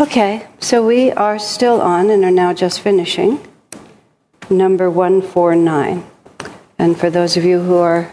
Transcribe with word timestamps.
Okay, 0.00 0.46
so 0.60 0.86
we 0.86 1.12
are 1.12 1.38
still 1.38 1.82
on 1.82 2.08
and 2.08 2.24
are 2.24 2.30
now 2.30 2.54
just 2.54 2.80
finishing 2.80 3.38
number 4.48 4.90
149. 4.90 6.02
And 6.78 6.98
for 6.98 7.10
those 7.10 7.36
of 7.36 7.44
you 7.44 7.60
who 7.60 7.76
are 7.76 8.10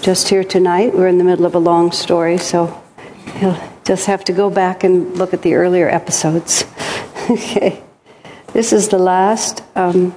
just 0.00 0.30
here 0.30 0.42
tonight, 0.42 0.94
we're 0.94 1.08
in 1.08 1.18
the 1.18 1.24
middle 1.24 1.44
of 1.44 1.54
a 1.54 1.58
long 1.58 1.92
story, 1.92 2.38
so 2.38 2.82
you'll 3.38 3.60
just 3.84 4.06
have 4.06 4.24
to 4.24 4.32
go 4.32 4.48
back 4.48 4.84
and 4.84 5.14
look 5.18 5.34
at 5.34 5.42
the 5.42 5.52
earlier 5.52 5.86
episodes. 5.86 6.64
okay, 7.30 7.82
this 8.54 8.72
is 8.72 8.88
the 8.88 8.98
last 8.98 9.62
um, 9.76 10.14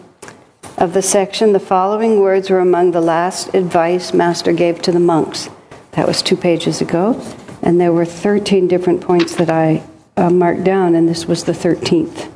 of 0.77 0.93
the 0.93 1.01
section. 1.01 1.51
The 1.51 1.59
following 1.59 2.21
words 2.21 2.49
were 2.49 2.59
among 2.59 2.91
the 2.91 3.01
last 3.01 3.53
advice 3.53 4.13
Master 4.13 4.53
gave 4.53 4.81
to 4.83 4.93
the 4.93 5.01
monks. 5.01 5.49
That 5.91 6.07
was 6.07 6.21
two 6.21 6.37
pages 6.37 6.79
ago. 6.79 7.21
And 7.61 7.81
there 7.81 7.91
were 7.91 8.05
13 8.05 8.69
different 8.69 9.01
points 9.01 9.35
that 9.35 9.49
I 9.49 9.83
uh, 10.17 10.29
marked 10.29 10.63
down, 10.63 10.95
and 10.95 11.07
this 11.07 11.25
was 11.25 11.43
the 11.43 11.51
13th 11.51 12.31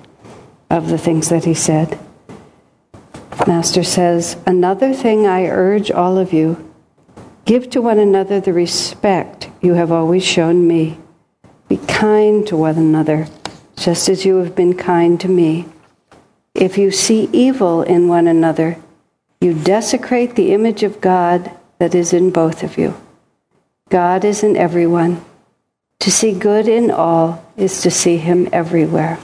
of 0.69 0.89
the 0.89 0.97
things 0.97 1.29
that 1.29 1.45
he 1.45 1.53
said. 1.53 1.99
Master 3.47 3.83
says, 3.83 4.37
Another 4.45 4.93
thing 4.93 5.25
I 5.25 5.45
urge 5.45 5.91
all 5.91 6.17
of 6.17 6.33
you 6.33 6.65
give 7.45 7.69
to 7.71 7.81
one 7.81 7.97
another 7.97 8.39
the 8.39 8.53
respect 8.53 9.49
you 9.61 9.73
have 9.73 9.91
always 9.91 10.23
shown 10.23 10.67
me. 10.67 10.99
Be 11.67 11.77
kind 11.77 12.45
to 12.47 12.55
one 12.55 12.77
another, 12.77 13.27
just 13.75 14.07
as 14.07 14.23
you 14.23 14.37
have 14.37 14.55
been 14.55 14.75
kind 14.75 15.19
to 15.21 15.27
me. 15.27 15.65
If 16.53 16.77
you 16.77 16.91
see 16.91 17.29
evil 17.33 17.81
in 17.81 18.07
one 18.07 18.27
another, 18.27 18.77
you 19.41 19.53
desecrate 19.53 20.35
the 20.35 20.51
image 20.53 20.83
of 20.83 21.01
God 21.01 21.51
that 21.79 21.95
is 21.95 22.13
in 22.13 22.29
both 22.29 22.61
of 22.61 22.77
you. 22.77 22.99
God 23.89 24.23
is 24.25 24.43
in 24.43 24.55
everyone. 24.55 25.23
To 26.01 26.11
see 26.11 26.37
good 26.37 26.67
in 26.67 26.91
all 26.91 27.43
is 27.59 27.81
to 27.81 27.91
see 27.91 28.17
Him 28.17 28.47
everywhere. 28.51 29.19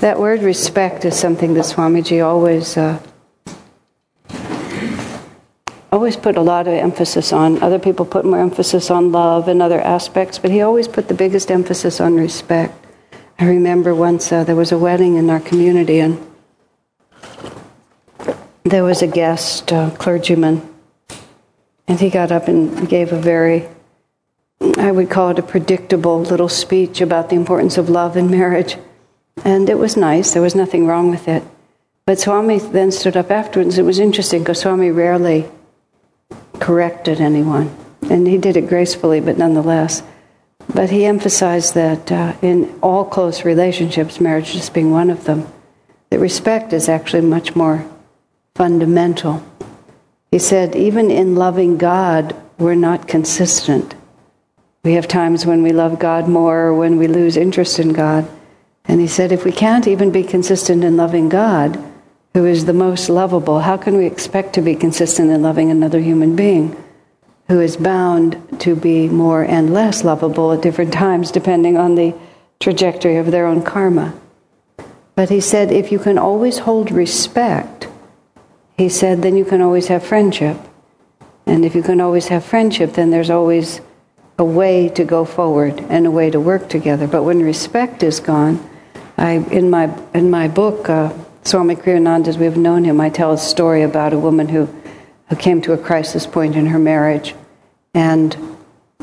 That 0.00 0.18
word 0.18 0.42
respect 0.42 1.04
is 1.04 1.14
something 1.14 1.52
that 1.54 1.66
Swamiji 1.66 2.24
always 2.24 2.78
uh, 2.78 2.98
always 5.92 6.16
put 6.16 6.38
a 6.38 6.40
lot 6.40 6.66
of 6.66 6.72
emphasis 6.72 7.34
on. 7.34 7.62
Other 7.62 7.78
people 7.78 8.06
put 8.06 8.24
more 8.24 8.38
emphasis 8.38 8.90
on 8.90 9.12
love 9.12 9.48
and 9.48 9.60
other 9.60 9.80
aspects, 9.80 10.38
but 10.38 10.50
he 10.50 10.62
always 10.62 10.88
put 10.88 11.08
the 11.08 11.14
biggest 11.14 11.50
emphasis 11.50 12.00
on 12.00 12.14
respect. 12.14 12.74
I 13.38 13.44
remember 13.44 13.94
once 13.94 14.32
uh, 14.32 14.44
there 14.44 14.56
was 14.56 14.72
a 14.72 14.78
wedding 14.78 15.16
in 15.16 15.28
our 15.28 15.40
community, 15.40 16.00
and 16.00 16.18
there 18.64 18.84
was 18.84 19.02
a 19.02 19.06
guest 19.06 19.70
uh, 19.70 19.90
clergyman, 19.98 20.66
and 21.86 22.00
he 22.00 22.08
got 22.08 22.32
up 22.32 22.48
and 22.48 22.88
gave 22.88 23.12
a 23.12 23.20
very 23.20 23.68
I 24.60 24.90
would 24.90 25.10
call 25.10 25.30
it 25.30 25.38
a 25.38 25.42
predictable 25.42 26.20
little 26.20 26.48
speech 26.48 27.00
about 27.00 27.30
the 27.30 27.36
importance 27.36 27.78
of 27.78 27.88
love 27.88 28.16
in 28.16 28.30
marriage. 28.30 28.76
And 29.44 29.70
it 29.70 29.78
was 29.78 29.96
nice, 29.96 30.32
there 30.32 30.42
was 30.42 30.54
nothing 30.54 30.86
wrong 30.86 31.10
with 31.10 31.28
it. 31.28 31.42
But 32.06 32.18
Swami 32.18 32.58
then 32.58 32.90
stood 32.92 33.16
up 33.16 33.30
afterwards. 33.30 33.78
It 33.78 33.84
was 33.84 33.98
interesting 33.98 34.40
because 34.40 34.60
Swami 34.60 34.90
rarely 34.90 35.48
corrected 36.58 37.20
anyone. 37.20 37.74
And 38.10 38.26
he 38.26 38.36
did 38.36 38.56
it 38.56 38.68
gracefully, 38.68 39.20
but 39.20 39.38
nonetheless. 39.38 40.02
But 40.74 40.90
he 40.90 41.04
emphasized 41.04 41.74
that 41.74 42.12
uh, 42.12 42.34
in 42.42 42.78
all 42.82 43.04
close 43.04 43.44
relationships, 43.44 44.20
marriage 44.20 44.52
just 44.52 44.74
being 44.74 44.90
one 44.90 45.10
of 45.10 45.24
them, 45.24 45.46
that 46.10 46.18
respect 46.18 46.72
is 46.72 46.88
actually 46.88 47.22
much 47.22 47.54
more 47.54 47.86
fundamental. 48.54 49.42
He 50.30 50.38
said, 50.38 50.76
even 50.76 51.10
in 51.10 51.34
loving 51.34 51.76
God, 51.76 52.36
we're 52.58 52.74
not 52.74 53.08
consistent. 53.08 53.94
We 54.82 54.94
have 54.94 55.08
times 55.08 55.44
when 55.44 55.62
we 55.62 55.72
love 55.72 55.98
God 55.98 56.28
more 56.28 56.66
or 56.66 56.74
when 56.74 56.96
we 56.96 57.06
lose 57.06 57.36
interest 57.36 57.78
in 57.78 57.92
God. 57.92 58.26
And 58.86 59.00
he 59.00 59.06
said, 59.06 59.30
if 59.30 59.44
we 59.44 59.52
can't 59.52 59.86
even 59.86 60.10
be 60.10 60.24
consistent 60.24 60.82
in 60.84 60.96
loving 60.96 61.28
God, 61.28 61.78
who 62.32 62.46
is 62.46 62.64
the 62.64 62.72
most 62.72 63.08
lovable, 63.08 63.60
how 63.60 63.76
can 63.76 63.96
we 63.96 64.06
expect 64.06 64.54
to 64.54 64.62
be 64.62 64.74
consistent 64.74 65.30
in 65.30 65.42
loving 65.42 65.70
another 65.70 66.00
human 66.00 66.34
being 66.34 66.82
who 67.48 67.60
is 67.60 67.76
bound 67.76 68.60
to 68.60 68.74
be 68.74 69.08
more 69.08 69.42
and 69.42 69.74
less 69.74 70.04
lovable 70.04 70.52
at 70.52 70.62
different 70.62 70.92
times 70.92 71.30
depending 71.30 71.76
on 71.76 71.94
the 71.94 72.14
trajectory 72.58 73.16
of 73.16 73.30
their 73.30 73.46
own 73.46 73.62
karma? 73.62 74.14
But 75.14 75.28
he 75.28 75.40
said, 75.40 75.70
if 75.70 75.92
you 75.92 75.98
can 75.98 76.16
always 76.16 76.60
hold 76.60 76.90
respect, 76.90 77.88
he 78.78 78.88
said, 78.88 79.20
then 79.20 79.36
you 79.36 79.44
can 79.44 79.60
always 79.60 79.88
have 79.88 80.02
friendship. 80.02 80.56
And 81.44 81.66
if 81.66 81.74
you 81.74 81.82
can 81.82 82.00
always 82.00 82.28
have 82.28 82.44
friendship, 82.44 82.94
then 82.94 83.10
there's 83.10 83.28
always 83.28 83.82
a 84.38 84.44
way 84.44 84.88
to 84.88 85.04
go 85.04 85.24
forward 85.24 85.78
and 85.88 86.06
a 86.06 86.10
way 86.10 86.30
to 86.30 86.40
work 86.40 86.68
together. 86.68 87.06
But 87.06 87.24
when 87.24 87.42
respect 87.42 88.02
is 88.02 88.20
gone, 88.20 88.68
I 89.16 89.32
in 89.32 89.70
my 89.70 89.94
in 90.14 90.30
my 90.30 90.48
book, 90.48 90.88
uh, 90.88 91.12
Swami 91.44 91.76
Kriyananda, 91.76 92.28
as 92.28 92.38
we've 92.38 92.56
known 92.56 92.84
him, 92.84 93.00
I 93.00 93.10
tell 93.10 93.32
a 93.32 93.38
story 93.38 93.82
about 93.82 94.12
a 94.12 94.18
woman 94.18 94.48
who 94.48 94.66
who 95.28 95.36
came 95.36 95.60
to 95.62 95.72
a 95.72 95.78
crisis 95.78 96.26
point 96.26 96.56
in 96.56 96.66
her 96.66 96.78
marriage, 96.78 97.34
and 97.94 98.36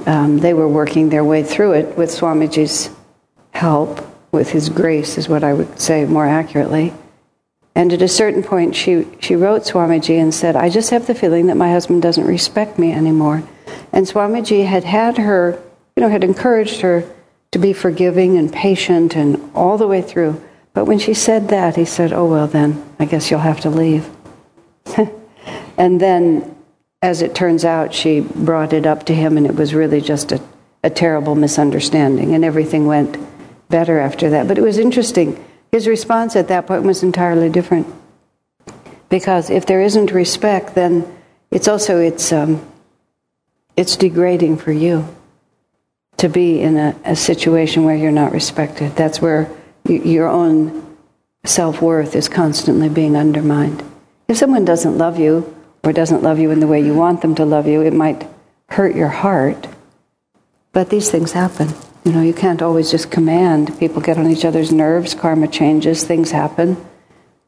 um, 0.06 0.40
they 0.40 0.54
were 0.54 0.68
working 0.68 1.10
their 1.10 1.24
way 1.24 1.44
through 1.44 1.74
it 1.74 1.98
with 1.98 2.10
Swamiji's 2.10 2.90
help, 3.52 4.06
with 4.32 4.52
his 4.52 4.70
grace, 4.70 5.18
is 5.18 5.28
what 5.30 5.44
I 5.44 5.54
would 5.54 5.80
say 5.80 6.06
more 6.06 6.26
accurately. 6.26 6.94
And 7.78 7.94
at 7.94 8.02
a 8.02 8.08
certain 8.08 8.42
point, 8.42 8.76
she, 8.76 9.06
she 9.20 9.36
wrote 9.36 9.62
Swamiji 9.62 10.20
and 10.20 10.34
said, 10.34 10.56
I 10.56 10.68
just 10.68 10.90
have 10.90 11.06
the 11.06 11.14
feeling 11.14 11.46
that 11.46 11.58
my 11.58 11.70
husband 11.70 12.02
doesn't 12.02 12.26
respect 12.26 12.80
me 12.80 12.92
anymore. 12.92 13.44
And 13.92 14.06
Swamiji 14.06 14.66
had 14.66 14.84
had 14.84 15.18
her, 15.18 15.62
you 15.96 16.02
know, 16.02 16.10
had 16.10 16.24
encouraged 16.24 16.82
her 16.82 17.04
to 17.52 17.60
be 17.60 17.74
forgiving 17.74 18.38
and 18.38 18.52
patient 18.52 19.16
and 19.16 19.52
all 19.56 19.78
the 19.78 19.88
way 19.88 20.02
through. 20.02 20.42
But 20.74 20.86
when 20.86 21.00
she 21.00 21.14
said 21.14 21.50
that, 21.50 21.76
he 21.76 21.86
said, 21.86 22.14
Oh, 22.14 22.26
well, 22.26 22.48
then, 22.48 22.84
I 23.00 23.06
guess 23.06 23.32
you'll 23.32 23.40
have 23.40 23.62
to 23.62 23.70
leave. 23.70 24.08
and 25.78 26.00
then, 26.00 26.56
as 27.02 27.22
it 27.22 27.34
turns 27.34 27.66
out, 27.66 27.94
she 27.94 28.20
brought 28.20 28.74
it 28.74 28.86
up 28.86 29.06
to 29.06 29.16
him, 29.16 29.38
and 29.38 29.48
it 29.48 29.56
was 29.56 29.74
really 29.74 30.02
just 30.02 30.32
a, 30.32 30.42
a 30.84 30.90
terrible 30.90 31.36
misunderstanding, 31.36 32.36
and 32.36 32.46
everything 32.46 32.86
went 32.86 33.18
better 33.70 34.00
after 34.00 34.30
that. 34.30 34.48
But 34.48 34.58
it 34.58 34.62
was 34.62 34.78
interesting. 34.78 35.44
His 35.72 35.88
response 35.88 36.36
at 36.36 36.48
that 36.50 36.68
point 36.68 36.84
was 36.84 37.04
entirely 37.04 37.50
different. 37.50 37.88
Because 39.10 39.50
if 39.50 39.66
there 39.66 39.82
isn't 39.82 40.12
respect, 40.12 40.76
then 40.76 41.12
it's 41.50 41.68
also 41.68 42.00
it's 42.00 42.32
um, 42.32 42.62
it's 43.78 43.96
degrading 43.96 44.58
for 44.58 44.72
you 44.72 45.08
to 46.18 46.28
be 46.28 46.60
in 46.60 46.78
a, 46.78 46.96
a 47.06 47.16
situation 47.16 47.84
where 47.84 47.96
you're 47.96 48.12
not 48.12 48.32
respected. 48.32 48.96
That's 48.96 49.22
where 49.22 49.50
you, 49.88 50.02
your 50.02 50.28
own 50.28 50.98
self 51.46 51.82
worth 51.82 52.16
is 52.16 52.28
constantly 52.28 52.90
being 52.90 53.16
undermined. 53.16 53.84
If 54.28 54.38
someone 54.38 54.66
doesn't 54.66 54.98
love 54.98 55.20
you 55.20 55.56
or 55.84 55.94
doesn't 55.94 56.24
love 56.24 56.40
you 56.40 56.52
in 56.52 56.60
the 56.60 56.68
way 56.68 56.82
you 56.82 56.96
want 56.96 57.22
them 57.22 57.36
to 57.36 57.46
love 57.46 57.68
you, 57.68 57.82
it 57.82 57.94
might 57.94 58.28
hurt 58.70 58.96
your 58.96 59.08
heart. 59.08 59.68
But 60.74 60.90
these 60.90 61.10
things 61.10 61.32
happen. 61.32 61.70
You 62.04 62.12
know, 62.12 62.22
you 62.22 62.34
can't 62.34 62.62
always 62.62 62.90
just 62.90 63.12
command. 63.12 63.78
People 63.80 64.02
get 64.02 64.18
on 64.18 64.30
each 64.30 64.44
other's 64.44 64.72
nerves, 64.72 65.14
karma 65.14 65.48
changes, 65.48 66.04
things 66.04 66.32
happen. 66.32 66.84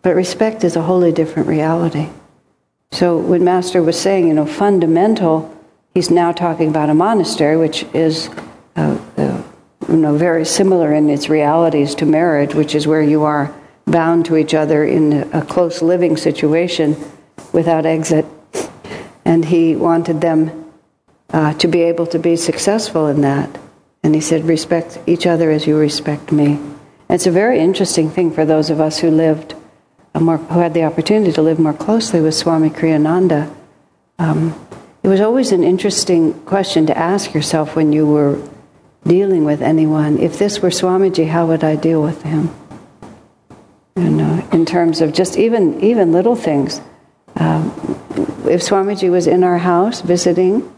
But 0.03 0.15
respect 0.15 0.63
is 0.63 0.75
a 0.75 0.83
wholly 0.83 1.11
different 1.11 1.47
reality. 1.47 2.09
So 2.91 3.17
when 3.17 3.43
Master 3.43 3.81
was 3.83 3.99
saying, 3.99 4.27
you 4.27 4.33
know, 4.33 4.45
fundamental 4.45 5.55
He's 5.93 6.11
now 6.11 6.31
talking 6.31 6.69
about 6.69 6.89
a 6.89 6.93
monastery, 6.93 7.57
which 7.57 7.83
is 7.93 8.29
uh, 8.75 8.97
uh, 9.17 9.43
you 9.87 9.97
know, 9.97 10.15
very 10.15 10.45
similar 10.45 10.93
in 10.93 11.09
its 11.09 11.29
realities 11.29 11.95
to 11.95 12.05
marriage, 12.05 12.53
which 12.53 12.75
is 12.75 12.85
where 12.85 13.01
you 13.01 13.23
are 13.23 13.53
bound 13.85 14.25
to 14.25 14.37
each 14.37 14.53
other 14.53 14.83
in 14.83 15.33
a 15.33 15.43
close 15.43 15.81
living 15.81 16.15
situation 16.15 16.95
without 17.51 17.85
exit. 17.85 18.25
And 19.25 19.45
he 19.45 19.75
wanted 19.75 20.21
them 20.21 20.71
uh, 21.31 21.53
to 21.55 21.67
be 21.67 21.81
able 21.81 22.05
to 22.07 22.19
be 22.19 22.35
successful 22.35 23.07
in 23.07 23.21
that. 23.21 23.59
And 24.03 24.13
he 24.13 24.21
said, 24.21 24.45
respect 24.45 24.99
each 25.07 25.25
other 25.25 25.49
as 25.49 25.65
you 25.65 25.77
respect 25.77 26.31
me. 26.31 26.53
And 26.53 27.15
it's 27.15 27.27
a 27.27 27.31
very 27.31 27.59
interesting 27.59 28.11
thing 28.11 28.31
for 28.31 28.45
those 28.45 28.69
of 28.69 28.79
us 28.79 28.99
who 28.99 29.09
lived, 29.09 29.55
more, 30.13 30.37
who 30.37 30.59
had 30.59 30.73
the 30.75 30.83
opportunity 30.83 31.31
to 31.31 31.41
live 31.41 31.59
more 31.59 31.73
closely 31.73 32.21
with 32.21 32.35
Swami 32.35 32.69
Kriyananda. 32.69 33.53
Um, 34.19 34.53
it 35.03 35.07
was 35.07 35.21
always 35.21 35.51
an 35.51 35.63
interesting 35.63 36.33
question 36.41 36.85
to 36.87 36.97
ask 36.97 37.33
yourself 37.33 37.75
when 37.75 37.93
you 37.93 38.05
were 38.05 38.41
dealing 39.05 39.45
with 39.45 39.61
anyone. 39.61 40.19
If 40.19 40.37
this 40.37 40.61
were 40.61 40.69
Swamiji, 40.69 41.27
how 41.27 41.47
would 41.47 41.63
I 41.63 41.75
deal 41.75 42.01
with 42.01 42.21
him? 42.23 42.53
You 43.95 44.09
know, 44.09 44.47
in 44.51 44.65
terms 44.65 45.01
of 45.01 45.13
just 45.13 45.37
even 45.37 45.81
even 45.81 46.11
little 46.11 46.35
things. 46.35 46.81
Um, 47.35 47.71
if 48.45 48.61
Swamiji 48.61 49.09
was 49.09 49.27
in 49.27 49.43
our 49.43 49.57
house 49.57 50.01
visiting, 50.01 50.69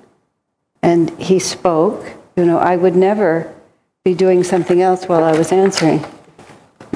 and 0.84 1.10
he 1.20 1.40
spoke, 1.40 2.06
you 2.36 2.46
know, 2.46 2.60
I 2.60 2.76
would 2.76 2.96
never 2.96 3.52
be 4.04 4.14
doing 4.14 4.44
something 4.44 4.82
else 4.82 5.06
while 5.06 5.24
I 5.24 5.38
was 5.38 5.52
answering, 5.52 6.06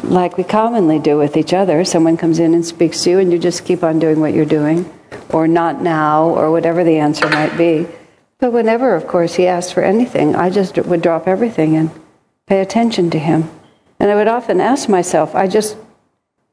like 0.04 0.38
we 0.38 0.44
commonly 0.44 1.00
do 1.00 1.18
with 1.18 1.38
each 1.38 1.54
other. 1.54 1.84
Someone 1.86 2.18
comes 2.18 2.38
in 2.38 2.54
and 2.54 2.66
speaks 2.66 3.04
to 3.04 3.10
you, 3.12 3.20
and 3.20 3.32
you 3.32 3.40
just 3.40 3.66
keep 3.66 3.84
on 3.84 3.98
doing 3.98 4.20
what 4.20 4.34
you're 4.34 4.46
doing 4.46 4.92
or 5.30 5.48
not 5.48 5.82
now, 5.82 6.30
or 6.30 6.52
whatever 6.52 6.84
the 6.84 6.98
answer 6.98 7.28
might 7.30 7.58
be. 7.58 7.88
But 8.40 8.52
whenever, 8.52 8.96
of 8.96 9.08
course, 9.08 9.36
he 9.36 9.48
asked 9.48 9.74
for 9.74 9.84
anything, 9.84 10.36
I 10.36 10.50
just 10.50 10.78
would 10.78 11.02
drop 11.02 11.28
everything 11.28 11.76
and 11.76 11.90
pay 12.48 12.62
attention 12.62 13.10
to 13.12 13.20
him. 13.20 13.50
And 14.00 14.12
I 14.12 14.16
would 14.16 14.28
often 14.28 14.60
ask 14.60 14.90
myself, 14.90 15.34
I 15.34 15.48
just, 15.48 15.78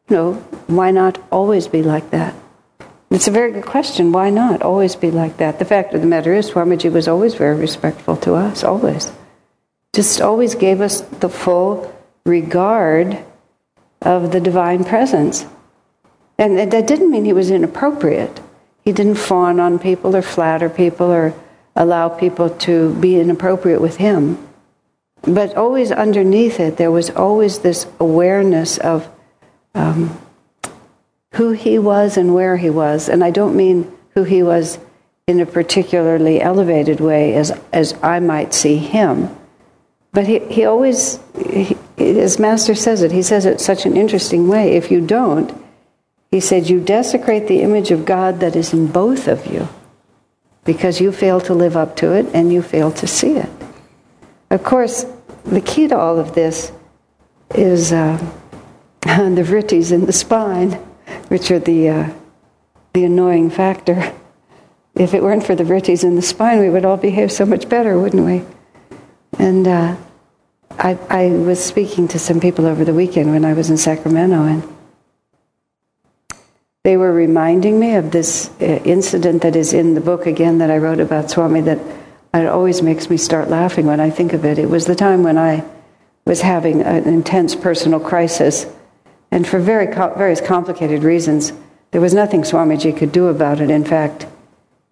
you 0.08 0.16
know, 0.16 0.32
why 0.68 0.90
not 0.90 1.18
always 1.30 1.66
be 1.68 1.82
like 1.82 2.10
that? 2.10 2.34
It's 3.10 3.28
a 3.28 3.32
very 3.32 3.52
good 3.52 3.66
question. 3.66 4.12
Why 4.12 4.30
not 4.30 4.62
always 4.62 4.96
be 4.96 5.10
like 5.10 5.36
that? 5.36 5.58
The 5.58 5.66
fact 5.66 5.92
of 5.92 6.00
the 6.00 6.06
matter 6.06 6.32
is, 6.32 6.50
Swamiji 6.50 6.90
was 6.90 7.08
always 7.08 7.34
very 7.34 7.56
respectful 7.56 8.16
to 8.18 8.34
us, 8.34 8.64
always. 8.64 9.12
Just 9.92 10.22
always 10.22 10.54
gave 10.54 10.80
us 10.80 11.02
the 11.02 11.28
full 11.28 11.94
regard 12.24 13.18
of 14.00 14.32
the 14.32 14.40
divine 14.40 14.84
presence. 14.84 15.44
And 16.38 16.72
that 16.72 16.86
didn't 16.86 17.10
mean 17.10 17.26
he 17.26 17.34
was 17.34 17.50
inappropriate. 17.50 18.40
He 18.84 18.92
didn't 18.92 19.14
fawn 19.16 19.60
on 19.60 19.78
people 19.78 20.16
or 20.16 20.22
flatter 20.22 20.68
people 20.68 21.10
or 21.10 21.34
allow 21.76 22.08
people 22.08 22.50
to 22.50 22.94
be 22.94 23.18
inappropriate 23.18 23.80
with 23.80 23.96
him. 23.96 24.38
But 25.22 25.56
always 25.56 25.92
underneath 25.92 26.58
it, 26.58 26.76
there 26.76 26.90
was 26.90 27.10
always 27.10 27.60
this 27.60 27.86
awareness 28.00 28.78
of 28.78 29.08
um, 29.74 30.18
who 31.34 31.52
he 31.52 31.78
was 31.78 32.16
and 32.16 32.34
where 32.34 32.56
he 32.56 32.70
was. 32.70 33.08
And 33.08 33.22
I 33.22 33.30
don't 33.30 33.56
mean 33.56 33.90
who 34.14 34.24
he 34.24 34.42
was 34.42 34.78
in 35.28 35.40
a 35.40 35.46
particularly 35.46 36.40
elevated 36.40 36.98
way 37.00 37.34
as, 37.34 37.52
as 37.72 37.94
I 38.02 38.18
might 38.18 38.52
see 38.52 38.76
him. 38.76 39.34
But 40.10 40.26
he, 40.26 40.40
he 40.40 40.64
always, 40.64 41.20
he, 41.48 41.76
his 41.96 42.38
master 42.38 42.74
says 42.74 43.02
it, 43.02 43.12
he 43.12 43.22
says 43.22 43.46
it 43.46 43.60
such 43.60 43.86
an 43.86 43.96
interesting 43.96 44.48
way. 44.48 44.74
If 44.74 44.90
you 44.90 45.00
don't, 45.00 45.61
he 46.32 46.40
said, 46.40 46.68
you 46.68 46.80
desecrate 46.80 47.46
the 47.46 47.60
image 47.60 47.90
of 47.90 48.06
God 48.06 48.40
that 48.40 48.56
is 48.56 48.72
in 48.72 48.86
both 48.86 49.28
of 49.28 49.46
you 49.46 49.68
because 50.64 50.98
you 50.98 51.12
fail 51.12 51.42
to 51.42 51.52
live 51.52 51.76
up 51.76 51.94
to 51.96 52.12
it 52.12 52.26
and 52.32 52.50
you 52.50 52.62
fail 52.62 52.90
to 52.90 53.06
see 53.06 53.36
it. 53.36 53.50
Of 54.50 54.64
course, 54.64 55.04
the 55.44 55.60
key 55.60 55.88
to 55.88 55.96
all 55.96 56.18
of 56.18 56.34
this 56.34 56.72
is 57.54 57.92
uh, 57.92 58.16
the 59.02 59.44
vrittis 59.46 59.92
in 59.92 60.06
the 60.06 60.12
spine 60.12 60.72
which 61.28 61.50
are 61.50 61.58
the, 61.58 61.88
uh, 61.90 62.10
the 62.94 63.04
annoying 63.04 63.50
factor. 63.50 64.14
If 64.94 65.12
it 65.12 65.22
weren't 65.22 65.44
for 65.44 65.54
the 65.54 65.64
vrittis 65.64 66.02
in 66.02 66.16
the 66.16 66.22
spine, 66.22 66.60
we 66.60 66.70
would 66.70 66.86
all 66.86 66.96
behave 66.96 67.30
so 67.30 67.44
much 67.44 67.68
better, 67.68 67.98
wouldn't 67.98 68.24
we? 68.24 68.42
And 69.38 69.68
uh, 69.68 69.96
I, 70.78 70.98
I 71.10 71.28
was 71.28 71.62
speaking 71.62 72.08
to 72.08 72.18
some 72.18 72.40
people 72.40 72.64
over 72.64 72.86
the 72.86 72.94
weekend 72.94 73.30
when 73.30 73.44
I 73.44 73.52
was 73.52 73.68
in 73.68 73.76
Sacramento, 73.76 74.44
and 74.44 74.71
they 76.84 76.96
were 76.96 77.12
reminding 77.12 77.78
me 77.78 77.94
of 77.94 78.10
this 78.10 78.50
uh, 78.60 78.64
incident 78.84 79.42
that 79.42 79.54
is 79.54 79.72
in 79.72 79.94
the 79.94 80.00
book 80.00 80.26
again 80.26 80.58
that 80.58 80.70
I 80.70 80.78
wrote 80.78 81.00
about 81.00 81.30
Swami 81.30 81.60
that 81.62 81.78
it 82.34 82.46
always 82.46 82.82
makes 82.82 83.08
me 83.08 83.16
start 83.16 83.48
laughing 83.48 83.86
when 83.86 84.00
I 84.00 84.10
think 84.10 84.32
of 84.32 84.44
it. 84.44 84.58
It 84.58 84.68
was 84.68 84.86
the 84.86 84.94
time 84.94 85.22
when 85.22 85.38
I 85.38 85.64
was 86.26 86.40
having 86.40 86.82
an 86.82 87.04
intense 87.04 87.54
personal 87.54 88.00
crisis 88.00 88.66
and 89.32 89.46
for 89.46 89.58
very 89.58 89.86
various 89.86 90.42
complicated 90.42 91.02
reasons, 91.02 91.54
there 91.90 92.02
was 92.02 92.12
nothing 92.12 92.42
Swamiji 92.42 92.96
could 92.96 93.12
do 93.12 93.28
about 93.28 93.60
it. 93.60 93.70
In 93.70 93.84
fact, 93.84 94.26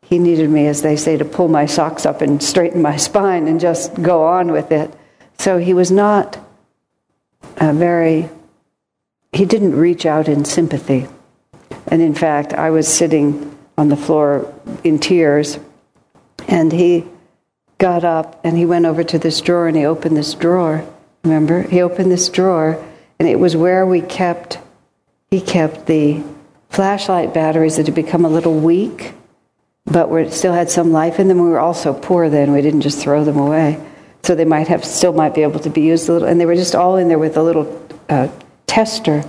he 0.02 0.18
needed 0.18 0.48
me, 0.48 0.66
as 0.66 0.80
they 0.80 0.96
say, 0.96 1.18
to 1.18 1.24
pull 1.26 1.48
my 1.48 1.66
socks 1.66 2.06
up 2.06 2.22
and 2.22 2.42
straighten 2.42 2.80
my 2.80 2.96
spine 3.08 3.46
and 3.46 3.60
just 3.60 4.02
go 4.02 4.24
on 4.24 4.50
with 4.50 4.72
it. 4.72 4.92
So 5.38 5.58
he 5.58 5.74
was 5.74 5.90
not 5.90 6.38
a 7.58 7.72
very, 7.74 8.30
he 9.32 9.44
didn't 9.44 9.76
reach 9.76 10.06
out 10.06 10.26
in 10.26 10.44
sympathy. 10.46 11.06
And 11.90 12.00
in 12.00 12.14
fact, 12.14 12.52
I 12.52 12.70
was 12.70 12.88
sitting 12.88 13.56
on 13.76 13.88
the 13.88 13.96
floor 13.96 14.52
in 14.84 14.98
tears, 14.98 15.58
and 16.48 16.72
he 16.72 17.04
got 17.78 18.04
up 18.04 18.38
and 18.44 18.56
he 18.56 18.66
went 18.66 18.84
over 18.84 19.02
to 19.02 19.18
this 19.18 19.40
drawer 19.40 19.66
and 19.66 19.76
he 19.76 19.86
opened 19.86 20.16
this 20.16 20.34
drawer. 20.34 20.86
Remember? 21.24 21.62
He 21.62 21.80
opened 21.80 22.12
this 22.12 22.28
drawer 22.28 22.84
and 23.18 23.28
it 23.28 23.38
was 23.38 23.56
where 23.56 23.86
we 23.86 24.00
kept, 24.00 24.58
he 25.30 25.40
kept 25.40 25.86
the 25.86 26.22
flashlight 26.70 27.34
batteries 27.34 27.76
that 27.76 27.86
had 27.86 27.94
become 27.94 28.24
a 28.24 28.28
little 28.28 28.58
weak, 28.58 29.12
but 29.84 30.08
we 30.08 30.30
still 30.30 30.54
had 30.54 30.70
some 30.70 30.90
life 30.90 31.20
in 31.20 31.28
them. 31.28 31.38
We 31.42 31.50
were 31.50 31.60
also 31.60 31.92
poor 31.92 32.30
then; 32.30 32.52
we 32.52 32.62
didn't 32.62 32.80
just 32.80 32.98
throw 32.98 33.24
them 33.24 33.36
away, 33.36 33.78
so 34.22 34.34
they 34.34 34.46
might 34.46 34.68
have 34.68 34.84
still 34.86 35.12
might 35.12 35.34
be 35.34 35.42
able 35.42 35.60
to 35.60 35.68
be 35.68 35.82
used 35.82 36.08
a 36.08 36.12
little. 36.12 36.28
And 36.28 36.40
they 36.40 36.46
were 36.46 36.54
just 36.54 36.74
all 36.74 36.96
in 36.96 37.08
there 37.08 37.18
with 37.18 37.36
a 37.36 37.42
little 37.42 37.88
uh, 38.08 38.28
tester. 38.66 39.22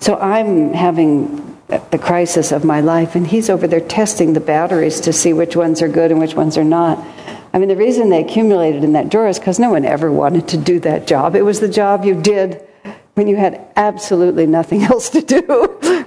So 0.00 0.18
I'm 0.18 0.72
having 0.72 1.45
the 1.68 1.98
crisis 2.00 2.52
of 2.52 2.64
my 2.64 2.80
life, 2.80 3.14
and 3.14 3.26
he's 3.26 3.50
over 3.50 3.66
there 3.66 3.80
testing 3.80 4.32
the 4.32 4.40
batteries 4.40 5.00
to 5.00 5.12
see 5.12 5.32
which 5.32 5.56
ones 5.56 5.82
are 5.82 5.88
good 5.88 6.10
and 6.10 6.20
which 6.20 6.34
ones 6.34 6.56
are 6.56 6.64
not. 6.64 6.98
I 7.52 7.58
mean, 7.58 7.68
the 7.68 7.76
reason 7.76 8.10
they 8.10 8.22
accumulated 8.22 8.84
in 8.84 8.92
that 8.92 9.08
drawer 9.08 9.28
is 9.28 9.38
because 9.38 9.58
no 9.58 9.70
one 9.70 9.84
ever 9.84 10.12
wanted 10.12 10.48
to 10.48 10.56
do 10.56 10.78
that 10.80 11.06
job. 11.06 11.34
It 11.34 11.42
was 11.42 11.60
the 11.60 11.68
job 11.68 12.04
you 12.04 12.20
did 12.20 12.62
when 13.14 13.26
you 13.26 13.36
had 13.36 13.60
absolutely 13.76 14.46
nothing 14.46 14.82
else 14.92 15.08
to 15.10 15.22
do, 15.22 15.40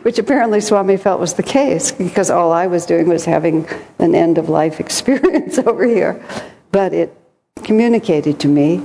which 0.04 0.20
apparently 0.20 0.62
Swami 0.62 0.96
felt 0.96 1.20
was 1.20 1.34
the 1.34 1.44
case 1.44 1.92
because 1.92 2.30
all 2.30 2.52
I 2.52 2.68
was 2.68 2.86
doing 2.86 3.10
was 3.10 3.26
having 3.26 3.68
an 3.98 4.16
end 4.16 4.38
of 4.38 4.48
life 4.48 4.80
experience 4.80 5.58
over 5.58 5.86
here. 5.86 6.24
But 6.72 6.94
it 6.94 7.18
communicated 7.64 8.40
to 8.42 8.48
me 8.48 8.84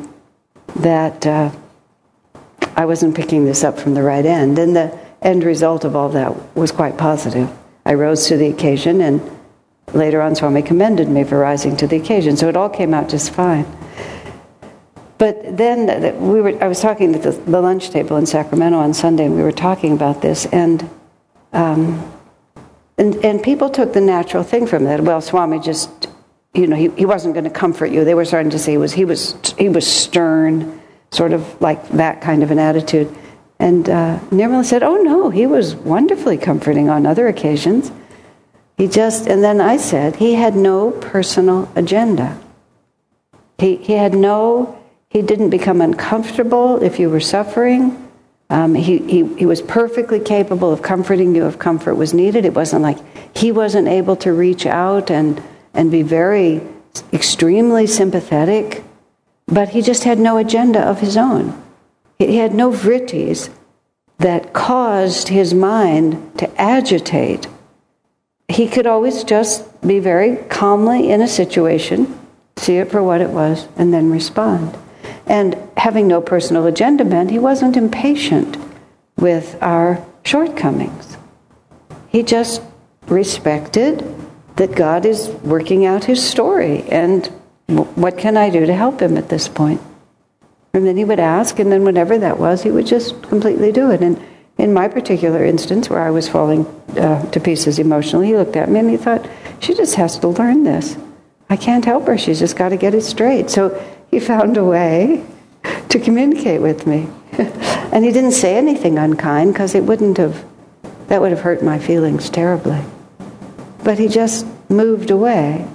that 0.76 1.26
uh, 1.26 1.50
I 2.76 2.86
wasn't 2.86 3.14
picking 3.14 3.44
this 3.44 3.62
up 3.62 3.78
from 3.78 3.94
the 3.94 4.02
right 4.02 4.24
end. 4.24 4.58
And 4.58 4.74
the 4.74 5.03
end 5.24 5.42
result 5.42 5.84
of 5.84 5.96
all 5.96 6.10
that 6.10 6.54
was 6.54 6.70
quite 6.70 6.96
positive. 6.96 7.50
I 7.84 7.94
rose 7.94 8.26
to 8.28 8.36
the 8.36 8.46
occasion, 8.46 9.00
and 9.00 9.20
later 9.92 10.22
on, 10.22 10.34
Swami 10.36 10.62
commended 10.62 11.08
me 11.08 11.24
for 11.24 11.38
rising 11.38 11.76
to 11.78 11.86
the 11.86 11.96
occasion. 11.96 12.36
So 12.36 12.48
it 12.48 12.56
all 12.56 12.68
came 12.68 12.94
out 12.94 13.08
just 13.08 13.32
fine. 13.32 13.66
But 15.18 15.56
then 15.56 15.86
we 16.20 16.40
were, 16.40 16.62
I 16.62 16.68
was 16.68 16.80
talking 16.80 17.14
at 17.14 17.22
the, 17.22 17.60
lunch 17.60 17.90
table 17.90 18.16
in 18.16 18.26
Sacramento 18.26 18.78
on 18.78 18.94
Sunday, 18.94 19.26
and 19.26 19.34
we 19.34 19.42
were 19.42 19.52
talking 19.52 19.92
about 19.92 20.22
this, 20.22 20.46
and, 20.46 20.88
um, 21.52 22.12
and, 22.98 23.14
and 23.24 23.42
people 23.42 23.70
took 23.70 23.92
the 23.92 24.00
natural 24.00 24.42
thing 24.42 24.66
from 24.66 24.84
that. 24.84 25.00
Well, 25.00 25.20
Swami 25.20 25.60
just, 25.60 26.08
you 26.52 26.66
know, 26.66 26.76
he, 26.76 26.88
he 26.90 27.06
wasn't 27.06 27.34
going 27.34 27.44
to 27.44 27.50
comfort 27.50 27.86
you. 27.86 28.04
They 28.04 28.14
were 28.14 28.24
starting 28.24 28.50
to 28.50 28.58
say 28.58 28.76
was, 28.76 28.92
he 28.92 29.04
was, 29.04 29.36
he 29.56 29.68
was 29.68 29.86
stern, 29.86 30.80
sort 31.10 31.32
of 31.32 31.60
like 31.60 31.88
that 31.90 32.20
kind 32.20 32.42
of 32.42 32.50
an 32.50 32.58
attitude. 32.58 33.14
And 33.58 33.88
uh, 33.88 34.18
Nirmala 34.30 34.64
said, 34.64 34.82
Oh, 34.82 34.96
no, 34.96 35.30
he 35.30 35.46
was 35.46 35.74
wonderfully 35.74 36.38
comforting 36.38 36.88
on 36.88 37.06
other 37.06 37.28
occasions. 37.28 37.92
He 38.76 38.88
just, 38.88 39.26
and 39.26 39.42
then 39.42 39.60
I 39.60 39.76
said, 39.76 40.16
he 40.16 40.34
had 40.34 40.56
no 40.56 40.90
personal 40.90 41.70
agenda. 41.76 42.40
He, 43.58 43.76
he 43.76 43.92
had 43.92 44.14
no 44.14 44.80
he 45.14 45.22
didn't 45.22 45.50
become 45.50 45.80
uncomfortable 45.80 46.82
if 46.82 46.98
you 46.98 47.08
were 47.08 47.20
suffering. 47.20 48.10
Um, 48.50 48.74
he, 48.74 48.98
he, 48.98 49.24
he 49.36 49.46
was 49.46 49.62
perfectly 49.62 50.18
capable 50.18 50.72
of 50.72 50.82
comforting 50.82 51.36
you 51.36 51.46
if 51.46 51.56
comfort 51.56 51.94
was 51.94 52.12
needed. 52.12 52.44
It 52.44 52.52
wasn't 52.52 52.82
like 52.82 52.98
he 53.36 53.52
wasn't 53.52 53.86
able 53.86 54.16
to 54.16 54.32
reach 54.32 54.66
out 54.66 55.12
and, 55.12 55.40
and 55.72 55.88
be 55.88 56.02
very 56.02 56.62
extremely 57.12 57.86
sympathetic, 57.86 58.82
but 59.46 59.68
he 59.68 59.82
just 59.82 60.02
had 60.02 60.18
no 60.18 60.36
agenda 60.36 60.80
of 60.80 60.98
his 60.98 61.16
own. 61.16 61.62
He 62.18 62.36
had 62.36 62.54
no 62.54 62.70
vrittis 62.70 63.50
that 64.18 64.52
caused 64.52 65.28
his 65.28 65.52
mind 65.52 66.38
to 66.38 66.60
agitate. 66.60 67.46
He 68.48 68.68
could 68.68 68.86
always 68.86 69.24
just 69.24 69.80
be 69.86 69.98
very 69.98 70.36
calmly 70.48 71.10
in 71.10 71.20
a 71.20 71.28
situation, 71.28 72.18
see 72.56 72.76
it 72.78 72.90
for 72.90 73.02
what 73.02 73.20
it 73.20 73.30
was, 73.30 73.66
and 73.76 73.92
then 73.92 74.10
respond. 74.10 74.76
And 75.26 75.56
having 75.76 76.06
no 76.06 76.20
personal 76.20 76.66
agenda 76.66 77.04
meant 77.04 77.30
he 77.30 77.38
wasn't 77.38 77.76
impatient 77.76 78.56
with 79.16 79.56
our 79.60 80.04
shortcomings. 80.24 81.16
He 82.08 82.22
just 82.22 82.62
respected 83.06 84.04
that 84.56 84.76
God 84.76 85.04
is 85.04 85.28
working 85.42 85.84
out 85.84 86.04
his 86.04 86.24
story 86.24 86.82
and 86.88 87.26
what 87.66 88.18
can 88.18 88.36
I 88.36 88.50
do 88.50 88.66
to 88.66 88.74
help 88.74 89.00
him 89.00 89.16
at 89.16 89.30
this 89.30 89.48
point? 89.48 89.80
And 90.74 90.84
then 90.84 90.96
he 90.96 91.04
would 91.04 91.20
ask, 91.20 91.60
and 91.60 91.70
then 91.70 91.84
whenever 91.84 92.18
that 92.18 92.38
was, 92.38 92.64
he 92.64 92.70
would 92.72 92.86
just 92.86 93.22
completely 93.22 93.70
do 93.70 93.92
it. 93.92 94.02
And 94.02 94.20
in 94.58 94.74
my 94.74 94.88
particular 94.88 95.44
instance, 95.44 95.88
where 95.88 96.00
I 96.00 96.10
was 96.10 96.28
falling 96.28 96.66
uh, 96.98 97.24
to 97.30 97.40
pieces 97.40 97.78
emotionally, 97.78 98.26
he 98.26 98.36
looked 98.36 98.56
at 98.56 98.68
me 98.68 98.80
and 98.80 98.90
he 98.90 98.96
thought, 98.96 99.24
she 99.60 99.72
just 99.74 99.94
has 99.94 100.18
to 100.18 100.28
learn 100.28 100.64
this. 100.64 100.96
I 101.48 101.56
can't 101.56 101.84
help 101.84 102.08
her. 102.08 102.18
She's 102.18 102.40
just 102.40 102.56
got 102.56 102.70
to 102.70 102.76
get 102.76 102.92
it 102.92 103.02
straight. 103.02 103.50
So 103.50 103.80
he 104.10 104.18
found 104.18 104.56
a 104.56 104.64
way 104.64 105.24
to 105.90 106.00
communicate 106.00 106.60
with 106.60 106.88
me. 106.88 107.08
and 107.38 108.04
he 108.04 108.10
didn't 108.10 108.32
say 108.32 108.56
anything 108.56 108.98
unkind 108.98 109.52
because 109.52 109.76
it 109.76 109.84
wouldn't 109.84 110.18
have, 110.18 110.44
that 111.06 111.20
would 111.20 111.30
have 111.30 111.42
hurt 111.42 111.62
my 111.62 111.78
feelings 111.78 112.28
terribly. 112.28 112.80
But 113.84 114.00
he 114.00 114.08
just 114.08 114.44
moved 114.68 115.10
away. 115.12 115.68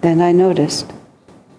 Then 0.00 0.20
I 0.20 0.30
noticed. 0.30 0.92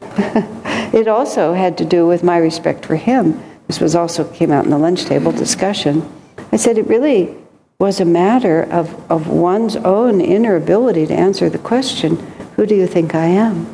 it 0.94 1.08
also 1.08 1.54
had 1.54 1.78
to 1.80 1.86
do 1.86 2.08
with 2.08 2.24
my 2.24 2.38
respect 2.38 2.86
for 2.86 2.96
him. 2.96 3.42
This 3.68 3.82
was 3.82 3.96
also 3.96 4.24
came 4.32 4.52
out 4.52 4.64
in 4.64 4.72
the 4.72 4.78
lunch 4.78 5.06
table 5.06 5.32
discussion. 5.32 6.10
I 6.52 6.56
said 6.56 6.78
it 6.78 6.88
really 6.88 7.36
was 7.80 8.00
a 8.00 8.06
matter 8.06 8.64
of, 8.64 9.12
of 9.12 9.28
one's 9.28 9.76
own 9.76 10.22
inner 10.22 10.56
ability 10.56 11.08
to 11.08 11.14
answer 11.14 11.50
the 11.50 11.58
question, 11.58 12.16
who 12.56 12.66
do 12.66 12.76
you 12.76 12.88
think 12.88 13.14
I 13.14 13.26
am? 13.26 13.74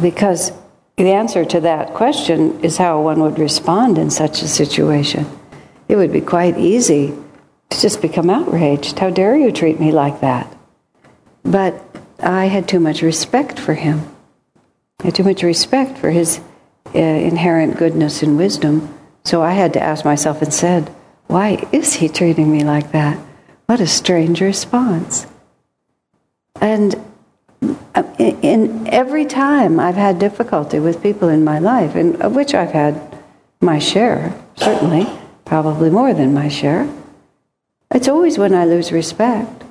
because 0.00 0.52
the 0.96 1.12
answer 1.12 1.44
to 1.44 1.60
that 1.60 1.94
question 1.94 2.62
is 2.62 2.76
how 2.76 3.00
one 3.00 3.20
would 3.20 3.38
respond 3.38 3.98
in 3.98 4.10
such 4.10 4.42
a 4.42 4.48
situation. 4.48 5.26
It 5.88 5.96
would 5.96 6.12
be 6.12 6.20
quite 6.20 6.58
easy 6.58 7.14
to 7.70 7.80
just 7.80 8.02
become 8.02 8.30
outraged. 8.30 8.98
How 8.98 9.10
dare 9.10 9.36
you 9.36 9.52
treat 9.52 9.80
me 9.80 9.92
like 9.92 10.20
that? 10.20 10.54
But 11.42 11.82
I 12.20 12.46
had 12.46 12.68
too 12.68 12.80
much 12.80 13.02
respect 13.02 13.58
for 13.58 13.74
him. 13.74 14.02
Had 15.02 15.14
too 15.14 15.24
much 15.24 15.42
respect 15.42 15.98
for 15.98 16.10
his 16.10 16.40
uh, 16.94 16.98
inherent 16.98 17.78
goodness 17.78 18.22
and 18.22 18.36
wisdom. 18.36 18.94
So 19.24 19.42
I 19.42 19.52
had 19.52 19.72
to 19.74 19.82
ask 19.82 20.04
myself 20.04 20.42
and 20.42 20.52
said, 20.52 20.94
why 21.26 21.66
is 21.70 21.94
he 21.94 22.08
treating 22.08 22.50
me 22.50 22.64
like 22.64 22.92
that? 22.92 23.16
What 23.66 23.80
a 23.80 23.86
strange 23.86 24.40
response. 24.40 25.26
And 26.60 26.96
uh, 27.94 28.02
in 28.18 28.88
every 28.88 29.24
time 29.24 29.78
I've 29.78 29.94
had 29.94 30.18
difficulty 30.18 30.80
with 30.80 31.02
people 31.02 31.28
in 31.28 31.44
my 31.44 31.58
life, 31.58 31.94
and 31.94 32.20
of 32.20 32.34
which 32.34 32.52
I've 32.54 32.72
had 32.72 33.00
my 33.60 33.78
share, 33.78 34.34
certainly, 34.56 35.06
probably 35.44 35.88
more 35.88 36.12
than 36.12 36.34
my 36.34 36.48
share, 36.48 36.88
it's 37.94 38.08
always 38.08 38.38
when 38.38 38.54
I 38.54 38.64
lose 38.64 38.92
respect. 38.92 39.64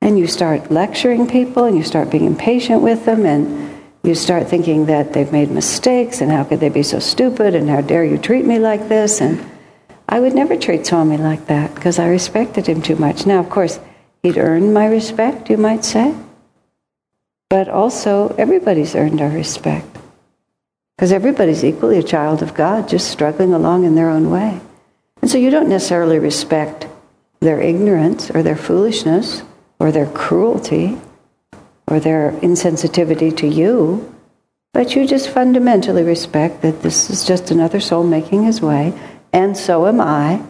And 0.00 0.18
you 0.18 0.26
start 0.26 0.70
lecturing 0.70 1.28
people 1.28 1.64
and 1.64 1.76
you 1.76 1.84
start 1.84 2.10
being 2.10 2.24
impatient 2.24 2.82
with 2.82 3.04
them 3.04 3.24
and 3.24 3.71
you 4.02 4.14
start 4.14 4.48
thinking 4.48 4.86
that 4.86 5.12
they've 5.12 5.30
made 5.30 5.50
mistakes 5.50 6.20
and 6.20 6.30
how 6.30 6.42
could 6.44 6.60
they 6.60 6.68
be 6.68 6.82
so 6.82 6.98
stupid 6.98 7.54
and 7.54 7.68
how 7.68 7.80
dare 7.80 8.04
you 8.04 8.18
treat 8.18 8.44
me 8.44 8.58
like 8.58 8.88
this. 8.88 9.20
And 9.20 9.48
I 10.08 10.18
would 10.18 10.34
never 10.34 10.56
treat 10.56 10.86
Swami 10.86 11.16
like 11.16 11.46
that 11.46 11.74
because 11.74 11.98
I 11.98 12.08
respected 12.08 12.66
him 12.66 12.82
too 12.82 12.96
much. 12.96 13.26
Now, 13.26 13.38
of 13.38 13.48
course, 13.48 13.78
he'd 14.22 14.38
earned 14.38 14.74
my 14.74 14.86
respect, 14.86 15.50
you 15.50 15.56
might 15.56 15.84
say. 15.84 16.14
But 17.48 17.68
also, 17.68 18.34
everybody's 18.38 18.96
earned 18.96 19.20
our 19.20 19.28
respect. 19.28 19.86
Because 20.96 21.12
everybody's 21.12 21.64
equally 21.64 21.98
a 21.98 22.02
child 22.02 22.42
of 22.42 22.54
God, 22.54 22.88
just 22.88 23.10
struggling 23.10 23.52
along 23.52 23.84
in 23.84 23.94
their 23.94 24.10
own 24.10 24.30
way. 24.30 24.60
And 25.20 25.30
so 25.30 25.38
you 25.38 25.50
don't 25.50 25.68
necessarily 25.68 26.18
respect 26.18 26.86
their 27.40 27.60
ignorance 27.60 28.30
or 28.30 28.42
their 28.42 28.56
foolishness 28.56 29.42
or 29.78 29.92
their 29.92 30.06
cruelty 30.06 30.98
or 31.92 32.00
their 32.00 32.32
insensitivity 32.40 33.36
to 33.36 33.46
you, 33.46 34.12
but 34.72 34.96
you 34.96 35.06
just 35.06 35.28
fundamentally 35.28 36.02
respect 36.02 36.62
that 36.62 36.82
this 36.82 37.10
is 37.10 37.26
just 37.26 37.50
another 37.50 37.80
soul 37.80 38.02
making 38.02 38.44
his 38.44 38.62
way, 38.62 38.98
and 39.32 39.56
so 39.56 39.86
am 39.86 40.00
I. 40.00 40.42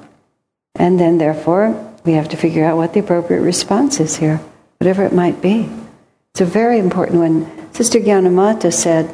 And 0.77 1.01
then, 1.01 1.19
therefore, 1.19 1.75
we 2.05 2.13
have 2.13 2.29
to 2.29 2.37
figure 2.37 2.65
out 2.65 2.77
what 2.77 2.95
the 2.95 3.01
appropriate 3.01 3.43
response 3.43 3.99
is 3.99 4.17
here, 4.17 4.41
whatever 4.79 5.05
it 5.05 5.13
might 5.13 5.43
be. 5.43 5.69
It's 6.31 6.41
a 6.41 6.45
very 6.45 6.79
important 6.79 7.19
one. 7.19 7.75
Sister 7.75 7.99
Gyanamata 7.99 8.73
said, 8.73 9.13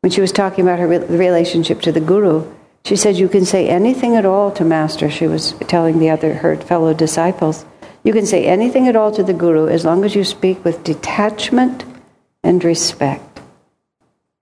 when 0.00 0.10
she 0.10 0.22
was 0.22 0.32
talking 0.32 0.64
about 0.64 0.78
her 0.78 0.88
relationship 0.88 1.82
to 1.82 1.92
the 1.92 2.00
Guru, 2.00 2.50
she 2.84 2.96
said, 2.96 3.16
You 3.16 3.28
can 3.28 3.44
say 3.44 3.68
anything 3.68 4.16
at 4.16 4.26
all 4.26 4.50
to 4.52 4.64
Master. 4.64 5.10
She 5.10 5.28
was 5.28 5.52
telling 5.68 5.98
the 5.98 6.10
other, 6.10 6.34
her 6.34 6.56
fellow 6.56 6.92
disciples. 6.94 7.64
You 8.04 8.12
can 8.12 8.26
say 8.26 8.46
anything 8.46 8.88
at 8.88 8.96
all 8.96 9.12
to 9.12 9.22
the 9.22 9.32
Guru 9.32 9.68
as 9.68 9.84
long 9.84 10.04
as 10.04 10.14
you 10.14 10.24
speak 10.24 10.64
with 10.64 10.82
detachment 10.82 11.84
and 12.42 12.62
respect. 12.64 13.40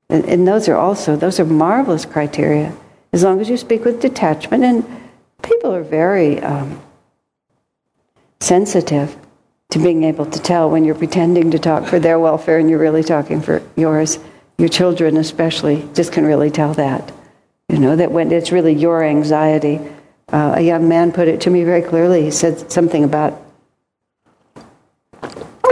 And, 0.08 0.24
and 0.24 0.48
those 0.48 0.68
are 0.68 0.76
also, 0.76 1.14
those 1.16 1.38
are 1.38 1.44
marvelous 1.44 2.04
criteria. 2.04 2.74
As 3.12 3.22
long 3.22 3.40
as 3.40 3.48
you 3.48 3.56
speak 3.56 3.84
with 3.84 4.00
detachment, 4.00 4.64
and 4.64 4.84
people 5.42 5.74
are 5.74 5.82
very 5.82 6.40
um, 6.40 6.80
sensitive 8.40 9.16
to 9.70 9.78
being 9.78 10.04
able 10.04 10.26
to 10.26 10.40
tell 10.40 10.70
when 10.70 10.84
you're 10.84 10.94
pretending 10.94 11.50
to 11.50 11.58
talk 11.58 11.86
for 11.86 12.00
their 12.00 12.18
welfare 12.18 12.58
and 12.58 12.68
you're 12.68 12.78
really 12.78 13.04
talking 13.04 13.40
for 13.40 13.62
yours. 13.76 14.18
Your 14.58 14.68
children, 14.68 15.16
especially, 15.16 15.88
just 15.94 16.12
can 16.12 16.24
really 16.24 16.50
tell 16.50 16.74
that. 16.74 17.12
You 17.68 17.78
know, 17.78 17.96
that 17.96 18.10
when 18.10 18.32
it's 18.32 18.52
really 18.52 18.74
your 18.74 19.04
anxiety. 19.04 19.80
Uh, 20.28 20.54
a 20.56 20.60
young 20.60 20.88
man 20.88 21.12
put 21.12 21.28
it 21.28 21.40
to 21.42 21.50
me 21.50 21.64
very 21.64 21.82
clearly. 21.82 22.24
He 22.24 22.30
said 22.30 22.70
something 22.70 23.04
about 23.04 23.40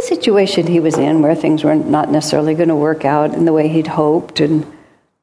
situation 0.08 0.66
he 0.66 0.80
was 0.80 0.98
in 0.98 1.22
where 1.22 1.34
things 1.34 1.64
were 1.64 1.74
not 1.74 2.10
necessarily 2.10 2.54
going 2.54 2.68
to 2.68 2.76
work 2.76 3.04
out 3.04 3.34
in 3.34 3.44
the 3.44 3.52
way 3.52 3.68
he'd 3.68 3.86
hoped. 3.86 4.40
And 4.40 4.70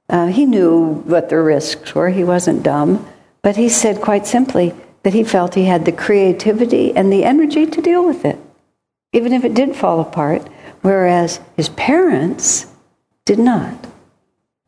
uh, 0.10 0.28
he 0.28 0.46
knew 0.46 1.02
what 1.06 1.30
the 1.30 1.40
risks 1.40 1.94
were. 1.96 2.10
He 2.10 2.24
wasn't 2.24 2.64
dumb. 2.64 3.06
But 3.42 3.56
he 3.56 3.70
said 3.70 4.02
quite 4.02 4.26
simply 4.26 4.74
that 5.04 5.14
he 5.14 5.24
felt 5.24 5.56
he 5.56 5.66
had 5.66 5.86
the 5.86 5.92
creativity 5.92 6.96
and 6.96 7.12
the 7.12 7.24
energy 7.24 7.66
to 7.66 7.82
deal 7.82 8.06
with 8.06 8.26
it 8.26 8.40
even 9.16 9.32
if 9.32 9.46
it 9.46 9.54
did 9.54 9.76
fall 9.76 10.02
apart, 10.02 10.46
whereas 10.82 11.40
his 11.56 11.70
parents 11.70 12.68
did 13.24 13.40
not. 13.40 13.88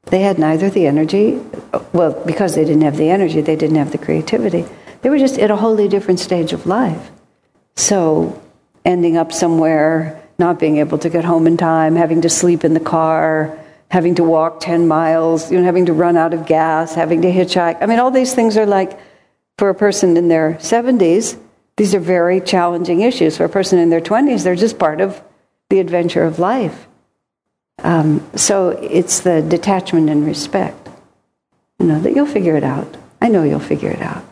They 0.06 0.22
had 0.22 0.40
neither 0.40 0.70
the 0.70 0.88
energy, 0.88 1.42
well, 1.92 2.24
because 2.26 2.56
they 2.56 2.64
didn't 2.64 2.84
have 2.84 2.96
the 2.96 3.10
energy, 3.10 3.42
they 3.42 3.58
didn't 3.58 3.76
have 3.76 3.92
the 3.92 3.98
creativity. 3.98 4.66
They 5.02 5.10
were 5.10 5.18
just 5.18 5.38
at 5.38 5.52
a 5.52 5.58
wholly 5.58 5.90
different 5.90 6.22
stage 6.22 6.54
of 6.54 6.66
life. 6.66 7.12
So, 7.76 8.42
ending 8.88 9.17
up 9.17 9.34
somewhere, 9.34 10.24
not 10.39 10.60
being 10.60 10.77
able 10.77 10.98
to 10.98 11.10
get 11.10 11.25
home 11.25 11.46
in 11.46 11.58
time, 11.58 11.96
having 11.96 12.22
to 12.22 12.29
sleep 12.29 12.63
in 12.63 12.74
the 12.74 12.79
car, 12.79 13.60
having 13.91 14.15
to 14.15 14.24
walk 14.24 14.62
10 14.62 14.88
miles, 14.88 15.51
you 15.51 15.58
know, 15.60 15.63
having 15.65 15.86
to 15.86 15.94
run 15.94 16.15
out 16.15 16.34
of 16.34 16.46
gas, 16.46 16.96
having 16.96 17.22
to 17.22 17.32
hitchhike. 17.32 17.77
I 17.82 17.86
mean, 17.86 18.00
all 18.00 18.12
these 18.12 18.34
things 18.34 18.58
are 18.58 18.65
like, 18.65 18.98
for 19.58 19.70
a 19.70 19.75
person 19.75 20.17
in 20.17 20.29
their 20.29 20.53
70s, 20.53 21.38
these 21.75 21.94
are 21.94 22.00
very 22.00 22.39
challenging 22.39 23.01
issues. 23.01 23.38
For 23.38 23.46
a 23.46 23.50
person 23.50 23.77
in 23.77 23.89
their 23.89 24.01
20s, 24.01 24.44
they're 24.44 24.56
just 24.56 24.79
part 24.79 25.01
of 25.01 25.22
the 25.70 25.79
adventure 25.79 26.24
of 26.24 26.39
life. 26.39 26.88
Um, 27.79 28.27
so 28.36 28.70
it's 28.70 29.20
the 29.20 29.41
detachment 29.41 30.10
and 30.10 30.25
respect. 30.25 30.89
You 31.79 31.88
know, 31.88 32.00
that 32.00 32.15
you'll 32.15 32.25
figure 32.25 32.56
it 32.56 32.63
out. 32.63 32.98
I 33.22 33.27
know 33.27 33.44
you'll 33.44 33.60
figure 33.60 33.91
it 33.91 34.01
out. 34.01 34.24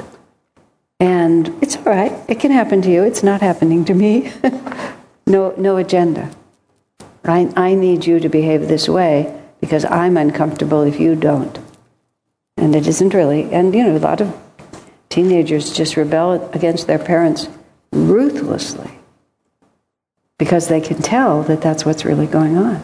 And 1.00 1.62
it's 1.62 1.76
all 1.78 1.84
right. 1.84 2.14
It 2.28 2.40
can 2.40 2.52
happen 2.52 2.82
to 2.84 2.90
you. 2.90 3.04
It's 3.04 3.24
not 3.24 3.42
happening 3.42 3.86
to 3.86 3.94
me. 3.94 4.32
no, 5.28 5.54
no 5.58 5.78
agenda. 5.78 6.32
I, 7.24 7.52
I 7.56 7.74
need 7.74 8.06
you 8.06 8.20
to 8.20 8.30
behave 8.30 8.68
this 8.68 8.88
way 8.88 9.42
because 9.60 9.84
I'm 9.86 10.18
uncomfortable 10.18 10.84
if 10.84 11.00
you 11.00 11.16
don't. 11.16 11.58
And 12.58 12.76
it 12.76 12.88
isn't 12.88 13.14
really. 13.14 13.52
And, 13.52 13.74
you 13.76 13.84
know, 13.84 13.98
a 13.98 14.00
lot 14.00 14.22
of 14.22 14.34
Teenagers 15.16 15.72
just 15.72 15.96
rebel 15.96 16.50
against 16.52 16.88
their 16.88 17.00
parents 17.00 17.48
ruthlessly 17.94 18.92
because 20.38 20.68
they 20.68 20.82
can 20.82 21.02
tell 21.02 21.42
that 21.44 21.62
that's 21.62 21.86
what's 21.86 22.04
really 22.04 22.28
going 22.28 22.58
on. 22.58 22.84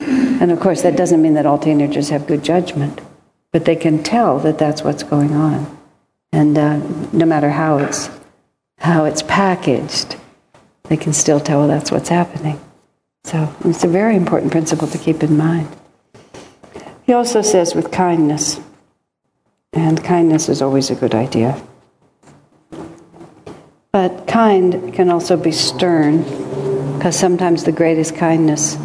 And 0.00 0.50
of 0.50 0.58
course, 0.58 0.80
that 0.80 0.96
doesn't 0.96 1.20
mean 1.20 1.34
that 1.34 1.44
all 1.44 1.58
teenagers 1.58 2.08
have 2.08 2.26
good 2.26 2.42
judgment, 2.42 2.98
but 3.52 3.66
they 3.66 3.76
can 3.76 4.02
tell 4.02 4.38
that 4.38 4.56
that's 4.56 4.82
what's 4.82 5.02
going 5.02 5.34
on. 5.34 5.73
And 6.34 6.58
uh, 6.58 6.78
no 7.12 7.26
matter 7.26 7.48
how 7.48 7.78
it's, 7.78 8.10
how 8.78 9.04
it's 9.04 9.22
packaged, 9.22 10.16
they 10.82 10.96
can 10.96 11.12
still 11.12 11.38
tell 11.38 11.60
well, 11.60 11.68
that's 11.68 11.92
what's 11.92 12.08
happening. 12.08 12.60
So 13.22 13.54
it's 13.64 13.84
a 13.84 13.88
very 13.88 14.16
important 14.16 14.50
principle 14.50 14.88
to 14.88 14.98
keep 14.98 15.22
in 15.22 15.36
mind. 15.36 15.68
He 17.04 17.12
also 17.12 17.40
says 17.40 17.76
with 17.76 17.92
kindness, 17.92 18.58
and 19.72 20.02
kindness 20.02 20.48
is 20.48 20.60
always 20.60 20.90
a 20.90 20.96
good 20.96 21.14
idea. 21.14 21.62
But 23.92 24.26
kind 24.26 24.92
can 24.92 25.10
also 25.10 25.36
be 25.36 25.52
stern, 25.52 26.24
because 26.98 27.16
sometimes 27.16 27.62
the 27.62 27.70
greatest 27.70 28.16
kindness 28.16 28.76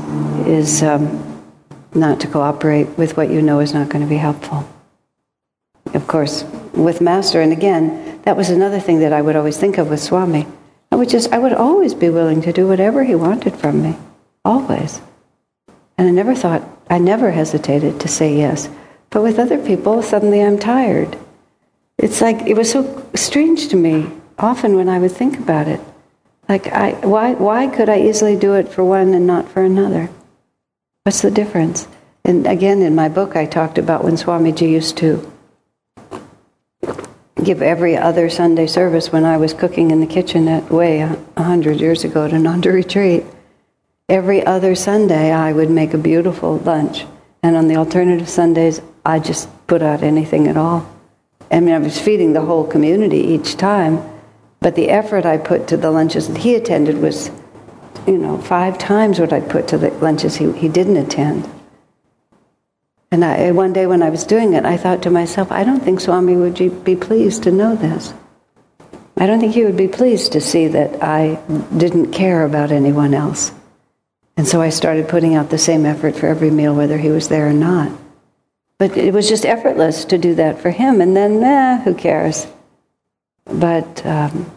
is 0.46 0.84
um, 0.84 1.52
not 1.96 2.20
to 2.20 2.28
cooperate 2.28 2.96
with 2.96 3.18
what 3.18 3.32
you 3.32 3.42
know 3.42 3.60
is 3.60 3.74
not 3.74 3.90
going 3.90 4.04
to 4.04 4.10
be 4.10 4.18
helpful. 4.18 4.70
Of 5.96 6.06
course, 6.06 6.46
with 6.74 7.02
Master, 7.02 7.42
and 7.42 7.52
again, 7.52 8.22
that 8.24 8.38
was 8.38 8.50
another 8.50 8.80
thing 8.80 9.00
that 9.00 9.14
I 9.14 9.22
would 9.22 9.36
always 9.36 9.58
think 9.58 9.78
of 9.78 9.90
with 9.90 10.02
Swami. 10.02 10.48
I 10.92 10.96
would 10.96 11.10
just, 11.10 11.32
I 11.32 11.38
would 11.38 11.54
always 11.54 11.94
be 11.94 12.10
willing 12.10 12.42
to 12.44 12.54
do 12.54 12.68
whatever 12.68 13.04
he 13.04 13.16
wanted 13.16 13.56
from 13.56 13.82
me, 13.82 13.96
always. 14.44 15.02
And 15.98 16.08
I 16.08 16.12
never 16.12 16.36
thought, 16.36 16.64
I 16.90 16.98
never 16.98 17.32
hesitated 17.32 18.00
to 18.00 18.08
say 18.08 18.38
yes. 18.38 18.70
But 19.10 19.24
with 19.24 19.40
other 19.40 19.58
people, 19.64 20.02
suddenly 20.02 20.42
I'm 20.42 20.58
tired. 20.58 21.18
It's 21.98 22.22
like, 22.22 22.48
it 22.48 22.56
was 22.56 22.72
so 22.72 23.06
strange 23.16 23.68
to 23.70 23.76
me 23.76 24.10
often 24.38 24.76
when 24.76 24.90
I 24.90 25.00
would 25.00 25.12
think 25.12 25.38
about 25.38 25.68
it. 25.68 25.82
Like, 26.48 26.68
I, 26.68 26.94
why, 27.06 27.34
why 27.34 27.68
could 27.68 27.90
I 27.90 28.00
easily 28.02 28.36
do 28.36 28.54
it 28.56 28.70
for 28.70 28.84
one 28.84 29.14
and 29.14 29.28
not 29.28 29.50
for 29.50 29.62
another? 29.62 30.10
What's 31.04 31.22
the 31.22 31.30
difference? 31.30 31.88
And 32.24 32.48
again, 32.48 32.82
in 32.82 32.96
my 32.96 33.10
book, 33.10 33.36
I 33.36 33.46
talked 33.46 33.78
about 33.78 34.04
when 34.04 34.16
Swamiji 34.16 34.70
used 34.70 34.98
to 34.98 35.29
give 37.46 37.62
every 37.62 37.98
other 37.98 38.30
Sunday 38.30 38.68
service 38.68 39.12
when 39.12 39.26
I 39.26 39.38
was 39.38 39.54
cooking 39.54 39.92
in 39.92 40.00
the 40.00 40.08
kitchen 40.08 40.48
at 40.48 40.72
Way 40.72 41.02
a 41.02 41.44
hundred 41.44 41.80
years 41.80 42.04
ago 42.04 42.26
at 42.26 42.34
Ananda 42.34 42.72
Retreat. 42.74 43.24
Every 44.08 44.46
other 44.46 44.74
Sunday, 44.76 45.32
I 45.32 45.54
would 45.54 45.70
make 45.70 45.94
a 45.94 45.98
beautiful 45.98 46.58
lunch. 46.58 47.06
And 47.44 47.56
on 47.56 47.68
the 47.68 47.76
alternative 47.76 48.28
Sundays, 48.28 48.82
I 49.06 49.20
just 49.20 49.50
put 49.68 49.82
out 49.82 50.04
anything 50.04 50.48
at 50.48 50.58
all. 50.58 50.88
I 51.52 51.60
mean, 51.60 51.74
I 51.74 51.80
was 51.80 52.00
feeding 52.00 52.34
the 52.34 52.42
whole 52.42 52.66
community 52.66 53.20
each 53.20 53.56
time, 53.56 54.04
but 54.60 54.76
the 54.76 54.90
effort 54.90 55.26
I 55.26 55.38
put 55.38 55.68
to 55.70 55.78
the 55.78 55.92
lunches 55.92 56.28
that 56.28 56.38
he 56.38 56.56
attended 56.56 56.98
was, 56.98 57.32
you 58.06 58.18
know, 58.18 58.38
five 58.38 58.78
times 58.78 59.20
what 59.20 59.34
I'd 59.34 59.50
put 59.50 59.68
to 59.70 59.78
the 59.78 59.92
lunches 59.92 60.36
he, 60.36 60.52
he 60.54 60.68
didn't 60.68 60.98
attend. 60.98 61.50
And 63.12 63.26
I, 63.26 63.52
one 63.52 63.74
day 63.74 63.88
when 63.88 64.04
I 64.04 64.10
was 64.10 64.24
doing 64.24 64.54
it, 64.54 64.66
I 64.66 64.78
thought 64.78 65.02
to 65.04 65.10
myself, 65.10 65.52
I 65.52 65.64
don't 65.64 65.82
think 65.82 66.00
Swami 66.00 66.36
would 66.36 66.84
be 66.84 66.96
pleased 66.96 67.44
to 67.44 67.52
know 67.52 67.76
this. 67.76 68.14
I 69.18 69.26
don't 69.26 69.40
think 69.40 69.54
he 69.54 69.66
would 69.66 69.78
be 69.78 69.88
pleased 69.88 70.32
to 70.34 70.42
see 70.42 70.68
that 70.68 71.04
I 71.04 71.40
didn't 71.76 72.12
care 72.12 72.46
about 72.46 72.72
anyone 72.72 73.14
else. 73.14 73.52
And 74.38 74.48
so 74.48 74.62
I 74.62 74.70
started 74.70 75.10
putting 75.10 75.36
out 75.36 75.50
the 75.50 75.58
same 75.58 75.86
effort 75.86 76.16
for 76.16 76.28
every 76.28 76.52
meal, 76.52 76.74
whether 76.74 76.98
he 76.98 77.10
was 77.10 77.28
there 77.28 77.50
or 77.50 77.54
not. 77.54 77.92
But 78.78 78.96
it 78.96 79.14
was 79.14 79.28
just 79.28 79.46
effortless 79.46 80.06
to 80.06 80.18
do 80.18 80.36
that 80.36 80.60
for 80.60 80.70
him. 80.70 81.02
And 81.02 81.18
then, 81.18 81.44
eh, 81.44 81.84
who 81.84 81.94
cares? 81.94 82.48
But 83.44 84.06
um, 84.06 84.50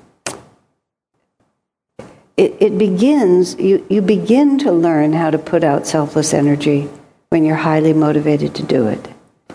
it, 2.37 2.55
it 2.61 2.79
begins, 2.79 3.57
you, 3.59 3.85
you 3.91 4.03
begin 4.03 4.59
to 4.59 4.71
learn 4.71 5.15
how 5.15 5.31
to 5.31 5.39
put 5.39 5.65
out 5.65 5.87
selfless 5.87 6.33
energy 6.33 6.89
when 7.33 7.47
you're 7.47 7.57
highly 7.57 7.95
motivated 7.95 8.55
to 8.55 8.63
do 8.63 8.89
it. 8.89 9.09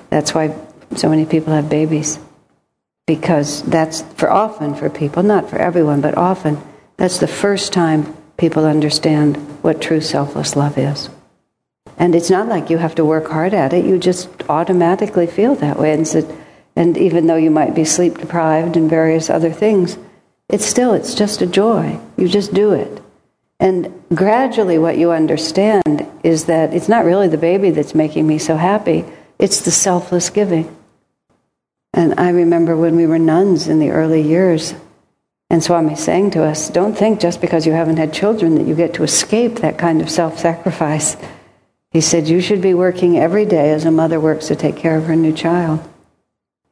That's 0.10 0.34
why 0.34 0.57
so 0.96 1.10
many 1.10 1.27
people 1.27 1.53
have 1.53 1.69
babies. 1.69 2.17
Because 3.05 3.62
that's 3.62 4.01
for 4.15 4.31
often 4.31 4.74
for 4.74 4.89
people, 4.89 5.22
not 5.22 5.48
for 5.48 5.60
everyone, 5.60 6.01
but 6.01 6.17
often, 6.17 6.60
that's 6.98 7.19
the 7.19 7.27
first 7.27 7.72
time 7.72 8.17
people 8.36 8.65
understand 8.65 9.38
what 9.62 9.79
true 9.79 10.01
selfless 10.01 10.55
love 10.55 10.75
is. 10.75 11.12
And 12.00 12.15
it's 12.15 12.31
not 12.31 12.48
like 12.48 12.72
you 12.72 12.79
have 12.79 12.96
to 12.96 13.05
work 13.05 13.27
hard 13.27 13.53
at 13.53 13.74
it, 13.74 13.86
you 13.86 14.00
just 14.00 14.27
automatically 14.50 15.27
feel 15.27 15.53
that 15.57 15.77
way. 15.77 15.93
And, 15.93 16.07
so, 16.07 16.27
and 16.75 16.98
even 16.98 17.27
though 17.27 17.36
you 17.36 17.51
might 17.51 17.75
be 17.75 17.86
sleep 17.86 18.17
deprived 18.17 18.75
and 18.75 18.89
various 18.89 19.29
other 19.29 19.53
things, 19.53 20.00
it's 20.50 20.65
still, 20.65 20.96
it's 20.96 21.13
just 21.13 21.43
a 21.43 21.46
joy. 21.46 22.00
You 22.17 22.27
just 22.27 22.55
do 22.55 22.72
it. 22.72 23.03
And 23.60 24.04
gradually, 24.14 24.78
what 24.78 24.98
you 24.98 25.12
understand 25.12 26.08
is 26.24 26.46
that 26.46 26.74
it's 26.74 26.90
not 26.90 27.06
really 27.06 27.28
the 27.28 27.38
baby 27.38 27.72
that's 27.72 27.96
making 27.96 28.28
me 28.28 28.38
so 28.38 28.56
happy, 28.56 29.06
it's 29.40 29.62
the 29.62 29.72
selfless 29.72 30.30
giving. 30.30 30.76
And 31.94 32.20
I 32.20 32.30
remember 32.30 32.76
when 32.76 32.96
we 32.96 33.08
were 33.08 33.18
nuns 33.18 33.68
in 33.68 33.80
the 33.80 33.90
early 33.90 34.22
years, 34.22 34.76
and 35.50 35.64
Swami 35.64 35.96
saying 35.96 36.32
to 36.32 36.44
us, 36.44 36.70
don't 36.70 36.96
think 36.96 37.20
just 37.20 37.40
because 37.40 37.66
you 37.66 37.72
haven't 37.72 37.98
had 37.98 38.14
children 38.14 38.56
that 38.56 38.68
you 38.68 38.76
get 38.76 38.94
to 38.96 39.04
escape 39.04 39.56
that 39.56 39.78
kind 39.78 40.02
of 40.02 40.10
self 40.10 40.38
sacrifice. 40.38 41.16
He 41.92 42.02
said, 42.02 42.28
You 42.28 42.42
should 42.42 42.62
be 42.62 42.74
working 42.74 43.18
every 43.18 43.46
day 43.46 43.72
as 43.72 43.86
a 43.86 43.92
mother 43.92 44.20
works 44.20 44.48
to 44.48 44.56
take 44.56 44.76
care 44.76 44.98
of 44.98 45.06
her 45.06 45.16
new 45.16 45.34
child. 45.34 45.80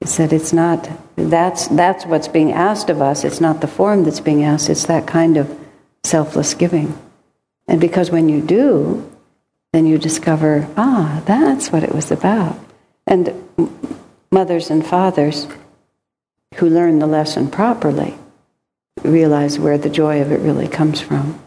He 0.02 0.08
said, 0.08 0.34
It's 0.34 0.52
not, 0.52 0.90
that's, 1.16 1.68
that's 1.70 2.06
what's 2.06 2.28
being 2.28 2.52
asked 2.52 2.90
of 2.90 3.02
us. 3.02 3.24
It's 3.24 3.42
not 3.42 3.62
the 3.62 3.68
form 3.68 4.04
that's 4.04 4.20
being 4.20 4.44
asked, 4.44 4.70
it's 4.70 4.86
that 4.86 5.08
kind 5.08 5.38
of 5.38 5.65
selfless 6.06 6.54
giving. 6.54 6.98
And 7.68 7.82
because 7.82 8.12
when 8.12 8.30
you 8.30 8.42
do, 8.42 9.10
then 9.74 9.86
you 9.86 9.98
discover, 9.98 10.70
ah, 10.78 11.22
that's 11.26 11.72
what 11.72 11.84
it 11.84 11.94
was 11.94 12.12
about. 12.12 12.58
And 13.08 13.34
mothers 14.32 14.70
and 14.70 14.86
fathers 14.86 15.48
who 16.56 16.70
learn 16.70 17.00
the 17.00 17.08
lesson 17.08 17.50
properly 17.50 18.16
realize 19.04 19.60
where 19.60 19.78
the 19.78 19.90
joy 19.90 20.22
of 20.22 20.32
it 20.32 20.40
really 20.40 20.68
comes 20.68 21.02
from. 21.02 21.40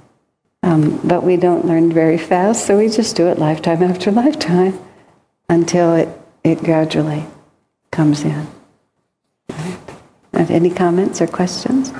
Um, 0.63 1.01
but 1.05 1.23
we 1.23 1.37
don't 1.37 1.65
learn 1.65 1.93
very 1.93 2.19
fast, 2.19 2.67
so 2.67 2.79
we 2.79 2.89
just 2.89 3.17
do 3.17 3.29
it 3.29 3.39
lifetime 3.39 3.83
after 3.83 4.11
lifetime 4.23 4.79
until 5.49 5.95
it, 5.95 6.09
it 6.45 6.63
gradually 6.63 7.25
comes 7.91 8.25
in. 8.25 8.47
Right? 9.49 10.51
Any 10.51 10.71
comments 10.71 11.21
or 11.21 11.27
questions? 11.27 11.93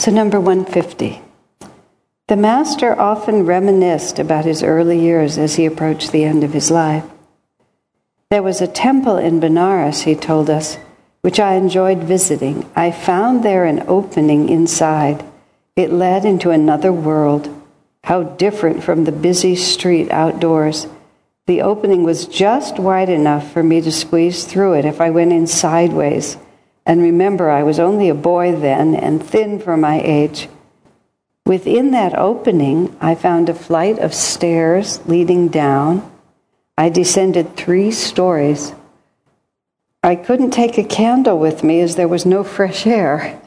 So, 0.00 0.10
number 0.10 0.40
150. 0.40 1.20
The 2.28 2.36
Master 2.36 2.98
often 2.98 3.44
reminisced 3.44 4.18
about 4.18 4.46
his 4.46 4.62
early 4.62 4.98
years 4.98 5.36
as 5.36 5.56
he 5.56 5.66
approached 5.66 6.10
the 6.10 6.24
end 6.24 6.42
of 6.42 6.54
his 6.54 6.70
life. 6.70 7.04
There 8.30 8.42
was 8.42 8.62
a 8.62 8.66
temple 8.66 9.18
in 9.18 9.40
Benares, 9.40 10.04
he 10.04 10.14
told 10.14 10.48
us, 10.48 10.78
which 11.20 11.38
I 11.38 11.56
enjoyed 11.56 11.98
visiting. 11.98 12.64
I 12.74 12.92
found 12.92 13.42
there 13.42 13.66
an 13.66 13.84
opening 13.88 14.48
inside 14.48 15.22
it 15.76 15.92
led 15.92 16.24
into 16.24 16.48
another 16.48 16.94
world. 16.94 17.54
How 18.04 18.22
different 18.22 18.82
from 18.82 19.04
the 19.04 19.12
busy 19.12 19.54
street 19.54 20.10
outdoors. 20.10 20.86
The 21.46 21.60
opening 21.60 22.04
was 22.04 22.24
just 22.24 22.78
wide 22.78 23.10
enough 23.10 23.52
for 23.52 23.62
me 23.62 23.82
to 23.82 23.92
squeeze 23.92 24.46
through 24.46 24.76
it 24.76 24.86
if 24.86 24.98
I 24.98 25.10
went 25.10 25.34
in 25.34 25.46
sideways. 25.46 26.38
And 26.90 27.02
remember, 27.02 27.48
I 27.48 27.62
was 27.62 27.78
only 27.78 28.08
a 28.08 28.16
boy 28.16 28.50
then 28.50 28.96
and 28.96 29.22
thin 29.22 29.60
for 29.60 29.76
my 29.76 30.00
age. 30.00 30.48
Within 31.46 31.92
that 31.92 32.18
opening, 32.18 32.96
I 33.00 33.14
found 33.14 33.48
a 33.48 33.54
flight 33.54 34.00
of 34.00 34.12
stairs 34.12 34.98
leading 35.06 35.46
down. 35.46 36.02
I 36.76 36.88
descended 36.88 37.56
three 37.56 37.92
stories. 37.92 38.74
I 40.02 40.16
couldn't 40.16 40.50
take 40.50 40.78
a 40.78 40.82
candle 40.82 41.38
with 41.38 41.62
me 41.62 41.78
as 41.78 41.94
there 41.94 42.08
was 42.08 42.26
no 42.26 42.42
fresh 42.42 42.88
air. 42.88 43.40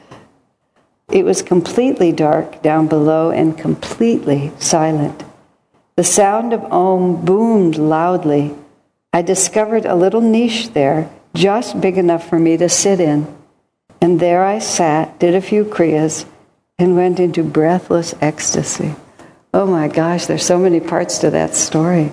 It 1.12 1.26
was 1.26 1.42
completely 1.42 2.12
dark 2.12 2.62
down 2.62 2.86
below 2.86 3.30
and 3.30 3.58
completely 3.58 4.52
silent. 4.58 5.22
The 5.96 6.04
sound 6.04 6.54
of 6.54 6.64
Om 6.72 7.26
boomed 7.26 7.76
loudly. 7.76 8.54
I 9.12 9.20
discovered 9.20 9.84
a 9.84 9.94
little 9.94 10.22
niche 10.22 10.70
there, 10.72 11.10
just 11.34 11.80
big 11.80 11.98
enough 11.98 12.28
for 12.28 12.38
me 12.38 12.56
to 12.56 12.68
sit 12.68 13.00
in. 13.00 13.26
And 14.00 14.20
there 14.20 14.44
I 14.44 14.58
sat, 14.58 15.18
did 15.18 15.34
a 15.34 15.40
few 15.40 15.64
kriyas, 15.64 16.26
and 16.78 16.96
went 16.96 17.20
into 17.20 17.42
breathless 17.42 18.14
ecstasy. 18.20 18.94
Oh 19.52 19.66
my 19.66 19.88
gosh, 19.88 20.26
there's 20.26 20.44
so 20.44 20.58
many 20.58 20.80
parts 20.80 21.18
to 21.18 21.30
that 21.30 21.54
story. 21.54 22.12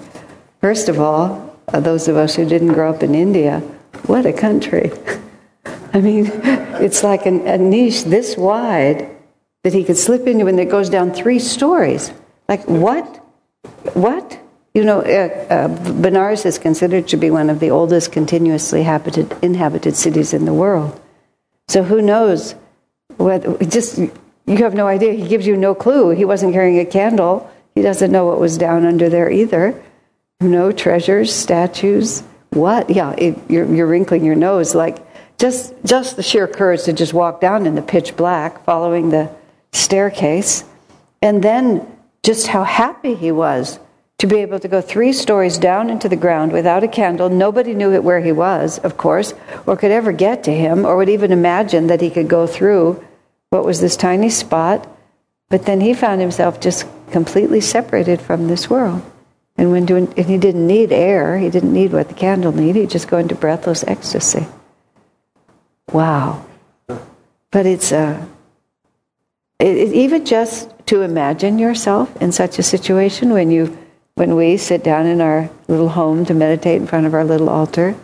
First 0.59 0.89
of 0.89 0.99
all, 0.99 1.57
uh, 1.67 1.79
those 1.79 2.07
of 2.07 2.17
us 2.17 2.35
who 2.35 2.45
didn't 2.45 2.73
grow 2.73 2.93
up 2.93 3.03
in 3.03 3.15
India, 3.15 3.59
what 4.05 4.25
a 4.25 4.33
country. 4.33 4.91
I 5.93 6.01
mean, 6.01 6.29
it's 6.79 7.03
like 7.03 7.25
an, 7.25 7.47
a 7.47 7.57
niche 7.57 8.03
this 8.03 8.37
wide 8.37 9.09
that 9.63 9.73
he 9.73 9.83
could 9.83 9.97
slip 9.97 10.27
into 10.27 10.47
and 10.47 10.59
it 10.59 10.69
goes 10.69 10.89
down 10.89 11.11
three 11.11 11.39
stories. 11.39 12.11
Like, 12.47 12.67
what? 12.67 13.17
What? 13.93 14.40
You 14.73 14.85
know, 14.85 15.01
uh, 15.01 15.53
uh, 15.53 15.67
Benares 15.67 16.45
is 16.45 16.57
considered 16.57 17.09
to 17.09 17.17
be 17.17 17.29
one 17.29 17.49
of 17.49 17.59
the 17.59 17.71
oldest 17.71 18.11
continuously 18.11 18.83
habited, 18.83 19.35
inhabited 19.41 19.97
cities 19.97 20.33
in 20.33 20.45
the 20.45 20.53
world. 20.53 20.99
So 21.67 21.83
who 21.83 22.01
knows? 22.01 22.55
Whether, 23.17 23.57
just 23.65 23.97
you 23.97 24.57
have 24.57 24.73
no 24.73 24.87
idea. 24.87 25.13
He 25.13 25.27
gives 25.27 25.45
you 25.45 25.57
no 25.57 25.75
clue. 25.75 26.11
He 26.11 26.23
wasn't 26.23 26.53
carrying 26.53 26.79
a 26.79 26.85
candle. 26.85 27.51
He 27.75 27.81
doesn't 27.81 28.11
know 28.11 28.25
what 28.25 28.39
was 28.39 28.57
down 28.57 28.85
under 28.85 29.09
there 29.09 29.29
either. 29.29 29.81
No 30.39 30.71
treasures, 30.71 31.33
statues. 31.33 32.23
What? 32.51 32.89
Yeah, 32.89 33.11
it, 33.17 33.37
you're, 33.49 33.71
you're 33.73 33.87
wrinkling 33.87 34.23
your 34.23 34.35
nose 34.35 34.73
like 34.73 34.99
just, 35.37 35.73
just 35.83 36.15
the 36.15 36.23
sheer 36.23 36.47
courage 36.47 36.83
to 36.83 36.93
just 36.93 37.13
walk 37.13 37.41
down 37.41 37.65
in 37.65 37.75
the 37.75 37.81
pitch 37.81 38.15
black, 38.15 38.63
following 38.63 39.09
the 39.09 39.29
staircase, 39.73 40.63
and 41.21 41.43
then 41.43 41.85
just 42.23 42.47
how 42.47 42.63
happy 42.63 43.15
he 43.15 43.31
was 43.31 43.79
to 44.21 44.27
be 44.27 44.37
able 44.37 44.59
to 44.59 44.67
go 44.67 44.81
three 44.81 45.11
stories 45.11 45.57
down 45.57 45.89
into 45.89 46.07
the 46.07 46.15
ground 46.15 46.51
without 46.51 46.83
a 46.83 46.87
candle. 46.87 47.27
Nobody 47.27 47.73
knew 47.73 47.99
where 48.01 48.19
he 48.19 48.31
was, 48.31 48.77
of 48.77 48.95
course, 48.95 49.33
or 49.65 49.75
could 49.75 49.89
ever 49.89 50.11
get 50.11 50.43
to 50.43 50.53
him, 50.53 50.85
or 50.85 50.95
would 50.95 51.09
even 51.09 51.31
imagine 51.31 51.87
that 51.87 52.01
he 52.01 52.11
could 52.11 52.27
go 52.27 52.45
through 52.45 53.03
what 53.49 53.65
was 53.65 53.81
this 53.81 53.97
tiny 53.97 54.29
spot. 54.29 54.87
But 55.49 55.65
then 55.65 55.81
he 55.81 55.95
found 55.95 56.21
himself 56.21 56.61
just 56.61 56.85
completely 57.09 57.61
separated 57.61 58.21
from 58.21 58.47
this 58.47 58.69
world. 58.69 59.01
And, 59.57 59.71
when 59.71 59.87
doing, 59.87 60.13
and 60.15 60.27
he 60.27 60.37
didn't 60.37 60.67
need 60.67 60.91
air, 60.91 61.39
he 61.39 61.49
didn't 61.49 61.73
need 61.73 61.91
what 61.91 62.07
the 62.07 62.13
candle 62.13 62.51
needed, 62.51 62.81
he'd 62.81 62.91
just 62.91 63.07
go 63.07 63.17
into 63.17 63.33
breathless 63.33 63.83
ecstasy. 63.87 64.45
Wow. 65.91 66.45
But 67.49 67.65
it's 67.65 67.91
a, 67.91 68.27
it, 69.57 69.77
it, 69.77 69.93
even 69.93 70.27
just 70.27 70.69
to 70.85 71.01
imagine 71.01 71.57
yourself 71.57 72.15
in 72.21 72.31
such 72.31 72.59
a 72.59 72.63
situation 72.63 73.31
when 73.31 73.49
you, 73.49 73.75
when 74.21 74.35
we 74.35 74.55
sit 74.55 74.83
down 74.83 75.07
in 75.07 75.19
our 75.19 75.49
little 75.67 75.89
home 75.89 76.23
to 76.23 76.35
meditate 76.35 76.79
in 76.79 76.85
front 76.85 77.07
of 77.07 77.15
our 77.15 77.23
little 77.23 77.49
altar, 77.49 77.95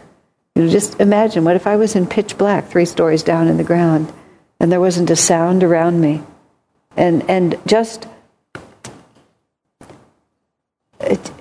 you 0.56 0.64
know, 0.64 0.68
just 0.68 1.00
imagine 1.00 1.44
what 1.44 1.56
if 1.56 1.68
I 1.68 1.76
was 1.76 1.96
in 1.96 2.08
pitch 2.08 2.40
black, 2.40 2.70
three 2.70 2.86
stories 2.86 3.22
down 3.22 3.48
in 3.48 3.58
the 3.58 3.64
ground, 3.64 4.12
and 4.60 4.72
there 4.72 4.80
wasn't 4.80 5.12
a 5.12 5.16
sound 5.16 5.64
around 5.64 6.02
me, 6.02 6.24
and 6.96 7.30
and 7.30 7.56
just 7.68 8.08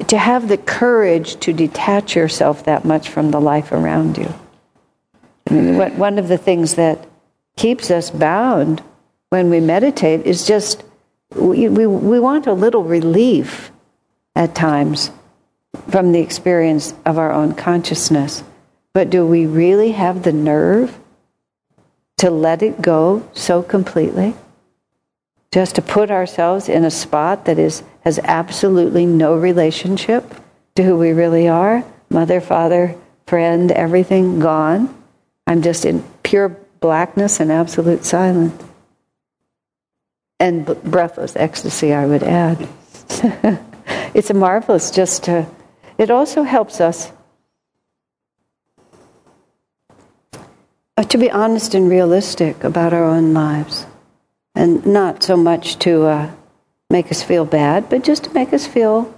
to 0.08 0.18
have 0.18 0.46
the 0.46 0.58
courage 0.58 1.40
to 1.40 1.54
detach 1.54 2.14
yourself 2.14 2.64
that 2.64 2.84
much 2.84 3.08
from 3.08 3.30
the 3.30 3.40
life 3.40 3.72
around 3.72 4.18
you. 4.18 4.34
I 5.48 5.54
mean, 5.54 5.96
one 5.96 6.18
of 6.18 6.28
the 6.28 6.36
things 6.36 6.74
that 6.74 7.08
keeps 7.56 7.90
us 7.90 8.10
bound 8.10 8.82
when 9.30 9.48
we 9.48 9.58
meditate 9.58 10.26
is 10.26 10.46
just 10.46 10.84
we, 11.34 11.66
we, 11.70 11.86
we 11.86 12.20
want 12.20 12.46
a 12.46 12.52
little 12.52 12.84
relief 12.84 13.72
at 14.36 14.54
times 14.54 15.10
from 15.90 16.12
the 16.12 16.20
experience 16.20 16.94
of 17.04 17.18
our 17.18 17.32
own 17.32 17.54
consciousness. 17.54 18.44
But 18.92 19.10
do 19.10 19.26
we 19.26 19.46
really 19.46 19.92
have 19.92 20.22
the 20.22 20.32
nerve 20.32 20.96
to 22.18 22.30
let 22.30 22.62
it 22.62 22.80
go 22.80 23.28
so 23.32 23.62
completely? 23.62 24.34
Just 25.52 25.76
to 25.76 25.82
put 25.82 26.10
ourselves 26.10 26.68
in 26.68 26.84
a 26.84 26.90
spot 26.90 27.46
that 27.46 27.58
is, 27.58 27.82
has 28.02 28.18
absolutely 28.22 29.06
no 29.06 29.36
relationship 29.36 30.34
to 30.74 30.82
who 30.82 30.96
we 30.96 31.12
really 31.12 31.48
are. 31.48 31.84
Mother, 32.10 32.40
father, 32.40 32.94
friend, 33.26 33.72
everything 33.72 34.38
gone. 34.38 34.94
I'm 35.46 35.62
just 35.62 35.84
in 35.84 36.04
pure 36.22 36.56
blackness 36.80 37.40
and 37.40 37.50
absolute 37.50 38.04
silence. 38.04 38.62
And 40.38 40.66
breathless 40.66 41.34
ecstasy, 41.36 41.94
I 41.94 42.04
would 42.04 42.22
add. 42.22 42.68
it's 44.16 44.30
a 44.30 44.34
marvelous 44.34 44.90
just 44.90 45.24
to, 45.24 45.46
it 45.98 46.10
also 46.10 46.42
helps 46.42 46.80
us 46.80 47.12
to 51.10 51.18
be 51.18 51.30
honest 51.30 51.74
and 51.74 51.90
realistic 51.90 52.64
about 52.64 52.94
our 52.94 53.04
own 53.04 53.34
lives. 53.34 53.84
And 54.54 54.86
not 54.86 55.22
so 55.22 55.36
much 55.36 55.78
to 55.80 56.06
uh, 56.06 56.30
make 56.88 57.10
us 57.12 57.22
feel 57.22 57.44
bad, 57.44 57.90
but 57.90 58.04
just 58.04 58.24
to 58.24 58.32
make 58.32 58.54
us 58.54 58.66
feel 58.66 59.14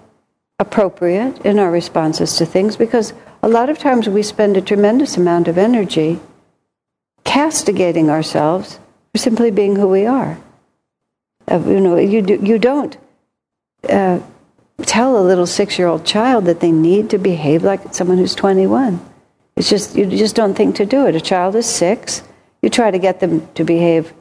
appropriate 0.59 1.47
in 1.47 1.61
our 1.61 1.71
responses 1.71 2.37
to 2.37 2.45
things 2.45 2.77
because 2.77 3.13
a 3.41 3.49
lot 3.49 3.71
of 3.71 3.79
times 3.79 4.09
we 4.09 4.25
spend 4.25 4.57
a 4.57 4.61
tremendous 4.61 5.17
amount 5.17 5.47
of 5.47 5.57
energy 5.57 6.19
castigating 7.23 8.11
ourselves 8.11 8.81
for 9.13 9.19
simply 9.19 9.53
being 9.53 9.77
who 9.77 9.87
we 9.87 10.07
are. 10.07 10.41
Uh, 11.47 11.61
you 11.61 11.79
know, 11.79 11.97
you, 11.97 12.21
do, 12.21 12.35
you 12.43 12.59
don't 12.59 12.97
uh, 13.89 14.19
tell 14.87 15.19
a 15.19 15.25
little 15.25 15.47
six 15.47 15.79
year 15.79 15.88
old 15.88 16.05
child 16.05 16.45
that 16.47 16.61
they 16.61 16.73
need 16.73 17.11
to 17.11 17.19
behave 17.19 17.62
like 17.62 17.95
someone 17.95 18.19
who's 18.19 18.35
21. 18.35 19.01
It's 19.57 19.69
just, 19.69 19.97
you 19.97 20.07
just 20.07 20.37
don't 20.37 20.55
think 20.55 20.77
to 20.77 20.87
do 20.87 21.07
it. 21.07 21.17
A 21.17 21.21
child 21.21 21.57
is 21.57 21.67
six, 21.67 22.23
you 22.62 22.71
try 22.71 22.91
to 22.91 22.99
get 22.99 23.21
them 23.21 23.49
to 23.55 23.64
behave 23.64 24.12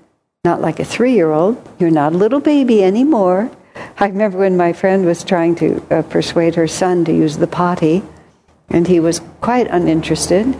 not 0.43 0.61
like 0.61 0.79
a 0.79 0.85
three 0.85 1.13
year 1.13 1.31
old. 1.31 1.57
You're 1.79 1.91
not 1.91 2.13
a 2.13 2.17
little 2.17 2.39
baby 2.39 2.83
anymore. 2.83 3.51
I 3.99 4.07
remember 4.07 4.37
when 4.37 4.57
my 4.57 4.73
friend 4.73 5.05
was 5.05 5.23
trying 5.23 5.55
to 5.55 5.83
uh, 5.91 6.01
persuade 6.03 6.55
her 6.55 6.67
son 6.67 7.05
to 7.05 7.11
use 7.11 7.37
the 7.37 7.47
potty, 7.47 8.03
and 8.69 8.87
he 8.87 8.99
was 8.99 9.21
quite 9.41 9.67
uninterested. 9.67 10.55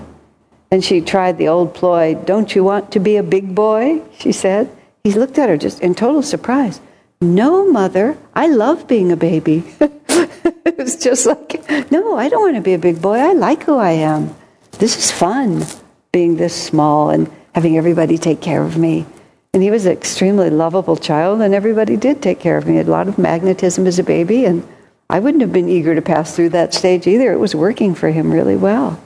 And 0.69 0.83
she 0.83 1.01
tried 1.01 1.37
the 1.37 1.47
old 1.47 1.73
ploy, 1.73 2.15
Don't 2.15 2.53
you 2.53 2.63
want 2.63 2.91
to 2.91 2.99
be 2.99 3.15
a 3.15 3.23
big 3.23 3.55
boy? 3.55 4.01
She 4.19 4.31
said. 4.31 4.69
He 5.03 5.13
looked 5.13 5.39
at 5.39 5.49
her 5.49 5.57
just 5.57 5.79
in 5.79 5.95
total 5.95 6.21
surprise. 6.21 6.81
No, 7.19 7.71
mother, 7.71 8.17
I 8.35 8.47
love 8.47 8.87
being 8.87 9.11
a 9.11 9.17
baby. 9.17 9.63
it 9.79 10.77
was 10.77 10.97
just 10.97 11.25
like, 11.25 11.63
No, 11.91 12.17
I 12.17 12.29
don't 12.29 12.41
want 12.41 12.55
to 12.55 12.61
be 12.61 12.73
a 12.73 12.79
big 12.79 13.01
boy. 13.01 13.17
I 13.17 13.33
like 13.33 13.63
who 13.63 13.77
I 13.77 13.91
am. 13.91 14.35
This 14.73 14.97
is 14.97 15.11
fun, 15.11 15.63
being 16.11 16.37
this 16.37 16.53
small 16.53 17.09
and 17.09 17.31
having 17.55 17.77
everybody 17.77 18.19
take 18.19 18.39
care 18.39 18.61
of 18.61 18.77
me. 18.77 19.05
And 19.53 19.63
he 19.63 19.71
was 19.71 19.87
an 19.87 19.93
extremely 19.93 20.51
lovable 20.51 20.97
child, 20.97 21.41
and 21.41 21.55
everybody 21.55 21.97
did 21.97 22.21
take 22.21 22.39
care 22.39 22.57
of 22.57 22.67
me. 22.67 22.75
Had 22.75 22.87
a 22.87 22.91
lot 22.91 23.07
of 23.07 23.17
magnetism 23.17 23.87
as 23.87 23.97
a 23.97 24.03
baby, 24.03 24.45
and 24.45 24.67
I 25.09 25.19
wouldn't 25.19 25.41
have 25.41 25.51
been 25.51 25.69
eager 25.69 25.95
to 25.95 26.01
pass 26.03 26.35
through 26.35 26.49
that 26.49 26.75
stage 26.75 27.07
either. 27.07 27.31
It 27.31 27.39
was 27.39 27.55
working 27.55 27.95
for 27.95 28.11
him 28.11 28.31
really 28.31 28.55
well. 28.55 29.01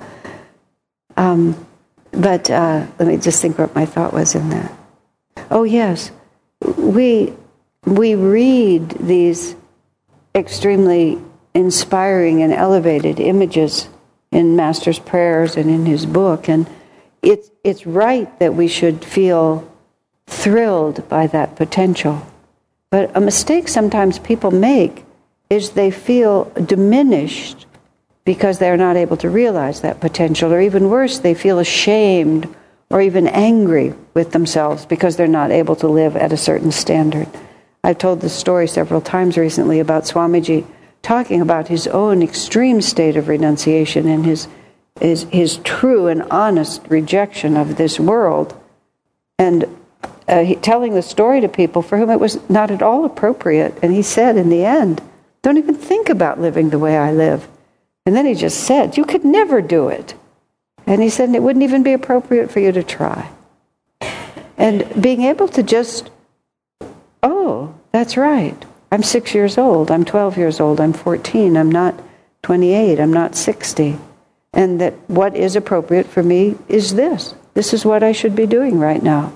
Um, 1.16 1.66
but 2.12 2.50
uh, 2.50 2.86
let 3.00 3.08
me 3.08 3.16
just 3.16 3.42
think 3.42 3.58
what 3.58 3.74
my 3.76 3.86
thought 3.86 4.12
was 4.12 4.36
in 4.36 4.50
that. 4.50 4.78
Oh, 5.50 5.64
yes. 5.64 6.12
We, 6.76 7.34
we 7.86 8.16
read 8.16 8.90
these 8.92 9.56
extremely 10.36 11.22
inspiring 11.54 12.42
and 12.42 12.54
elevated 12.54 13.20
images 13.20 13.90
in 14.32 14.56
Master's 14.56 15.00
prayers 15.00 15.58
and 15.58 15.70
in 15.70 15.86
his 15.86 16.06
book, 16.06 16.48
and 16.48 16.68
it's, 17.22 17.52
it's 17.64 17.86
right 17.86 18.40
that 18.40 18.54
we 18.54 18.68
should 18.68 19.04
feel 19.04 19.70
thrilled 20.28 21.08
by 21.10 21.28
that 21.28 21.56
potential. 21.56 22.26
But 22.90 23.16
a 23.16 23.22
mistake 23.22 23.68
sometimes 23.68 24.20
people 24.20 24.52
make 24.52 25.04
is 25.50 25.72
they 25.72 25.92
feel 25.92 26.46
diminished 26.66 27.66
because 28.24 28.60
they're 28.60 28.78
not 28.78 28.96
able 28.96 29.18
to 29.18 29.30
realize 29.30 29.82
that 29.82 30.00
potential, 30.00 30.54
or 30.54 30.62
even 30.62 30.90
worse, 30.90 31.20
they 31.20 31.34
feel 31.34 31.60
ashamed 31.60 32.48
or 32.90 33.02
even 33.02 33.28
angry 33.28 33.94
with 34.14 34.32
themselves 34.32 34.86
because 34.86 35.16
they're 35.16 35.28
not 35.28 35.52
able 35.52 35.76
to 35.76 35.88
live 35.88 36.16
at 36.16 36.32
a 36.32 36.38
certain 36.38 36.72
standard. 36.72 37.28
I've 37.84 37.98
told 37.98 38.22
this 38.22 38.34
story 38.34 38.68
several 38.68 39.02
times 39.02 39.38
recently 39.38 39.80
about 39.80 40.04
Swamiji 40.04 40.66
talking 41.02 41.42
about 41.42 41.68
his 41.68 41.88
own 41.88 42.22
extreme 42.22 42.82
state 42.82 43.18
of 43.18 43.28
renunciation 43.28 44.08
and 44.08 44.26
his, 44.26 44.48
his, 45.00 45.24
his 45.32 45.58
true 45.58 46.08
and 46.08 46.24
honest 46.24 46.86
rejection 46.90 47.58
of 47.58 47.78
this 47.78 48.00
world. 48.00 48.60
And 49.40 49.66
uh, 50.28 50.44
he, 50.44 50.56
telling 50.56 50.94
the 50.94 51.02
story 51.02 51.42
to 51.42 51.48
people 51.48 51.82
for 51.82 51.98
whom 51.98 52.10
it 52.10 52.20
was 52.20 52.40
not 52.50 52.72
at 52.72 52.82
all 52.82 53.06
appropriate. 53.06 53.78
And 53.82 53.94
he 53.94 54.04
said 54.04 54.38
in 54.38 54.50
the 54.50 54.64
end, 54.64 55.02
Don't 55.42 55.58
even 55.58 55.76
think 55.76 56.10
about 56.10 56.40
living 56.40 56.70
the 56.70 56.80
way 56.80 56.98
I 56.98 57.12
live. 57.12 57.48
And 58.06 58.16
then 58.16 58.26
he 58.26 58.36
just 58.36 58.64
said, 58.64 58.98
You 58.98 59.06
could 59.06 59.26
never 59.26 59.62
do 59.62 59.90
it. 59.90 60.14
And 60.86 61.02
he 61.02 61.10
said, 61.10 61.34
It 61.34 61.44
wouldn't 61.44 61.64
even 61.64 61.84
be 61.84 61.94
appropriate 61.94 62.52
for 62.52 62.60
you 62.60 62.72
to 62.72 62.84
try. 62.84 63.30
And 64.58 65.02
being 65.02 65.24
able 65.24 65.48
to 65.50 65.64
just, 65.64 66.12
that's 67.92 68.18
right. 68.18 68.56
I'm 68.92 69.04
six 69.04 69.34
years 69.34 69.58
old. 69.58 69.92
I'm 69.92 70.06
12 70.06 70.38
years 70.38 70.60
old. 70.60 70.80
I'm 70.80 70.94
14. 70.94 71.56
I'm 71.56 71.72
not 71.72 72.02
28. 72.44 73.00
I'm 73.00 73.14
not 73.14 73.36
60. 73.36 73.98
And 74.54 74.82
that 74.82 74.94
what 75.10 75.36
is 75.36 75.56
appropriate 75.56 76.08
for 76.08 76.24
me 76.24 76.58
is 76.68 76.96
this. 76.96 77.36
This 77.54 77.74
is 77.74 77.86
what 77.86 78.04
I 78.04 78.12
should 78.12 78.36
be 78.36 78.46
doing 78.46 78.80
right 78.80 79.02
now 79.02 79.34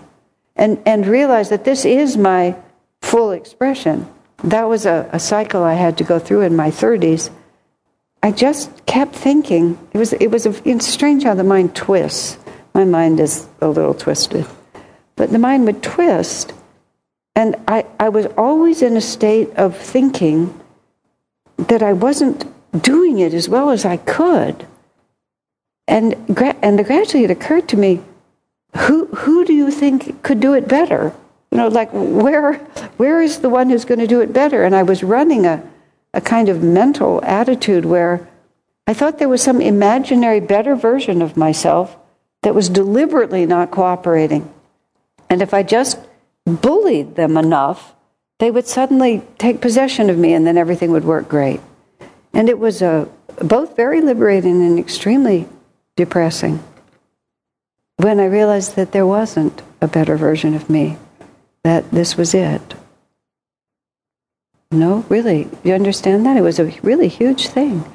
and, 0.56 0.82
and 0.86 1.06
realize 1.06 1.50
that 1.50 1.65
this 1.65 1.86
is 1.86 2.18
my 2.18 2.56
full 3.02 3.32
expression. 3.32 4.08
That 4.44 4.70
was 4.70 4.86
a, 4.86 5.10
a 5.12 5.20
cycle 5.20 5.63
I 5.63 5.74
had 5.74 5.98
to 5.98 6.04
go 6.04 6.20
through 6.20 6.41
in 6.41 6.56
my 6.56 6.70
30s. 6.70 7.30
I 8.24 8.32
just 8.32 8.86
kept 8.86 9.15
thinking. 9.15 9.78
It 9.94 9.98
was, 9.98 10.13
it 10.13 10.28
was 10.32 10.46
a, 10.46 10.70
it's 10.70 10.88
strange 10.88 11.24
how 11.24 11.36
the 11.36 11.44
mind 11.44 11.76
twists. 11.76 12.38
My 12.74 12.84
mind 12.84 13.20
is 13.20 13.48
a 13.62 13.68
little 13.68 13.94
twisted. 13.94 14.46
But 15.15 15.32
the 15.32 15.39
mind 15.39 15.65
would 15.65 15.82
twist. 15.82 16.54
And 17.36 17.56
I, 17.67 17.86
I 18.00 18.10
was 18.10 18.28
always 18.38 18.82
in 18.82 18.95
a 18.95 19.02
state 19.02 19.54
of 19.56 19.76
thinking 19.78 20.60
that 21.58 21.84
I 21.84 21.93
wasn't 21.93 22.45
doing 22.82 23.19
it 23.19 23.34
as 23.34 23.50
well 23.50 23.69
as 23.69 23.86
I 23.86 23.98
could. 23.98 24.65
And, 25.88 26.15
and 26.62 26.86
gradually 26.86 27.24
it 27.24 27.32
occurred 27.32 27.67
to 27.69 27.78
me 27.78 28.02
who 28.76 29.06
who 29.08 29.45
do 29.45 29.54
you 29.54 29.71
think 29.71 30.21
could 30.21 30.39
do 30.39 30.54
it 30.54 30.67
better? 30.67 31.13
You 31.52 31.58
know, 31.58 31.67
like 31.67 31.89
where 31.91 32.56
where 32.98 33.21
is 33.21 33.39
the 33.39 33.50
one 33.50 33.69
who's 33.69 33.86
going 33.86 34.00
to 34.00 34.08
do 34.08 34.21
it 34.21 34.34
better? 34.34 34.63
And 34.63 34.76
I 34.76 34.84
was 34.84 35.04
running 35.04 35.45
a 35.45 35.63
a 36.13 36.21
kind 36.21 36.50
of 36.50 36.63
mental 36.63 37.24
attitude 37.24 37.86
where 37.86 38.28
I 38.88 38.93
thought 38.93 39.17
there 39.17 39.30
was 39.30 39.41
some 39.41 39.62
imaginary 39.62 40.39
better 40.39 40.76
version 40.76 41.21
of 41.21 41.38
myself 41.38 41.95
that 42.43 42.56
was 42.56 42.69
deliberately 42.69 43.45
not 43.45 43.71
cooperating. 43.71 44.52
And 45.30 45.41
if 45.41 45.54
I 45.54 45.63
just 45.63 45.98
bullied 46.46 47.16
them 47.16 47.38
enough, 47.38 47.94
they 48.40 48.52
would 48.52 48.68
suddenly 48.68 49.24
take 49.38 49.62
possession 49.62 50.10
of 50.10 50.18
me 50.18 50.34
and 50.34 50.46
then 50.46 50.58
everything 50.58 50.92
would 50.92 51.06
work 51.06 51.28
great. 51.28 51.62
And 52.34 52.50
it 52.50 52.60
was 52.60 52.82
a, 52.82 53.08
both 53.42 53.76
very 53.76 54.02
liberating 54.02 54.62
and 54.62 54.78
extremely 54.78 55.48
depressing 55.96 56.64
when 57.98 58.20
I 58.20 58.26
realized 58.26 58.76
that 58.76 58.92
there 58.92 59.06
wasn't 59.06 59.62
a 59.82 59.88
better 59.88 60.18
version 60.18 60.54
of 60.54 60.70
me, 60.70 60.98
that 61.64 61.90
this 61.92 62.18
was 62.18 62.34
it. 62.34 62.76
No, 64.72 65.06
really, 65.10 65.48
you 65.64 65.74
understand 65.74 66.26
that? 66.26 66.38
It 66.38 66.42
was 66.42 66.60
a 66.60 66.66
really 66.82 67.08
huge 67.08 67.48
thing. 67.48 67.86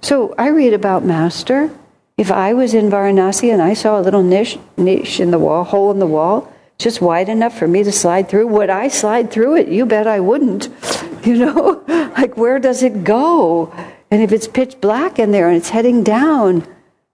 So 0.00 0.34
I 0.38 0.48
read 0.48 0.72
about 0.72 1.04
Master. 1.04 1.70
If 2.16 2.30
I 2.30 2.54
was 2.54 2.72
in 2.72 2.90
Varanasi 2.90 3.52
and 3.52 3.60
I 3.60 3.74
saw 3.74 4.00
a 4.00 4.02
little 4.02 4.22
niche, 4.22 4.58
niche 4.76 5.20
in 5.20 5.30
the 5.30 5.38
wall, 5.38 5.64
hole 5.64 5.90
in 5.90 5.98
the 5.98 6.06
wall, 6.06 6.52
just 6.80 7.00
wide 7.00 7.28
enough 7.28 7.56
for 7.56 7.68
me 7.68 7.84
to 7.84 7.92
slide 7.92 8.28
through, 8.28 8.46
would 8.48 8.70
I 8.70 8.88
slide 8.88 9.30
through 9.30 9.56
it? 9.56 9.68
You 9.68 9.84
bet 9.86 10.06
I 10.06 10.20
wouldn't. 10.20 10.68
You 11.22 11.36
know, 11.36 11.84
like 12.16 12.38
where 12.38 12.58
does 12.58 12.82
it 12.82 13.04
go? 13.04 13.70
And 14.10 14.22
if 14.22 14.32
it's 14.32 14.48
pitch 14.48 14.80
black 14.80 15.18
in 15.18 15.32
there 15.32 15.48
and 15.48 15.56
it's 15.58 15.68
heading 15.68 16.02
down, 16.02 16.66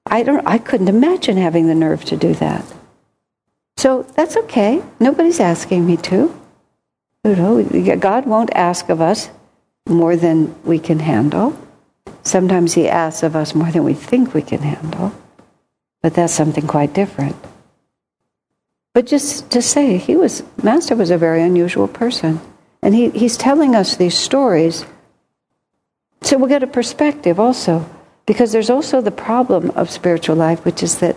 I 0.06 0.22
don't 0.22 0.46
I 0.46 0.58
couldn't 0.58 0.86
imagine 0.86 1.36
having 1.36 1.66
the 1.66 1.74
nerve 1.74 2.04
to 2.04 2.16
do 2.16 2.32
that. 2.34 2.64
So 3.78 4.04
that's 4.14 4.36
okay. 4.36 4.80
Nobody's 5.00 5.40
asking 5.40 5.84
me 5.84 5.96
to. 5.96 6.32
You 7.24 7.34
know, 7.34 7.96
God 7.96 8.26
won't 8.26 8.54
ask 8.54 8.88
of 8.90 9.00
us 9.00 9.28
more 9.88 10.14
than 10.14 10.54
we 10.62 10.78
can 10.78 11.00
handle. 11.00 11.58
Sometimes 12.22 12.74
he 12.74 12.88
asks 12.88 13.24
of 13.24 13.34
us 13.34 13.56
more 13.56 13.72
than 13.72 13.82
we 13.82 13.94
think 13.94 14.34
we 14.34 14.42
can 14.42 14.60
handle. 14.60 15.12
But 16.00 16.14
that's 16.14 16.32
something 16.32 16.68
quite 16.68 16.94
different. 16.94 17.34
But 18.96 19.04
just 19.04 19.50
to 19.50 19.60
say, 19.60 19.98
he 19.98 20.16
was 20.16 20.42
Master 20.62 20.96
was 20.96 21.10
a 21.10 21.18
very 21.18 21.42
unusual 21.42 21.86
person. 21.86 22.40
And 22.80 22.94
he, 22.94 23.10
he's 23.10 23.36
telling 23.36 23.74
us 23.74 23.94
these 23.94 24.16
stories. 24.16 24.86
So 26.22 26.38
we'll 26.38 26.48
get 26.48 26.62
a 26.62 26.66
perspective 26.66 27.38
also 27.38 27.84
because 28.24 28.52
there's 28.52 28.70
also 28.70 29.02
the 29.02 29.10
problem 29.10 29.68
of 29.72 29.90
spiritual 29.90 30.36
life, 30.36 30.64
which 30.64 30.82
is 30.82 31.00
that 31.00 31.14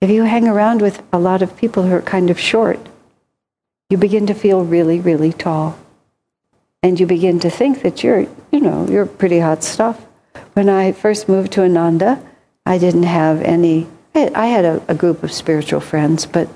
if 0.00 0.08
you 0.08 0.22
hang 0.22 0.48
around 0.48 0.80
with 0.80 1.02
a 1.12 1.18
lot 1.18 1.42
of 1.42 1.54
people 1.54 1.82
who 1.82 1.92
are 1.92 2.00
kind 2.00 2.30
of 2.30 2.40
short, 2.40 2.80
you 3.90 3.98
begin 3.98 4.26
to 4.28 4.32
feel 4.32 4.64
really, 4.64 4.98
really 4.98 5.34
tall. 5.34 5.78
And 6.82 6.98
you 6.98 7.04
begin 7.04 7.40
to 7.40 7.50
think 7.50 7.82
that 7.82 8.02
you're, 8.02 8.26
you 8.50 8.60
know, 8.60 8.88
you're 8.88 9.04
pretty 9.04 9.40
hot 9.40 9.62
stuff 9.62 10.02
when 10.54 10.70
I 10.70 10.92
first 10.92 11.28
moved 11.28 11.52
to 11.52 11.62
Ananda, 11.64 12.22
I 12.64 12.78
didn't 12.78 13.02
have 13.02 13.42
any. 13.42 13.86
I 14.14 14.46
had 14.46 14.64
a, 14.64 14.82
a 14.88 14.94
group 14.94 15.22
of 15.22 15.30
spiritual 15.30 15.80
friends, 15.80 16.24
but 16.24 16.48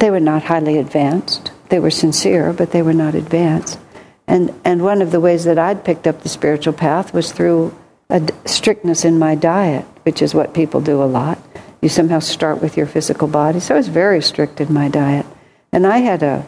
they 0.00 0.10
were 0.10 0.20
not 0.20 0.44
highly 0.44 0.78
advanced. 0.78 1.52
They 1.68 1.78
were 1.78 1.90
sincere, 1.90 2.52
but 2.52 2.72
they 2.72 2.82
were 2.82 2.92
not 2.92 3.14
advanced. 3.14 3.78
And 4.26 4.52
and 4.64 4.82
one 4.82 5.02
of 5.02 5.10
the 5.10 5.20
ways 5.20 5.44
that 5.44 5.58
I'd 5.58 5.84
picked 5.84 6.06
up 6.06 6.22
the 6.22 6.28
spiritual 6.28 6.72
path 6.72 7.14
was 7.14 7.32
through 7.32 7.74
a 8.10 8.22
strictness 8.44 9.04
in 9.04 9.18
my 9.18 9.34
diet, 9.34 9.84
which 10.02 10.22
is 10.22 10.34
what 10.34 10.54
people 10.54 10.80
do 10.80 11.02
a 11.02 11.04
lot. 11.04 11.38
You 11.80 11.88
somehow 11.88 12.20
start 12.20 12.62
with 12.62 12.76
your 12.76 12.86
physical 12.86 13.28
body. 13.28 13.60
So 13.60 13.74
I 13.74 13.78
was 13.78 13.88
very 13.88 14.22
strict 14.22 14.60
in 14.60 14.72
my 14.72 14.88
diet, 14.88 15.26
and 15.72 15.86
I 15.86 15.98
had 15.98 16.22
a 16.22 16.46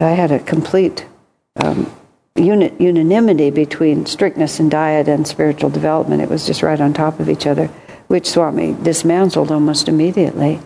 I 0.00 0.10
had 0.10 0.32
a 0.32 0.38
complete 0.38 1.06
um, 1.56 1.90
unanimity 2.36 3.50
between 3.50 4.06
strictness 4.06 4.58
in 4.58 4.68
diet 4.68 5.08
and 5.08 5.26
spiritual 5.26 5.70
development. 5.70 6.20
It 6.20 6.28
was 6.28 6.46
just 6.46 6.62
right 6.62 6.80
on 6.80 6.92
top 6.92 7.20
of 7.20 7.28
each 7.28 7.46
other, 7.46 7.68
which 8.08 8.28
Swami 8.28 8.76
dismantled 8.82 9.52
almost 9.52 9.88
immediately. 9.88 10.60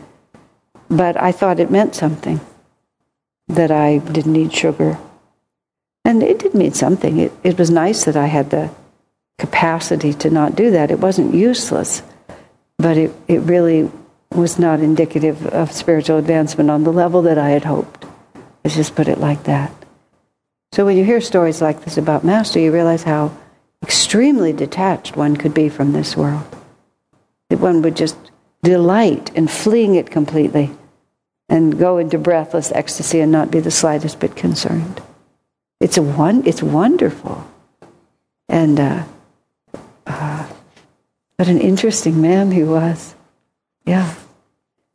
But 0.91 1.21
I 1.21 1.33
thought 1.33 1.61
it 1.61 1.71
meant 1.71 1.95
something 1.95 2.41
that 3.49 3.71
I 3.71 3.99
didn't 3.99 4.33
need 4.33 4.53
sugar. 4.53 4.99
And 6.05 6.23
it 6.23 6.39
did 6.39 6.55
mean 6.55 6.73
something. 6.73 7.19
It, 7.19 7.33
it 7.43 7.59
was 7.59 7.71
nice 7.71 8.05
that 8.05 8.17
I 8.17 8.27
had 8.27 8.51
the 8.51 8.71
capacity 9.39 10.13
to 10.15 10.31
not 10.31 10.57
do 10.57 10.71
that. 10.71 10.91
It 10.91 11.01
wasn't 11.01 11.35
useless, 11.35 12.03
but 12.79 12.97
it, 12.97 13.15
it 13.27 13.41
really 13.41 13.91
was 14.31 14.59
not 14.59 14.81
indicative 14.81 15.47
of 15.47 15.73
spiritual 15.73 16.19
advancement 16.19 16.71
on 16.71 16.85
the 16.85 16.93
level 16.93 17.23
that 17.23 17.39
I 17.39 17.51
had 17.51 17.65
hoped. 17.65 18.05
Let's 18.65 18.77
just 18.77 18.95
put 18.95 19.09
it 19.09 19.19
like 19.19 19.45
that. 19.45 19.73
So 20.73 20.85
when 20.85 20.97
you 20.97 21.05
hear 21.05 21.21
stories 21.21 21.63
like 21.63 21.85
this 21.85 21.97
about 21.97 22.25
Master, 22.25 22.59
you 22.59 22.73
realize 22.73 23.05
how 23.05 23.37
extremely 23.83 24.53
detached 24.53 25.17
one 25.17 25.37
could 25.37 25.55
be 25.55 25.69
from 25.69 25.93
this 25.93 26.17
world. 26.17 26.45
That 27.49 27.61
one 27.61 27.81
would 27.83 27.97
just 27.97 28.17
delight 28.63 29.35
in 29.35 29.49
fleeing 29.49 29.95
it 29.95 30.11
completely 30.11 30.71
and 31.49 31.79
go 31.79 31.99
into 31.99 32.19
breathless 32.19 32.73
ecstasy 32.73 33.21
and 33.21 33.33
not 33.33 33.51
be 33.51 33.61
the 33.61 33.71
slightest 33.71 34.21
bit 34.21 34.37
concerned. 34.37 35.01
It's 35.81 35.97
a 35.97 36.03
one. 36.03 36.47
It's 36.47 36.63
wonderful, 36.63 37.47
and 38.49 38.81
uh, 38.81 39.05
uh, 40.07 40.49
what 41.37 41.49
an 41.49 41.61
interesting 41.61 42.21
man 42.21 42.51
he 42.51 42.65
was. 42.65 43.15
Yeah. 43.87 44.15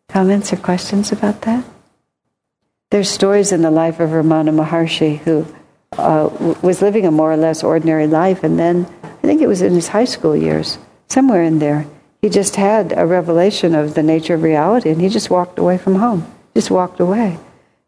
Comments 0.09 0.53
or 0.53 0.57
questions 0.57 1.11
about 1.11 1.41
that? 1.41 1.63
There's 2.91 3.09
stories 3.09 3.51
in 3.51 3.63
the 3.63 3.71
life 3.71 3.99
of 3.99 4.11
Ramana 4.11 4.53
Maharshi 4.53 5.17
who 5.19 5.47
uh, 5.97 6.29
was 6.61 6.81
living 6.81 7.05
a 7.05 7.11
more 7.11 7.31
or 7.31 7.37
less 7.37 7.63
ordinary 7.63 8.05
life, 8.05 8.43
and 8.43 8.59
then 8.59 8.85
I 9.01 9.21
think 9.21 9.41
it 9.41 9.47
was 9.47 9.61
in 9.61 9.73
his 9.73 9.87
high 9.87 10.05
school 10.05 10.35
years, 10.35 10.77
somewhere 11.07 11.43
in 11.43 11.59
there, 11.59 11.87
he 12.23 12.29
just 12.29 12.55
had 12.55 12.93
a 12.97 13.05
revelation 13.05 13.75
of 13.75 13.95
the 13.95 14.01
nature 14.01 14.35
of 14.35 14.43
reality, 14.43 14.89
and 14.89 15.01
he 15.01 15.09
just 15.09 15.29
walked 15.29 15.59
away 15.59 15.77
from 15.77 15.95
home, 15.95 16.25
just 16.55 16.71
walked 16.71 17.01
away. 17.01 17.37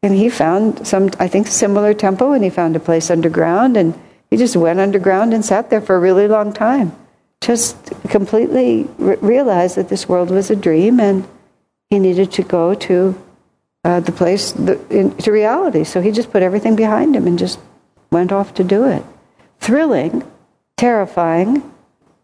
And 0.04 0.14
he 0.14 0.28
found 0.28 0.86
some, 0.86 1.10
I 1.20 1.30
think, 1.30 1.48
similar 1.48 1.94
temple, 1.94 2.34
and 2.34 2.44
he 2.44 2.50
found 2.50 2.76
a 2.76 2.82
place 2.82 3.10
underground, 3.10 3.78
and 3.78 3.98
he 4.30 4.36
just 4.36 4.58
went 4.58 4.82
underground 4.82 5.34
and 5.34 5.46
sat 5.46 5.70
there 5.70 5.80
for 5.80 5.96
a 5.96 6.00
really 6.02 6.28
long 6.28 6.52
time. 6.52 6.92
Just 7.40 7.78
completely 8.10 8.90
re- 8.98 9.16
realized 9.22 9.78
that 9.78 9.88
this 9.88 10.10
world 10.10 10.32
was 10.32 10.52
a 10.52 10.56
dream, 10.58 11.00
and 11.00 11.26
he 11.90 11.98
needed 11.98 12.34
to 12.34 12.44
go 12.44 12.74
to 12.76 13.18
uh, 13.86 14.02
the 14.02 14.12
place, 14.12 14.52
the, 14.52 14.78
in, 14.90 15.16
to 15.16 15.32
reality. 15.32 15.86
So 15.86 16.02
he 16.02 16.12
just 16.12 16.30
put 16.30 16.44
everything 16.44 16.76
behind 16.76 17.16
him 17.16 17.26
and 17.26 17.40
just 17.40 17.58
went 18.12 18.34
off 18.34 18.54
to 18.56 18.66
do 18.66 18.84
it. 18.84 19.06
Thrilling, 19.62 20.30
terrifying, 20.76 21.72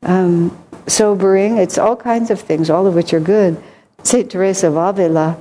um, 0.03 0.57
sobering. 0.87 1.57
It's 1.57 1.77
all 1.77 1.95
kinds 1.95 2.31
of 2.31 2.39
things, 2.39 2.69
all 2.69 2.87
of 2.87 2.95
which 2.95 3.13
are 3.13 3.19
good. 3.19 3.61
St. 4.03 4.29
Teresa 4.29 4.67
of 4.67 4.77
Avila 4.77 5.37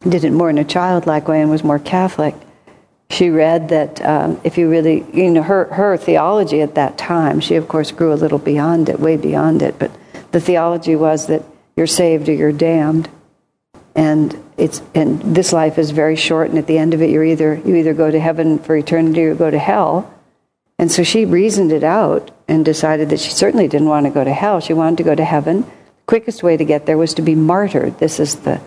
did 0.00 0.24
it 0.24 0.30
more 0.30 0.50
in 0.50 0.58
a 0.58 0.64
childlike 0.64 1.28
way 1.28 1.40
and 1.40 1.50
was 1.50 1.64
more 1.64 1.78
Catholic. 1.78 2.34
She 3.10 3.30
read 3.30 3.70
that 3.70 4.04
um, 4.04 4.40
if 4.44 4.58
you 4.58 4.68
really, 4.68 5.04
you 5.12 5.30
know, 5.30 5.42
her, 5.42 5.64
her 5.66 5.96
theology 5.96 6.60
at 6.60 6.74
that 6.74 6.98
time, 6.98 7.40
she 7.40 7.54
of 7.54 7.66
course 7.66 7.90
grew 7.90 8.12
a 8.12 8.14
little 8.14 8.38
beyond 8.38 8.88
it, 8.88 9.00
way 9.00 9.16
beyond 9.16 9.62
it, 9.62 9.78
but 9.78 9.90
the 10.32 10.40
theology 10.40 10.94
was 10.94 11.26
that 11.28 11.42
you're 11.76 11.86
saved 11.86 12.28
or 12.28 12.34
you're 12.34 12.52
damned. 12.52 13.08
And 13.94 14.36
it's 14.56 14.82
and 14.94 15.20
this 15.34 15.52
life 15.52 15.78
is 15.78 15.90
very 15.90 16.14
short, 16.14 16.50
and 16.50 16.58
at 16.58 16.66
the 16.66 16.78
end 16.78 16.94
of 16.94 17.02
it, 17.02 17.10
you're 17.10 17.24
either 17.24 17.60
you 17.64 17.74
either 17.76 17.94
go 17.94 18.10
to 18.10 18.20
heaven 18.20 18.58
for 18.58 18.76
eternity 18.76 19.24
or 19.24 19.34
go 19.34 19.50
to 19.50 19.58
hell. 19.58 20.14
And 20.78 20.92
so 20.92 21.02
she 21.02 21.24
reasoned 21.24 21.72
it 21.72 21.82
out 21.82 22.30
and 22.48 22.64
decided 22.64 23.10
that 23.10 23.20
she 23.20 23.30
certainly 23.30 23.68
didn't 23.68 23.88
want 23.88 24.06
to 24.06 24.10
go 24.10 24.24
to 24.24 24.32
hell. 24.32 24.58
She 24.58 24.72
wanted 24.72 24.96
to 24.96 25.02
go 25.04 25.14
to 25.14 25.24
heaven. 25.24 25.62
The 25.62 26.06
quickest 26.06 26.42
way 26.42 26.56
to 26.56 26.64
get 26.64 26.86
there 26.86 26.98
was 26.98 27.14
to 27.14 27.22
be 27.22 27.34
martyred. 27.34 27.98
This 27.98 28.18
is 28.18 28.36
the 28.36 28.60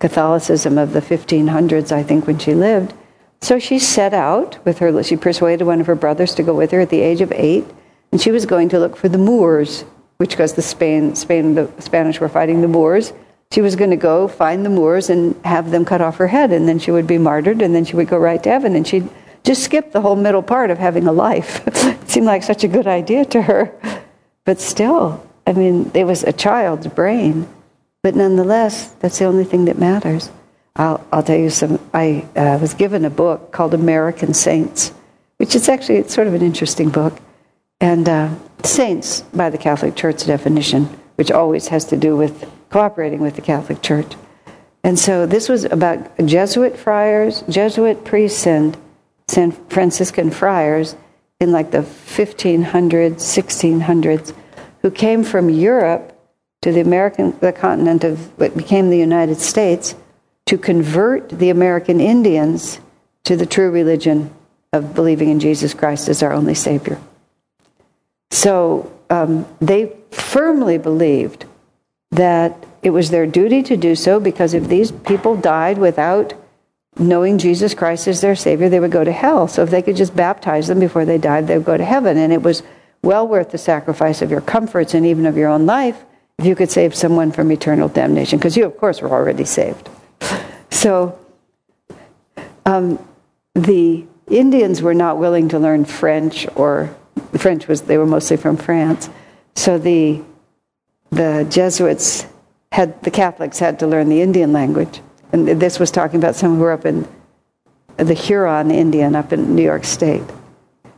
Catholicism 0.00 0.76
of 0.76 0.92
the 0.92 1.00
1500s, 1.00 1.92
I 1.92 2.02
think, 2.02 2.26
when 2.26 2.38
she 2.38 2.54
lived. 2.54 2.94
So 3.40 3.58
she 3.58 3.78
set 3.78 4.12
out 4.12 4.64
with 4.64 4.78
her, 4.78 5.02
she 5.04 5.16
persuaded 5.16 5.64
one 5.64 5.80
of 5.80 5.86
her 5.86 5.94
brothers 5.94 6.34
to 6.34 6.42
go 6.42 6.54
with 6.54 6.72
her 6.72 6.80
at 6.80 6.90
the 6.90 7.00
age 7.00 7.20
of 7.20 7.32
eight, 7.32 7.64
and 8.10 8.20
she 8.20 8.32
was 8.32 8.46
going 8.46 8.68
to 8.70 8.80
look 8.80 8.96
for 8.96 9.08
the 9.08 9.18
Moors, 9.18 9.84
which 10.16 10.30
because 10.30 10.54
the 10.54 10.62
Spain, 10.62 11.14
Spain, 11.14 11.54
the 11.54 11.70
Spanish 11.78 12.18
were 12.20 12.28
fighting 12.28 12.60
the 12.60 12.68
Moors. 12.68 13.12
She 13.52 13.60
was 13.60 13.76
going 13.76 13.90
to 13.90 13.96
go 13.96 14.26
find 14.26 14.64
the 14.64 14.70
Moors 14.70 15.08
and 15.08 15.34
have 15.44 15.70
them 15.70 15.84
cut 15.84 16.00
off 16.00 16.16
her 16.16 16.26
head, 16.26 16.52
and 16.52 16.68
then 16.68 16.80
she 16.80 16.90
would 16.90 17.06
be 17.06 17.18
martyred, 17.18 17.62
and 17.62 17.74
then 17.74 17.84
she 17.84 17.94
would 17.94 18.08
go 18.08 18.18
right 18.18 18.42
to 18.42 18.50
heaven, 18.50 18.74
and 18.74 18.86
she'd 18.86 19.08
just 19.48 19.64
skip 19.64 19.92
the 19.92 20.02
whole 20.02 20.14
middle 20.14 20.42
part 20.42 20.70
of 20.70 20.76
having 20.76 21.06
a 21.06 21.12
life. 21.12 21.66
it 21.66 22.10
seemed 22.10 22.26
like 22.26 22.42
such 22.42 22.64
a 22.64 22.68
good 22.68 22.86
idea 22.86 23.24
to 23.24 23.40
her. 23.40 23.72
But 24.44 24.60
still, 24.60 25.26
I 25.46 25.54
mean, 25.54 25.90
it 25.94 26.04
was 26.04 26.22
a 26.22 26.34
child's 26.34 26.86
brain. 26.86 27.48
But 28.02 28.14
nonetheless, 28.14 28.90
that's 29.00 29.18
the 29.18 29.24
only 29.24 29.44
thing 29.44 29.64
that 29.64 29.78
matters. 29.78 30.30
I'll, 30.76 31.02
I'll 31.10 31.22
tell 31.22 31.38
you 31.38 31.48
some. 31.48 31.80
I 31.94 32.26
uh, 32.36 32.58
was 32.60 32.74
given 32.74 33.06
a 33.06 33.10
book 33.10 33.50
called 33.50 33.72
American 33.72 34.34
Saints, 34.34 34.92
which 35.38 35.56
is 35.56 35.66
actually 35.70 35.96
it's 35.96 36.14
sort 36.14 36.26
of 36.26 36.34
an 36.34 36.42
interesting 36.42 36.90
book. 36.90 37.18
And 37.80 38.06
uh, 38.06 38.34
saints, 38.64 39.22
by 39.32 39.48
the 39.48 39.56
Catholic 39.56 39.96
Church 39.96 40.26
definition, 40.26 40.84
which 41.16 41.30
always 41.30 41.68
has 41.68 41.86
to 41.86 41.96
do 41.96 42.16
with 42.16 42.46
cooperating 42.68 43.20
with 43.20 43.36
the 43.36 43.42
Catholic 43.42 43.80
Church. 43.80 44.12
And 44.84 44.98
so 44.98 45.24
this 45.24 45.48
was 45.48 45.64
about 45.64 46.18
Jesuit 46.18 46.76
friars, 46.76 47.42
Jesuit 47.48 48.04
priests, 48.04 48.46
and 48.46 48.76
San 49.28 49.52
Franciscan 49.52 50.30
friars 50.30 50.96
in 51.40 51.52
like 51.52 51.70
the 51.70 51.78
1500s, 51.78 53.14
1600s, 53.14 54.34
who 54.82 54.90
came 54.90 55.22
from 55.22 55.48
Europe 55.50 56.14
to 56.62 56.72
the 56.72 56.80
American, 56.80 57.38
the 57.40 57.52
continent 57.52 58.04
of 58.04 58.36
what 58.38 58.56
became 58.56 58.90
the 58.90 58.98
United 58.98 59.38
States, 59.38 59.94
to 60.46 60.58
convert 60.58 61.28
the 61.28 61.50
American 61.50 62.00
Indians 62.00 62.80
to 63.24 63.36
the 63.36 63.46
true 63.46 63.70
religion 63.70 64.34
of 64.72 64.94
believing 64.94 65.28
in 65.28 65.40
Jesus 65.40 65.74
Christ 65.74 66.08
as 66.08 66.22
our 66.22 66.32
only 66.32 66.54
Savior. 66.54 66.98
So 68.30 68.90
um, 69.10 69.46
they 69.60 69.94
firmly 70.10 70.78
believed 70.78 71.44
that 72.10 72.66
it 72.82 72.90
was 72.90 73.10
their 73.10 73.26
duty 73.26 73.62
to 73.64 73.76
do 73.76 73.94
so 73.94 74.18
because 74.18 74.54
if 74.54 74.68
these 74.68 74.90
people 74.90 75.36
died 75.36 75.78
without 75.78 76.34
knowing 76.98 77.38
Jesus 77.38 77.74
Christ 77.74 78.08
as 78.08 78.20
their 78.20 78.36
Savior, 78.36 78.68
they 78.68 78.80
would 78.80 78.90
go 78.90 79.04
to 79.04 79.12
hell. 79.12 79.48
So 79.48 79.62
if 79.62 79.70
they 79.70 79.82
could 79.82 79.96
just 79.96 80.16
baptize 80.16 80.68
them 80.68 80.80
before 80.80 81.04
they 81.04 81.18
died, 81.18 81.46
they 81.46 81.56
would 81.56 81.66
go 81.66 81.76
to 81.76 81.84
heaven. 81.84 82.16
And 82.16 82.32
it 82.32 82.42
was 82.42 82.62
well 83.02 83.26
worth 83.26 83.50
the 83.50 83.58
sacrifice 83.58 84.22
of 84.22 84.30
your 84.30 84.40
comforts 84.40 84.94
and 84.94 85.06
even 85.06 85.26
of 85.26 85.36
your 85.36 85.48
own 85.48 85.66
life 85.66 86.04
if 86.38 86.46
you 86.46 86.54
could 86.54 86.70
save 86.70 86.94
someone 86.94 87.32
from 87.32 87.50
eternal 87.50 87.88
damnation, 87.88 88.38
because 88.38 88.56
you, 88.56 88.64
of 88.64 88.76
course, 88.76 89.02
were 89.02 89.10
already 89.10 89.44
saved. 89.44 89.88
So 90.70 91.18
um, 92.64 93.04
the 93.54 94.06
Indians 94.30 94.80
were 94.80 94.94
not 94.94 95.18
willing 95.18 95.48
to 95.48 95.58
learn 95.58 95.84
French, 95.84 96.46
or 96.54 96.94
French 97.36 97.66
was 97.66 97.82
they 97.82 97.98
were 97.98 98.06
mostly 98.06 98.36
from 98.36 98.56
France. 98.56 99.10
So 99.56 99.78
the 99.78 100.22
the 101.10 101.46
Jesuits 101.50 102.26
had 102.70 103.02
the 103.02 103.10
Catholics 103.10 103.58
had 103.58 103.80
to 103.80 103.88
learn 103.88 104.08
the 104.08 104.22
Indian 104.22 104.52
language, 104.52 105.00
and 105.32 105.48
this 105.60 105.78
was 105.78 105.90
talking 105.90 106.18
about 106.18 106.34
some 106.34 106.56
who 106.56 106.62
were 106.62 106.72
up 106.72 106.86
in 106.86 107.06
the 107.96 108.14
Huron 108.14 108.70
Indian 108.70 109.16
up 109.16 109.32
in 109.32 109.54
New 109.54 109.62
York 109.62 109.84
State, 109.84 110.22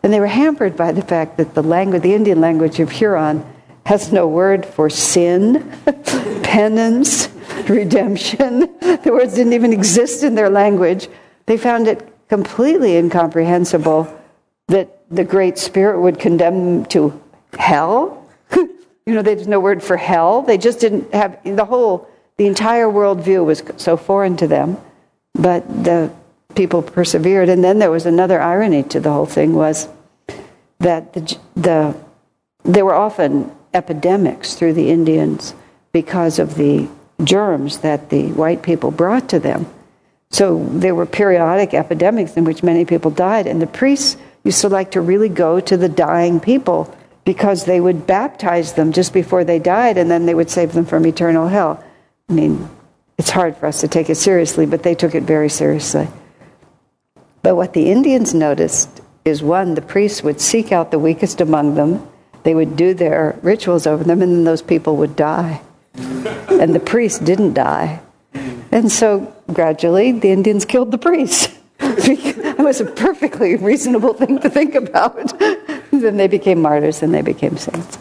and 0.02 0.12
they 0.12 0.20
were 0.20 0.26
hampered 0.26 0.76
by 0.76 0.92
the 0.92 1.02
fact 1.02 1.36
that 1.38 1.54
the 1.54 1.62
language, 1.62 2.02
the 2.02 2.14
Indian 2.14 2.40
language 2.40 2.80
of 2.80 2.90
Huron, 2.90 3.44
has 3.86 4.12
no 4.12 4.28
word 4.28 4.64
for 4.66 4.90
sin, 4.90 5.70
penance, 6.42 7.28
redemption. 7.68 8.68
The 9.00 9.12
words 9.12 9.34
didn't 9.34 9.54
even 9.54 9.72
exist 9.72 10.22
in 10.24 10.34
their 10.34 10.50
language. 10.50 11.08
They 11.46 11.56
found 11.56 11.88
it 11.88 12.06
completely 12.28 12.96
incomprehensible 12.96 14.14
that 14.68 15.02
the 15.10 15.24
Great 15.24 15.56
Spirit 15.56 16.00
would 16.00 16.18
condemn 16.18 16.54
them 16.54 16.84
to 16.86 17.20
hell. 17.58 18.28
you 18.54 18.68
know, 19.06 19.22
there's 19.22 19.48
no 19.48 19.58
word 19.58 19.82
for 19.82 19.96
hell. 19.96 20.42
They 20.42 20.58
just 20.58 20.80
didn't 20.80 21.14
have 21.14 21.38
the 21.44 21.64
whole, 21.64 22.09
the 22.40 22.46
entire 22.46 22.86
worldview 22.86 23.44
was 23.44 23.62
so 23.76 23.98
foreign 23.98 24.34
to 24.38 24.46
them. 24.46 24.78
But 25.34 25.84
the 25.84 26.10
people 26.54 26.80
persevered. 26.80 27.50
And 27.50 27.62
then 27.62 27.80
there 27.80 27.90
was 27.90 28.06
another 28.06 28.40
irony 28.40 28.82
to 28.84 28.98
the 28.98 29.12
whole 29.12 29.26
thing 29.26 29.54
was 29.54 29.86
that 30.78 31.12
the, 31.12 31.36
the 31.54 31.94
there 32.64 32.86
were 32.86 32.94
often 32.94 33.52
epidemics 33.74 34.54
through 34.54 34.72
the 34.72 34.88
Indians 34.88 35.54
because 35.92 36.38
of 36.38 36.54
the 36.54 36.88
germs 37.22 37.80
that 37.80 38.08
the 38.08 38.32
white 38.32 38.62
people 38.62 38.90
brought 38.90 39.28
to 39.28 39.38
them. 39.38 39.66
So 40.30 40.64
there 40.70 40.94
were 40.94 41.04
periodic 41.04 41.74
epidemics 41.74 42.38
in 42.38 42.44
which 42.44 42.62
many 42.62 42.86
people 42.86 43.10
died, 43.10 43.48
and 43.48 43.60
the 43.60 43.66
priests 43.66 44.16
used 44.44 44.62
to 44.62 44.70
like 44.70 44.92
to 44.92 45.02
really 45.02 45.28
go 45.28 45.60
to 45.60 45.76
the 45.76 45.90
dying 45.90 46.40
people 46.40 46.96
because 47.26 47.66
they 47.66 47.82
would 47.82 48.06
baptize 48.06 48.72
them 48.72 48.92
just 48.92 49.12
before 49.12 49.44
they 49.44 49.58
died, 49.58 49.98
and 49.98 50.10
then 50.10 50.24
they 50.24 50.34
would 50.34 50.48
save 50.48 50.72
them 50.72 50.86
from 50.86 51.06
eternal 51.06 51.46
hell. 51.46 51.84
I 52.30 52.32
mean, 52.32 52.70
it's 53.18 53.30
hard 53.30 53.56
for 53.56 53.66
us 53.66 53.80
to 53.80 53.88
take 53.88 54.08
it 54.08 54.14
seriously, 54.14 54.64
but 54.64 54.84
they 54.84 54.94
took 54.94 55.16
it 55.16 55.24
very 55.24 55.48
seriously. 55.48 56.08
But 57.42 57.56
what 57.56 57.72
the 57.72 57.90
Indians 57.90 58.32
noticed 58.32 59.00
is 59.24 59.42
one, 59.42 59.74
the 59.74 59.82
priests 59.82 60.22
would 60.22 60.40
seek 60.40 60.70
out 60.70 60.92
the 60.92 60.98
weakest 60.98 61.40
among 61.40 61.74
them, 61.74 62.06
they 62.44 62.54
would 62.54 62.76
do 62.76 62.94
their 62.94 63.38
rituals 63.42 63.86
over 63.86 64.04
them, 64.04 64.22
and 64.22 64.32
then 64.32 64.44
those 64.44 64.62
people 64.62 64.96
would 64.96 65.16
die. 65.16 65.60
and 65.94 66.74
the 66.74 66.80
priests 66.80 67.18
didn't 67.18 67.54
die. 67.54 68.00
And 68.72 68.90
so 68.90 69.34
gradually 69.52 70.12
the 70.12 70.30
Indians 70.30 70.64
killed 70.64 70.92
the 70.92 70.98
priests. 70.98 71.52
it 71.80 72.58
was 72.58 72.80
a 72.80 72.84
perfectly 72.84 73.56
reasonable 73.56 74.14
thing 74.14 74.38
to 74.38 74.48
think 74.48 74.74
about. 74.74 75.38
then 75.90 76.16
they 76.16 76.28
became 76.28 76.62
martyrs 76.62 77.02
and 77.02 77.12
they 77.12 77.22
became 77.22 77.56
saints. 77.56 77.98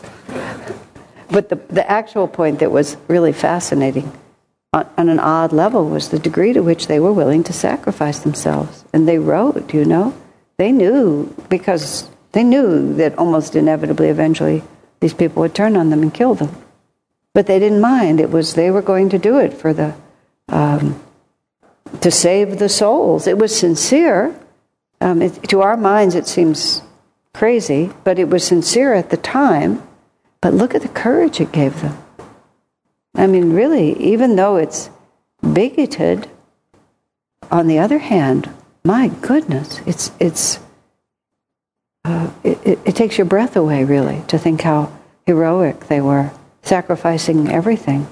But 1.30 1.50
the, 1.50 1.56
the 1.56 1.90
actual 1.90 2.28
point 2.28 2.60
that 2.60 2.72
was 2.72 2.98
really 3.08 3.34
fascinating 3.34 4.12
on, 4.74 4.88
on 4.98 5.10
an 5.10 5.20
odd 5.20 5.54
level 5.54 5.88
was 5.90 6.10
the 6.10 6.20
degree 6.20 6.54
to 6.54 6.62
which 6.62 6.88
they 6.88 7.00
were 7.00 7.14
willing 7.14 7.44
to 7.46 7.54
sacrifice 7.54 8.20
themselves. 8.20 8.86
And 8.94 9.08
they 9.08 9.20
wrote, 9.20 9.74
you 9.74 9.86
know, 9.86 10.16
they 10.58 10.72
knew 10.72 11.34
because 11.50 12.10
they 12.32 12.44
knew 12.44 12.94
that 12.96 13.18
almost 13.18 13.56
inevitably, 13.56 14.10
eventually, 14.10 14.64
these 15.00 15.14
people 15.14 15.42
would 15.42 15.56
turn 15.56 15.78
on 15.78 15.90
them 15.90 16.02
and 16.02 16.14
kill 16.14 16.36
them. 16.36 16.56
But 17.34 17.48
they 17.48 17.60
didn't 17.60 17.82
mind. 17.82 18.20
It 18.20 18.32
was 18.32 18.54
they 18.54 18.72
were 18.72 18.82
going 18.82 19.10
to 19.10 19.20
do 19.20 19.38
it 19.38 19.54
for 19.54 19.74
the 19.74 19.96
um, 20.50 21.02
to 22.02 22.12
save 22.12 22.60
the 22.60 22.70
souls. 22.70 23.28
It 23.28 23.38
was 23.38 23.56
sincere. 23.56 24.36
Um, 25.02 25.22
it, 25.22 25.44
to 25.50 25.62
our 25.62 25.78
minds, 25.78 26.16
it 26.16 26.28
seems 26.28 26.82
crazy, 27.34 27.92
but 28.04 28.20
it 28.20 28.30
was 28.30 28.44
sincere 28.44 28.94
at 28.94 29.10
the 29.10 29.18
time. 29.18 29.82
But 30.42 30.54
look 30.54 30.74
at 30.74 30.82
the 30.82 30.88
courage 30.88 31.42
it 31.42 31.52
gave 31.52 31.82
them. 31.82 31.98
I 33.16 33.28
mean, 33.28 33.54
really, 33.54 34.00
even 34.02 34.36
though 34.36 34.56
it's 34.56 34.90
bigoted, 35.42 36.30
on 37.52 37.68
the 37.68 37.80
other 37.80 37.98
hand, 37.98 38.50
my 38.84 39.08
goodness, 39.08 39.82
it's 39.86 40.12
it's 40.20 40.60
uh, 42.06 42.30
it, 42.44 42.66
it, 42.66 42.80
it 42.86 42.96
takes 42.96 43.18
your 43.18 43.26
breath 43.26 43.56
away, 43.56 43.84
really, 43.84 44.22
to 44.28 44.38
think 44.38 44.62
how 44.62 44.92
heroic 45.26 45.88
they 45.88 46.00
were, 46.00 46.32
sacrificing 46.62 47.50
everything 47.50 48.08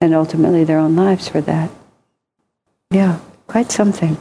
and 0.00 0.14
ultimately 0.14 0.64
their 0.64 0.78
own 0.78 0.94
lives 0.94 1.28
for 1.28 1.40
that. 1.40 1.70
Yeah, 2.90 3.20
quite 3.46 3.70
something. 3.70 4.16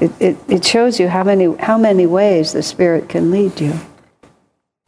It, 0.00 0.10
it, 0.20 0.36
it 0.48 0.64
shows 0.64 0.98
you 0.98 1.08
how 1.08 1.22
many, 1.22 1.54
how 1.56 1.78
many 1.78 2.06
ways 2.06 2.52
the 2.52 2.62
Spirit 2.62 3.08
can 3.08 3.30
lead 3.30 3.60
you 3.60 3.78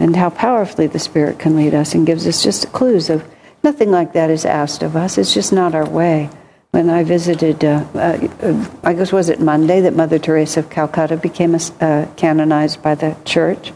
and 0.05 0.15
how 0.17 0.29
powerfully 0.29 0.87
the 0.87 0.99
Spirit 0.99 1.39
can 1.39 1.57
lead 1.57 1.73
us 1.73 1.95
and 1.95 2.07
gives 2.07 2.27
us 2.27 2.43
just 2.43 2.71
clues 2.73 3.09
of 3.09 3.25
nothing 3.63 3.91
like 3.91 4.13
that 4.13 4.29
is 4.29 4.45
asked 4.45 4.83
of 4.83 4.97
us. 4.97 5.17
It's 5.17 5.33
just 5.33 5.51
not 5.51 5.75
our 5.75 5.89
way. 5.89 6.29
When 6.73 6.91
I 6.91 7.05
visited, 7.05 7.65
uh, 7.65 7.87
uh, 7.95 8.69
I 8.83 8.93
guess 8.93 9.13
was 9.13 9.31
it 9.31 9.41
Monday 9.41 9.81
that 9.81 9.97
Mother 9.97 10.19
Teresa 10.19 10.61
of 10.61 10.69
Calcutta 10.69 11.17
became 11.17 11.55
a, 11.55 11.61
uh, 11.81 12.07
canonized 12.17 12.83
by 12.83 12.95
the 12.97 13.17
church, 13.25 13.73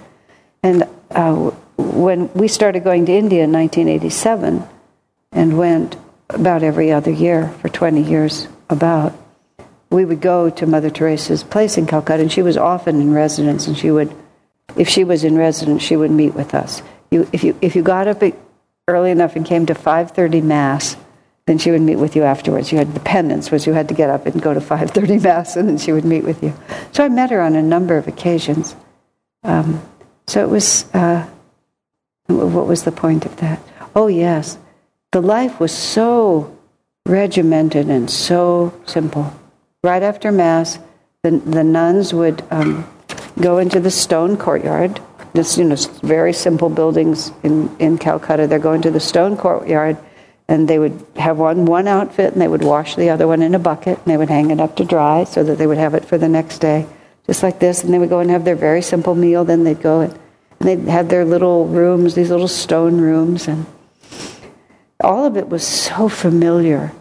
and 0.63 0.87
uh, 1.13 1.35
when 1.79 2.31
we 2.35 2.47
started 2.47 2.85
going 2.85 3.07
to 3.07 3.13
India 3.13 3.45
in 3.45 3.53
1987, 3.53 4.63
and 5.33 5.57
went 5.57 5.97
about 6.29 6.63
every 6.63 6.93
other 6.93 7.11
year 7.11 7.49
for 7.63 7.71
20 7.71 8.03
years, 8.03 8.49
about 8.69 9.15
we 9.89 10.05
would 10.05 10.21
go 10.21 10.51
to 10.51 10.67
Mother 10.67 10.91
Teresa's 10.91 11.43
place 11.43 11.79
in 11.79 11.87
Calcutta, 11.87 12.21
and 12.21 12.31
she 12.31 12.43
was 12.43 12.59
often 12.59 13.01
in 13.01 13.15
residence, 13.15 13.67
and 13.67 13.79
she 13.79 13.91
would, 13.91 14.15
if 14.77 14.89
she 14.89 15.05
was 15.05 15.25
in 15.25 15.37
residence, 15.37 15.83
she 15.83 15.97
would 15.97 16.11
meet 16.11 16.35
with 16.35 16.55
us. 16.55 16.83
You, 17.11 17.29
if 17.33 17.43
you 17.43 17.57
if 17.61 17.75
you 17.75 17.83
got 17.83 18.07
up 18.07 18.23
early 18.87 19.11
enough 19.11 19.37
and 19.37 19.45
came 19.45 19.67
to 19.67 19.75
5:30 19.75 20.43
mass, 20.43 20.97
then 21.47 21.59
she 21.59 21.71
would 21.71 21.81
meet 21.81 21.97
with 21.97 22.15
you 22.15 22.23
afterwards. 22.23 22.71
You 22.71 22.79
had 22.79 22.95
the 22.95 23.01
penance 23.01 23.51
was 23.51 23.67
you 23.67 23.73
had 23.73 23.89
to 23.89 23.95
get 23.95 24.11
up 24.11 24.27
and 24.27 24.41
go 24.41 24.55
to 24.55 24.61
5:30 24.75 25.23
mass, 25.23 25.57
and 25.57 25.69
then 25.69 25.79
she 25.79 25.93
would 25.93 26.05
meet 26.05 26.25
with 26.25 26.43
you. 26.43 26.53
So 26.93 27.05
I 27.05 27.09
met 27.09 27.31
her 27.31 27.41
on 27.41 27.57
a 27.57 27.63
number 27.63 27.97
of 27.97 28.07
occasions. 28.09 28.75
Um, 29.43 29.83
so 30.27 30.43
it 30.43 30.51
was. 30.51 30.85
Uh, 30.95 31.27
what 32.27 32.67
was 32.67 32.83
the 32.83 32.93
point 32.93 33.25
of 33.25 33.37
that? 33.39 33.59
Oh 33.97 34.07
yes, 34.07 34.59
the 35.13 35.23
life 35.23 35.59
was 35.59 35.73
so 35.73 36.55
regimented 37.07 37.89
and 37.89 38.11
so 38.11 38.75
simple 38.85 39.33
right 39.83 40.03
after 40.03 40.33
Mass, 40.33 40.79
the, 41.23 41.31
the 41.31 41.65
nuns 41.65 42.13
would 42.13 42.43
um, 42.51 42.89
go 43.41 43.59
into 43.59 43.81
the 43.81 43.91
stone 43.91 44.37
courtyard. 44.37 45.01
This, 45.33 45.59
you 45.59 45.65
know, 45.65 45.77
very 46.03 46.33
simple 46.33 46.69
buildings 46.69 47.31
in, 47.43 47.75
in 47.79 47.99
Calcutta. 47.99 48.47
They're 48.47 48.59
going 48.59 48.83
to 48.83 48.91
the 48.91 49.01
stone 49.01 49.37
courtyard, 49.37 49.97
and 50.49 50.67
they 50.69 50.79
would 50.79 51.05
have 51.17 51.39
one 51.39 51.67
one 51.67 51.87
outfit, 51.87 52.33
and 52.33 52.41
they 52.41 52.49
would 52.49 52.65
wash 52.65 52.97
the 52.97 53.11
other 53.11 53.27
one 53.27 53.43
in 53.43 53.55
a 53.55 53.59
bucket, 53.59 53.99
and 53.99 54.07
they 54.07 54.17
would 54.17 54.31
hang 54.31 54.51
it 54.51 54.61
up 54.61 54.77
to 54.77 54.85
dry 54.85 55.25
so 55.25 55.45
that 55.45 55.59
they 55.59 55.67
would 55.67 55.79
have 55.79 55.95
it 55.95 56.05
for 56.05 56.19
the 56.19 56.29
next 56.29 56.59
day, 56.59 56.87
just 57.27 57.43
like 57.43 57.59
this. 57.59 57.85
And 57.85 57.93
they 57.93 57.99
would 57.99 58.09
go 58.09 58.21
and 58.21 58.31
have 58.31 58.45
their 58.45 58.57
very 58.57 58.83
simple 58.83 59.15
meal. 59.15 59.45
Then 59.45 59.65
they'd 59.65 59.83
go 59.83 60.01
and, 60.01 60.19
and 60.61 60.69
they'd 60.69 60.91
have 60.91 61.09
their 61.09 61.25
little 61.25 61.67
rooms, 61.67 62.15
these 62.15 62.31
little 62.31 62.49
stone 62.49 63.01
rooms, 63.01 63.49
and 63.49 63.67
all 65.01 65.27
of 65.27 65.37
it 65.37 65.49
was 65.49 65.65
so 65.65 66.09
familiar 66.09 66.93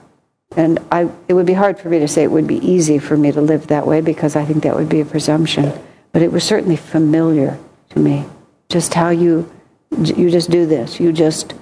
and 0.56 0.80
I, 0.92 1.10
it 1.28 1.34
would 1.34 1.46
be 1.46 1.54
hard 1.54 1.80
for 1.80 1.90
me 1.90 2.00
to 2.00 2.08
say 2.08 2.24
it 2.24 2.32
would 2.32 2.48
be 2.48 2.58
easy 2.68 3.00
for 3.00 3.18
me 3.18 3.32
to 3.32 3.42
live 3.42 3.68
that 3.68 3.86
way 3.86 4.02
because 4.02 4.36
I 4.36 4.46
think 4.46 4.64
that 4.64 4.76
would 4.76 4.90
be 4.90 5.02
a 5.02 5.06
presumption. 5.06 5.74
But 6.18 6.24
it 6.24 6.32
was 6.32 6.44
certainly 6.44 6.78
familiar 6.78 7.60
to 7.92 8.00
me. 8.00 8.26
Just 8.70 8.96
how 8.96 9.10
you, 9.10 9.54
you 9.92 10.32
just 10.32 10.50
do 10.50 10.66
this. 10.66 11.00
You 11.00 11.14
just, 11.14 11.54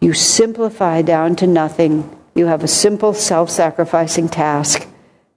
you 0.00 0.12
simplify 0.12 1.02
down 1.02 1.34
to 1.34 1.48
nothing. 1.48 2.16
You 2.36 2.46
have 2.46 2.62
a 2.62 2.68
simple 2.68 3.12
self-sacrificing 3.12 4.28
task 4.28 4.86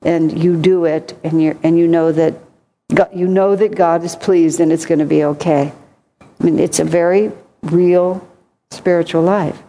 and 0.03 0.43
you 0.43 0.55
do 0.55 0.85
it 0.85 1.17
and, 1.23 1.41
you 1.41 1.59
and 1.63 1.79
you 1.79 1.87
know 1.87 2.11
that 2.11 2.35
God, 2.93 3.09
you 3.15 3.27
know 3.27 3.55
that 3.55 3.73
God 3.73 4.03
is 4.03 4.15
pleased 4.15 4.59
and 4.59 4.71
it's 4.71 4.85
going 4.85 4.99
to 4.99 5.05
be 5.05 5.23
okay. 5.23 5.73
I 6.21 6.43
mean, 6.43 6.59
it's 6.59 6.77
a 6.77 6.85
very 6.85 7.31
real 7.63 8.29
spiritual 8.69 9.23
life. 9.23 9.59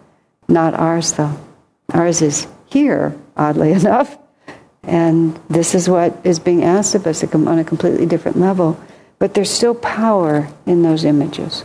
Not 0.49 0.75
ours, 0.75 1.13
though. 1.13 1.35
Ours 1.95 2.21
is 2.21 2.47
here 2.67 3.19
oddly 3.39 3.73
enough. 3.81 4.19
And 4.83 5.41
this 5.49 5.75
is 5.75 5.89
what 5.89 6.15
is 6.25 6.39
being 6.39 6.63
asked 6.63 6.95
of 6.95 7.07
us 7.07 7.25
on 7.25 7.59
a 7.59 7.65
completely 7.65 8.05
different 8.05 8.39
level. 8.39 8.79
But 9.19 9.35
there's 9.35 9.51
still 9.51 9.75
power 9.75 10.49
in 10.67 10.83
those 10.83 11.05
images. 11.05 11.65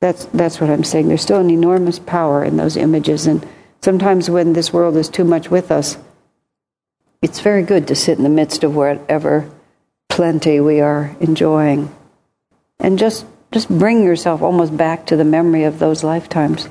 That's, 0.00 0.24
that's 0.26 0.60
what 0.60 0.70
I'm 0.70 0.84
saying. 0.84 1.08
There's 1.08 1.22
still 1.22 1.40
an 1.40 1.50
enormous 1.50 1.98
power 1.98 2.42
in 2.42 2.56
those 2.56 2.76
images. 2.76 3.26
And 3.26 3.46
sometimes 3.82 4.30
when 4.30 4.54
this 4.54 4.72
world 4.72 4.96
is 4.96 5.08
too 5.08 5.24
much 5.24 5.50
with 5.50 5.70
us, 5.70 5.98
it's 7.20 7.40
very 7.40 7.62
good 7.62 7.88
to 7.88 7.94
sit 7.94 8.16
in 8.16 8.24
the 8.24 8.30
midst 8.30 8.64
of 8.64 8.74
whatever 8.74 9.50
plenty 10.08 10.58
we 10.58 10.80
are 10.80 11.14
enjoying. 11.20 11.94
And 12.78 12.98
just, 12.98 13.26
just 13.52 13.68
bring 13.68 14.02
yourself 14.02 14.40
almost 14.40 14.74
back 14.74 15.06
to 15.06 15.16
the 15.16 15.24
memory 15.24 15.64
of 15.64 15.78
those 15.78 16.02
lifetimes. 16.02 16.66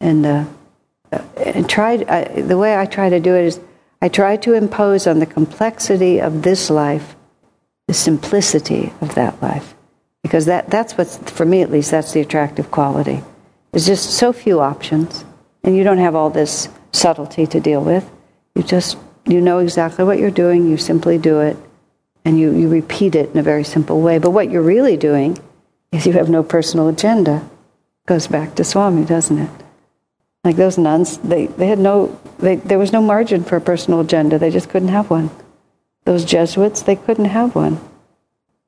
And 0.00 0.24
uh, 0.24 0.44
and 1.36 1.68
tried 1.68 2.08
I, 2.08 2.42
the 2.42 2.58
way 2.58 2.76
I 2.76 2.86
try 2.86 3.08
to 3.08 3.20
do 3.20 3.34
it 3.34 3.44
is 3.44 3.60
I 4.00 4.08
try 4.08 4.36
to 4.38 4.54
impose 4.54 5.06
on 5.06 5.18
the 5.18 5.26
complexity 5.26 6.20
of 6.20 6.42
this 6.42 6.70
life 6.70 7.16
the 7.88 7.94
simplicity 7.94 8.92
of 9.00 9.16
that 9.16 9.42
life 9.42 9.74
because 10.22 10.46
that 10.46 10.68
that's 10.68 10.96
what's 10.96 11.16
for 11.30 11.44
me 11.44 11.62
at 11.62 11.70
least 11.70 11.90
that's 11.90 12.12
the 12.12 12.20
attractive 12.20 12.70
quality. 12.70 13.22
There's 13.72 13.86
just 13.86 14.10
so 14.10 14.32
few 14.32 14.60
options, 14.60 15.24
and 15.64 15.76
you 15.76 15.84
don't 15.84 15.98
have 15.98 16.14
all 16.14 16.30
this 16.30 16.68
subtlety 16.92 17.46
to 17.46 17.60
deal 17.60 17.82
with. 17.82 18.08
You 18.54 18.62
just 18.62 18.98
you 19.26 19.40
know 19.40 19.58
exactly 19.58 20.04
what 20.04 20.18
you're 20.18 20.30
doing. 20.30 20.68
You 20.68 20.76
simply 20.76 21.18
do 21.18 21.40
it, 21.40 21.56
and 22.24 22.38
you 22.38 22.52
you 22.52 22.68
repeat 22.68 23.14
it 23.14 23.30
in 23.30 23.38
a 23.38 23.42
very 23.42 23.64
simple 23.64 24.00
way. 24.00 24.18
But 24.18 24.30
what 24.30 24.50
you're 24.50 24.62
really 24.62 24.96
doing 24.96 25.38
is 25.90 26.06
you 26.06 26.12
have 26.12 26.28
no 26.28 26.42
personal 26.42 26.88
agenda. 26.88 27.48
Goes 28.06 28.26
back 28.26 28.54
to 28.56 28.64
Swami, 28.64 29.04
doesn't 29.04 29.38
it? 29.38 29.50
Like 30.44 30.56
those 30.56 30.78
nuns, 30.78 31.18
they, 31.18 31.46
they 31.46 31.66
had 31.66 31.78
no, 31.78 32.18
they, 32.38 32.56
there 32.56 32.78
was 32.78 32.92
no 32.92 33.02
margin 33.02 33.44
for 33.44 33.56
a 33.56 33.60
personal 33.60 34.00
agenda. 34.00 34.38
They 34.38 34.50
just 34.50 34.70
couldn't 34.70 34.88
have 34.88 35.10
one. 35.10 35.30
Those 36.08 36.24
Jesuits, 36.24 36.80
they 36.80 36.96
couldn't 36.96 37.26
have 37.26 37.54
one. 37.54 37.78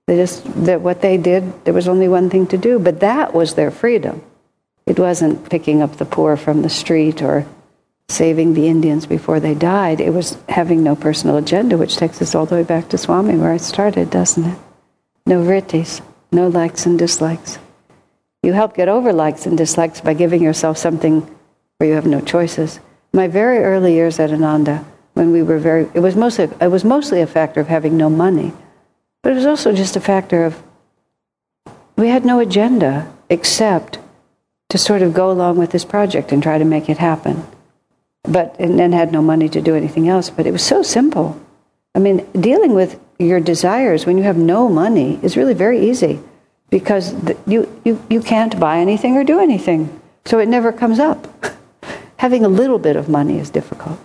They 0.06 0.16
just, 0.16 0.44
that 0.66 0.82
what 0.82 1.00
they 1.00 1.16
did, 1.16 1.64
there 1.64 1.72
was 1.72 1.88
only 1.88 2.06
one 2.06 2.28
thing 2.28 2.46
to 2.48 2.58
do, 2.58 2.78
but 2.78 3.00
that 3.00 3.32
was 3.32 3.54
their 3.54 3.70
freedom. 3.70 4.20
It 4.84 4.98
wasn't 4.98 5.48
picking 5.48 5.80
up 5.80 5.96
the 5.96 6.04
poor 6.04 6.36
from 6.36 6.60
the 6.60 6.68
street 6.68 7.22
or 7.22 7.46
saving 8.10 8.52
the 8.52 8.68
Indians 8.68 9.06
before 9.06 9.40
they 9.40 9.54
died. 9.54 10.02
It 10.02 10.12
was 10.12 10.36
having 10.50 10.82
no 10.82 10.94
personal 10.94 11.38
agenda, 11.38 11.78
which 11.78 11.96
takes 11.96 12.20
us 12.20 12.34
all 12.34 12.44
the 12.44 12.56
way 12.56 12.62
back 12.62 12.90
to 12.90 12.98
Swami, 12.98 13.38
where 13.38 13.52
I 13.52 13.56
started, 13.56 14.10
doesn't 14.10 14.44
it? 14.44 14.58
No 15.24 15.42
vrittis, 15.42 16.02
no 16.30 16.46
likes 16.48 16.84
and 16.84 16.98
dislikes. 16.98 17.58
you 18.42 18.52
help 18.52 18.76
get 18.76 18.88
over 18.90 19.14
likes 19.14 19.46
and 19.46 19.56
dislikes 19.56 20.02
by 20.02 20.12
giving 20.12 20.42
yourself 20.42 20.76
something 20.76 21.22
where 21.78 21.88
you 21.88 21.94
have 21.94 22.04
no 22.04 22.20
choices. 22.20 22.80
My 23.14 23.28
very 23.28 23.64
early 23.64 23.94
years 23.94 24.20
at 24.20 24.30
Ananda, 24.30 24.84
when 25.20 25.32
we 25.32 25.42
were 25.42 25.58
very, 25.58 25.86
it 25.92 26.00
was 26.00 26.16
mostly, 26.16 26.48
it 26.62 26.68
was 26.68 26.82
mostly 26.82 27.20
a 27.20 27.26
factor 27.26 27.60
of 27.60 27.68
having 27.68 27.94
no 27.94 28.08
money, 28.08 28.54
but 29.22 29.32
it 29.32 29.34
was 29.34 29.44
also 29.44 29.70
just 29.70 29.94
a 29.94 30.00
factor 30.00 30.46
of 30.46 30.62
we 31.94 32.08
had 32.08 32.24
no 32.24 32.38
agenda 32.38 33.06
except 33.28 33.98
to 34.70 34.78
sort 34.78 35.02
of 35.02 35.12
go 35.12 35.30
along 35.30 35.58
with 35.58 35.72
this 35.72 35.84
project 35.84 36.32
and 36.32 36.42
try 36.42 36.56
to 36.56 36.64
make 36.64 36.88
it 36.88 36.96
happen. 36.96 37.44
But 38.22 38.56
and 38.58 38.78
then 38.78 38.92
had 38.92 39.12
no 39.12 39.20
money 39.20 39.50
to 39.50 39.60
do 39.60 39.76
anything 39.76 40.08
else. 40.08 40.30
But 40.30 40.46
it 40.46 40.52
was 40.52 40.64
so 40.64 40.82
simple. 40.82 41.38
I 41.94 41.98
mean, 41.98 42.26
dealing 42.32 42.72
with 42.72 42.98
your 43.18 43.40
desires 43.40 44.06
when 44.06 44.16
you 44.16 44.24
have 44.24 44.38
no 44.38 44.70
money 44.70 45.20
is 45.22 45.36
really 45.36 45.52
very 45.52 45.90
easy 45.90 46.18
because 46.70 47.12
the, 47.20 47.36
you, 47.46 47.68
you, 47.84 48.02
you 48.08 48.22
can't 48.22 48.58
buy 48.58 48.78
anything 48.78 49.18
or 49.18 49.24
do 49.24 49.38
anything. 49.38 50.00
So 50.24 50.38
it 50.38 50.48
never 50.48 50.72
comes 50.72 50.98
up. 50.98 51.28
Having 52.16 52.46
a 52.46 52.48
little 52.48 52.78
bit 52.78 52.96
of 52.96 53.10
money 53.10 53.38
is 53.38 53.50
difficult 53.50 54.00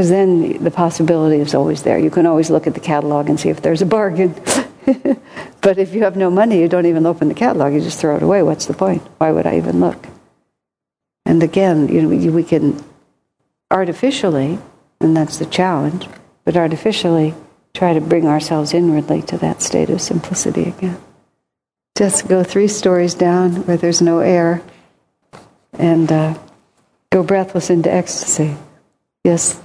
because 0.00 0.08
then 0.08 0.64
the 0.64 0.70
possibility 0.70 1.36
is 1.42 1.54
always 1.54 1.82
there. 1.82 1.98
You 1.98 2.08
can 2.08 2.24
always 2.24 2.48
look 2.48 2.66
at 2.66 2.72
the 2.72 2.80
catalog 2.80 3.28
and 3.28 3.38
see 3.38 3.50
if 3.50 3.60
there's 3.60 3.82
a 3.82 3.86
bargain. 3.86 4.32
but 5.60 5.76
if 5.76 5.92
you 5.92 6.04
have 6.04 6.16
no 6.16 6.30
money, 6.30 6.58
you 6.58 6.68
don't 6.68 6.86
even 6.86 7.04
open 7.04 7.28
the 7.28 7.34
catalog, 7.34 7.74
you 7.74 7.82
just 7.82 8.00
throw 8.00 8.16
it 8.16 8.22
away. 8.22 8.42
What's 8.42 8.64
the 8.64 8.72
point? 8.72 9.02
Why 9.18 9.30
would 9.30 9.46
I 9.46 9.58
even 9.58 9.78
look? 9.78 10.06
And 11.26 11.42
again, 11.42 11.88
you 11.88 12.00
know, 12.00 12.32
we 12.32 12.42
can 12.42 12.82
artificially, 13.70 14.58
and 15.02 15.14
that's 15.14 15.36
the 15.36 15.44
challenge, 15.44 16.08
but 16.46 16.56
artificially 16.56 17.34
try 17.74 17.92
to 17.92 18.00
bring 18.00 18.26
ourselves 18.26 18.72
inwardly 18.72 19.20
to 19.24 19.36
that 19.36 19.60
state 19.60 19.90
of 19.90 20.00
simplicity 20.00 20.62
again. 20.62 20.98
Just 21.94 22.26
go 22.26 22.42
three 22.42 22.68
stories 22.68 23.12
down 23.12 23.66
where 23.66 23.76
there's 23.76 24.00
no 24.00 24.20
air 24.20 24.62
and 25.74 26.10
uh, 26.10 26.38
go 27.10 27.22
breathless 27.22 27.68
into 27.68 27.92
ecstasy. 27.92 28.56
Yes? 29.24 29.60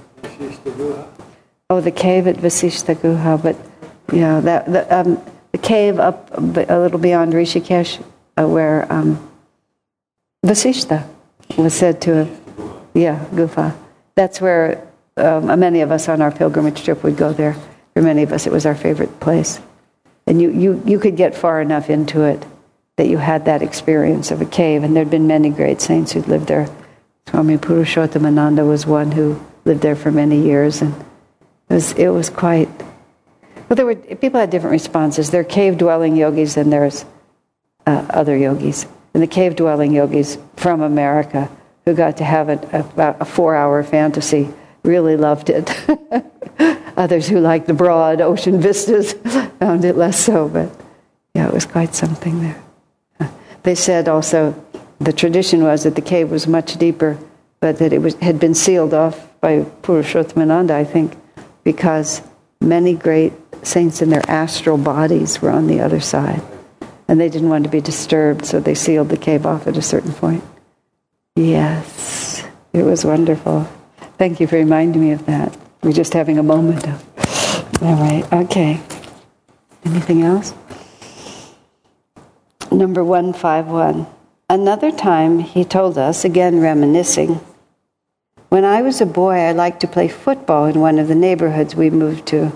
Oh, 1.68 1.80
the 1.80 1.90
cave 1.90 2.26
at 2.26 2.36
Vasishta 2.36 2.94
Guha, 2.94 3.42
but 3.42 3.56
yeah, 4.12 4.40
that 4.40 4.66
the, 4.66 4.96
um, 4.96 5.20
the 5.52 5.58
cave 5.58 5.98
up 5.98 6.30
a 6.36 6.40
little 6.40 6.98
beyond 6.98 7.32
Rishikesh, 7.32 8.02
uh, 8.36 8.46
where 8.46 8.90
um, 8.92 9.28
was 10.42 11.74
said 11.74 12.00
to 12.02 12.14
have, 12.14 12.40
yeah, 12.94 13.24
Gufa. 13.32 13.76
That's 14.14 14.40
where 14.40 14.86
um, 15.16 15.58
many 15.58 15.80
of 15.80 15.90
us 15.90 16.08
on 16.08 16.22
our 16.22 16.30
pilgrimage 16.30 16.84
trip 16.84 17.02
would 17.02 17.16
go 17.16 17.32
there. 17.32 17.56
For 17.94 18.02
many 18.02 18.22
of 18.22 18.32
us, 18.32 18.46
it 18.46 18.52
was 18.52 18.66
our 18.66 18.74
favorite 18.74 19.18
place. 19.20 19.60
And 20.26 20.40
you, 20.40 20.50
you, 20.50 20.82
you 20.86 20.98
could 20.98 21.16
get 21.16 21.34
far 21.34 21.60
enough 21.60 21.90
into 21.90 22.22
it 22.22 22.44
that 22.96 23.08
you 23.08 23.18
had 23.18 23.44
that 23.46 23.62
experience 23.62 24.30
of 24.30 24.40
a 24.40 24.46
cave. 24.46 24.82
And 24.82 24.94
there'd 24.94 25.10
been 25.10 25.26
many 25.26 25.50
great 25.50 25.80
saints 25.80 26.12
who'd 26.12 26.28
lived 26.28 26.46
there. 26.46 26.68
Swami 27.28 27.56
Purushottamananda 27.56 28.66
was 28.66 28.86
one 28.86 29.12
who 29.12 29.40
lived 29.66 29.82
there 29.82 29.96
for 29.96 30.10
many 30.10 30.40
years. 30.40 30.80
And 30.80 30.94
it 31.68 31.74
was, 31.74 31.92
it 31.92 32.08
was 32.08 32.30
quite. 32.30 32.68
Well, 33.68 33.76
there 33.76 33.84
were 33.84 33.96
people 33.96 34.40
had 34.40 34.50
different 34.50 34.72
responses. 34.72 35.30
There 35.30 35.42
are 35.42 35.44
cave 35.44 35.76
dwelling 35.76 36.16
yogis, 36.16 36.56
and 36.56 36.72
there's 36.72 37.04
uh, 37.86 38.06
other 38.10 38.36
yogis. 38.36 38.86
And 39.12 39.22
the 39.22 39.26
cave 39.26 39.56
dwelling 39.56 39.92
yogis 39.92 40.38
from 40.56 40.80
America 40.80 41.50
who 41.84 41.94
got 41.94 42.16
to 42.18 42.24
have 42.24 42.48
about 42.48 43.20
a 43.20 43.24
four 43.24 43.54
hour 43.54 43.82
fantasy 43.82 44.48
really 44.82 45.16
loved 45.16 45.50
it. 45.50 45.70
Others 46.96 47.28
who 47.28 47.40
liked 47.40 47.66
the 47.66 47.74
broad 47.74 48.20
ocean 48.20 48.60
vistas 48.60 49.12
found 49.58 49.84
it 49.84 49.96
less 49.96 50.18
so, 50.18 50.48
but 50.48 50.70
yeah, 51.34 51.46
it 51.46 51.52
was 51.52 51.66
quite 51.66 51.94
something 51.94 52.40
there. 52.40 52.62
They 53.62 53.74
said 53.74 54.08
also 54.08 54.54
the 55.00 55.12
tradition 55.12 55.62
was 55.62 55.84
that 55.84 55.94
the 55.94 56.00
cave 56.00 56.30
was 56.30 56.46
much 56.46 56.76
deeper, 56.76 57.18
but 57.66 57.78
that 57.78 57.92
it 57.92 57.98
was, 57.98 58.14
had 58.22 58.38
been 58.38 58.54
sealed 58.54 58.94
off 58.94 59.26
by 59.40 59.58
Purushottamananda, 59.82 60.70
I 60.70 60.84
think, 60.84 61.16
because 61.64 62.22
many 62.60 62.94
great 62.94 63.32
saints 63.66 64.00
in 64.00 64.08
their 64.08 64.22
astral 64.30 64.78
bodies 64.78 65.42
were 65.42 65.50
on 65.50 65.66
the 65.66 65.80
other 65.80 65.98
side. 65.98 66.40
And 67.08 67.20
they 67.20 67.28
didn't 67.28 67.48
want 67.48 67.64
to 67.64 67.68
be 67.68 67.80
disturbed, 67.80 68.46
so 68.46 68.60
they 68.60 68.76
sealed 68.76 69.08
the 69.08 69.16
cave 69.16 69.46
off 69.46 69.66
at 69.66 69.76
a 69.76 69.82
certain 69.82 70.12
point. 70.12 70.44
Yes, 71.34 72.46
it 72.72 72.84
was 72.84 73.04
wonderful. 73.04 73.66
Thank 74.16 74.38
you 74.38 74.46
for 74.46 74.54
reminding 74.54 75.02
me 75.02 75.10
of 75.10 75.26
that. 75.26 75.58
We're 75.82 75.90
just 75.90 76.12
having 76.12 76.38
a 76.38 76.44
moment 76.44 76.86
of. 76.86 77.82
All 77.82 77.96
right, 77.96 78.32
okay. 78.32 78.80
Anything 79.84 80.22
else? 80.22 80.54
Number 82.70 83.02
151. 83.02 84.06
Another 84.48 84.92
time 84.92 85.40
he 85.40 85.64
told 85.64 85.98
us, 85.98 86.24
again 86.24 86.60
reminiscing, 86.60 87.40
when 88.48 88.64
I 88.64 88.82
was 88.82 89.00
a 89.00 89.06
boy, 89.06 89.34
I 89.34 89.52
liked 89.52 89.80
to 89.80 89.88
play 89.88 90.08
football 90.08 90.66
in 90.66 90.80
one 90.80 90.98
of 90.98 91.08
the 91.08 91.14
neighborhoods 91.14 91.74
we 91.74 91.90
moved 91.90 92.26
to. 92.28 92.52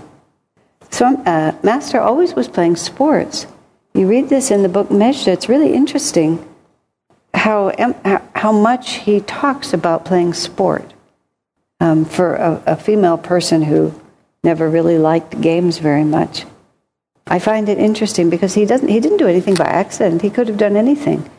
So, 0.91 1.07
uh, 1.07 1.53
Master 1.63 2.01
always 2.01 2.35
was 2.35 2.49
playing 2.49 2.77
sports. 2.77 3.47
You 3.95 4.07
read 4.09 4.29
this 4.29 4.51
in 4.51 4.63
the 4.63 4.69
book 4.69 4.89
Mejda, 4.89 5.29
it's 5.29 5.49
really 5.49 5.73
interesting 5.75 6.47
how, 7.35 7.73
how 8.35 8.53
much 8.53 8.95
he 8.95 9.21
talks 9.21 9.73
about 9.73 10.05
playing 10.05 10.35
sport. 10.35 10.93
Um, 11.83 12.05
for 12.05 12.35
a, 12.35 12.63
a 12.67 12.77
female 12.77 13.17
person 13.17 13.63
who 13.63 13.99
never 14.45 14.69
really 14.69 14.99
liked 14.99 15.41
games 15.41 15.79
very 15.79 16.05
much, 16.05 16.45
I 17.27 17.39
find 17.39 17.71
it 17.71 17.79
interesting 17.79 18.29
because 18.29 18.53
he 18.53 18.67
doesn't 18.67 18.89
he 18.89 19.01
didn't 19.01 19.17
do 19.17 19.27
anything 19.27 19.55
by 19.55 19.65
accident. 19.65 20.21
He 20.21 20.29
could 20.29 20.49
have 20.49 20.59
done 20.59 20.77
anything. 20.77 21.31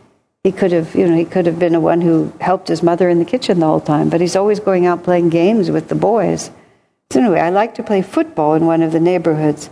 He 0.44 0.52
could 0.52 0.72
have, 0.72 0.96
you 0.96 1.08
know, 1.08 1.16
he 1.16 1.26
could 1.26 1.46
have 1.46 1.60
been 1.60 1.74
the 1.74 1.80
one 1.80 2.02
who 2.02 2.34
helped 2.42 2.68
his 2.68 2.82
mother 2.82 3.08
in 3.10 3.20
the 3.20 3.26
kitchen 3.26 3.60
the 3.60 3.68
whole 3.68 3.80
time, 3.80 4.10
but 4.10 4.22
he's 4.22 4.36
always 4.36 4.60
going 4.60 4.88
out 4.88 5.04
playing 5.04 5.30
games 5.30 5.70
with 5.70 5.88
the 5.88 5.96
boys. 5.96 6.50
So 7.12 7.20
anyway, 7.20 7.42
I 7.42 7.50
like 7.52 7.76
to 7.76 7.84
play 7.84 8.02
football 8.02 8.56
in 8.56 8.66
one 8.66 8.82
of 8.82 8.92
the 8.92 9.00
neighborhoods 9.00 9.70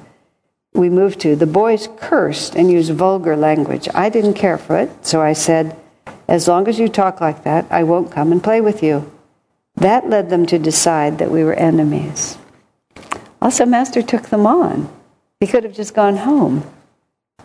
we 0.73 0.89
moved 0.89 1.21
to. 1.21 1.35
The 1.35 1.47
boys 1.47 1.89
cursed 1.97 2.55
and 2.55 2.71
used 2.71 2.91
vulgar 2.91 3.35
language. 3.35 3.87
I 3.95 4.09
didn't 4.09 4.35
care 4.35 4.59
for 4.59 4.77
it, 4.77 5.05
so 5.05 5.21
I 5.21 5.33
said, 5.33 5.75
as 6.27 6.47
long 6.47 6.67
as 6.67 6.77
you 6.77 6.87
talk 6.87 7.19
like 7.19 7.43
that, 7.45 7.65
I 7.71 7.83
won't 7.83 8.11
come 8.11 8.31
and 8.31 8.43
play 8.43 8.61
with 8.61 8.83
you. 8.83 9.11
That 9.75 10.07
led 10.07 10.29
them 10.29 10.45
to 10.47 10.59
decide 10.59 11.17
that 11.17 11.31
we 11.31 11.43
were 11.43 11.55
enemies. 11.55 12.37
Also, 13.41 13.65
Master 13.65 14.03
took 14.03 14.23
them 14.27 14.45
on. 14.45 14.87
He 15.39 15.47
could 15.47 15.63
have 15.63 15.73
just 15.73 15.95
gone 15.95 16.17
home. 16.17 16.69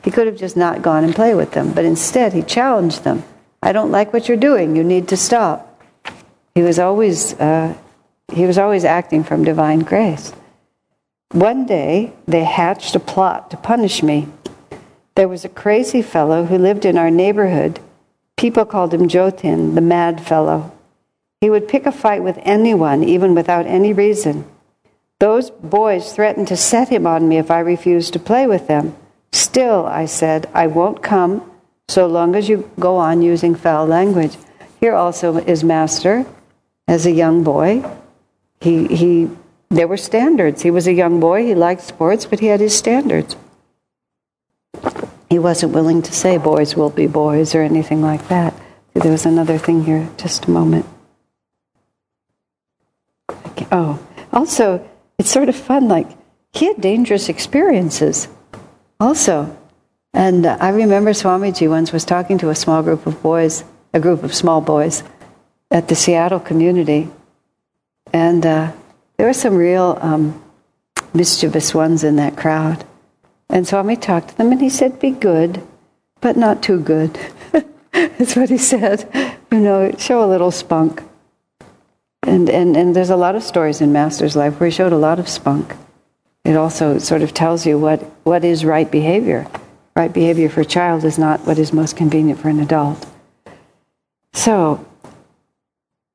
He 0.03 0.11
could 0.11 0.27
have 0.27 0.37
just 0.37 0.57
not 0.57 0.83
gone 0.83 1.05
and 1.05 1.15
played 1.15 1.35
with 1.35 1.53
them, 1.53 1.73
but 1.73 1.85
instead 1.85 2.33
he 2.33 2.43
challenged 2.43 3.05
them. 3.05 3.23
I 3.63 3.73
don't 3.73 3.91
like 3.91 4.13
what 4.13 4.29
you're 4.29 4.37
doing. 4.37 4.77
You 4.77 4.85
need 4.85 5.09
to 5.09 5.17
stop. 5.17 5.83
He 6.55 6.63
was 6.63 6.79
always 6.79 7.35
uh, 7.35 7.75
he 8.33 8.47
was 8.47 8.59
always 8.59 8.85
acting 8.85 9.25
from 9.25 9.45
divine 9.45 9.81
grace. 9.81 10.33
One 11.33 11.67
day 11.67 12.13
they 12.27 12.45
hatched 12.45 12.95
a 12.95 13.01
plot 13.01 13.51
to 13.51 13.57
punish 13.57 14.03
me. 14.03 14.29
There 15.15 15.29
was 15.29 15.45
a 15.45 15.49
crazy 15.49 16.03
fellow 16.03 16.45
who 16.45 16.59
lived 16.59 16.85
in 16.85 16.99
our 16.99 17.11
neighborhood. 17.11 17.81
People 18.37 18.65
called 18.65 18.93
him 18.93 19.09
Jotin, 19.09 19.75
the 19.75 19.81
mad 19.81 20.21
fellow. 20.21 20.73
He 21.41 21.51
would 21.51 21.69
pick 21.69 21.87
a 21.87 21.93
fight 21.93 22.23
with 22.23 22.39
anyone, 22.43 23.05
even 23.05 23.35
without 23.35 23.67
any 23.67 23.93
reason. 23.93 24.45
Those 25.21 25.51
boys 25.51 26.13
threatened 26.13 26.49
to 26.49 26.57
set 26.57 26.89
him 26.89 27.07
on 27.07 27.29
me 27.29 27.39
if 27.39 27.51
I 27.51 27.61
refused 27.61 28.13
to 28.13 28.19
play 28.19 28.47
with 28.47 28.67
them. 28.67 28.97
Still, 29.35 29.85
I 29.85 30.07
said, 30.07 30.49
I 30.55 30.69
won't 30.69 31.03
come 31.03 31.43
so 31.89 32.07
long 32.07 32.37
as 32.37 32.49
you 32.49 32.71
go 32.79 32.99
on 32.99 33.21
using 33.21 33.57
foul 33.57 33.85
language. 33.85 34.37
Here 34.79 34.95
also 34.95 35.39
is 35.39 35.65
Master 35.65 36.25
as 36.87 37.05
a 37.05 37.11
young 37.11 37.43
boy. 37.43 37.83
He, 38.61 38.87
he, 38.87 39.29
there 39.71 39.89
were 39.89 39.97
standards. 39.97 40.63
He 40.63 40.71
was 40.71 40.87
a 40.87 40.93
young 40.93 41.19
boy. 41.19 41.43
He 41.43 41.57
liked 41.57 41.83
sports, 41.83 42.27
but 42.27 42.39
he 42.39 42.47
had 42.47 42.61
his 42.61 42.79
standards. 42.79 43.35
He 45.29 45.41
wasn't 45.41 45.73
willing 45.73 46.01
to 46.03 46.13
say 46.13 46.39
boys 46.39 46.77
will 46.77 46.91
be 46.91 47.09
boys 47.09 47.57
or 47.57 47.63
anything 47.63 48.03
like 48.03 48.29
that. 48.29 48.55
There 48.93 49.11
was 49.11 49.27
another 49.27 49.59
thing 49.59 49.83
here. 49.83 50.09
Just 50.17 50.45
a 50.45 50.51
moment. 50.53 50.87
Oh, 53.73 53.99
also, 54.33 54.89
it's 55.19 55.33
sort 55.33 55.49
of 55.49 55.57
fun. 55.57 55.89
Like, 55.89 56.07
he 56.53 56.67
had 56.67 56.81
dangerous 56.81 57.29
experiences 57.29 58.29
also. 59.01 59.57
And 60.13 60.47
I 60.47 60.69
remember 60.69 61.11
Swamiji 61.11 61.69
once 61.69 61.93
was 61.93 62.05
talking 62.05 62.39
to 62.39 62.51
a 62.51 62.55
small 62.55 62.83
group 62.83 63.07
of 63.07 63.21
boys, 63.23 63.65
a 63.93 64.01
group 64.01 64.23
of 64.23 64.35
small 64.35 64.61
boys 64.61 65.03
at 65.71 65.89
the 65.89 65.97
Seattle 65.97 66.41
community. 66.41 67.09
And 68.13 68.47
uh, 68.47 68.73
there 69.17 69.27
were 69.27 69.35
some 69.35 69.57
real 69.57 69.99
um, 70.01 70.41
mischievous 71.13 71.75
ones 71.75 72.05
in 72.05 72.17
that 72.17 72.37
crowd. 72.37 72.85
And 73.51 73.67
Swami 73.67 73.97
talked 73.97 74.29
to 74.29 74.39
them 74.39 74.53
and 74.53 74.61
he 74.61 74.71
said, 74.71 75.01
Be 75.01 75.11
good, 75.11 75.63
but 76.21 76.37
not 76.37 76.63
too 76.63 76.81
good. 76.81 77.19
That's 77.93 78.37
what 78.37 78.51
he 78.51 78.59
said. 78.59 79.11
You 79.51 79.61
know, 79.61 79.93
show 79.99 80.25
a 80.25 80.31
little 80.31 80.51
spunk. 80.51 81.03
And, 82.23 82.49
and, 82.49 82.77
and 82.77 82.97
there's 82.97 83.11
a 83.11 83.17
lot 83.17 83.37
of 83.37 83.43
stories 83.43 83.81
in 83.81 83.93
Master's 83.93 84.35
life 84.35 84.59
where 84.59 84.69
he 84.69 84.75
showed 84.75 84.93
a 84.93 84.97
lot 84.97 85.19
of 85.19 85.29
spunk. 85.29 85.75
It 86.45 86.57
also 86.57 86.99
sort 86.99 87.23
of 87.23 87.33
tells 87.33 87.67
you 87.67 87.79
what, 87.79 88.03
what 88.25 88.45
is 88.45 88.65
right 88.65 88.91
behavior. 88.91 89.47
right 89.97 90.13
behavior 90.13 90.49
for 90.49 90.61
a 90.61 90.67
child 90.67 91.05
is 91.05 91.19
not 91.19 91.41
what 91.47 91.59
is 91.59 91.73
most 91.73 91.97
convenient 91.97 92.41
for 92.41 92.49
an 92.49 92.61
adult. 92.61 93.07
So, 94.33 94.85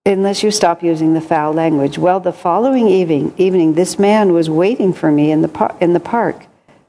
unless 0.05 0.43
you 0.43 0.51
stop 0.51 0.83
using 0.83 1.13
the 1.13 1.21
foul 1.21 1.53
language. 1.53 1.97
Well, 1.97 2.19
the 2.19 2.33
following 2.33 2.87
evening, 2.87 3.33
evening 3.37 3.73
this 3.73 3.97
man 3.97 4.33
was 4.33 4.49
waiting 4.49 4.93
for 4.93 5.11
me 5.11 5.31
in 5.31 5.41
the, 5.41 5.47
par- 5.47 5.75
in 5.79 5.93
the 5.93 5.99
park 5.99 6.45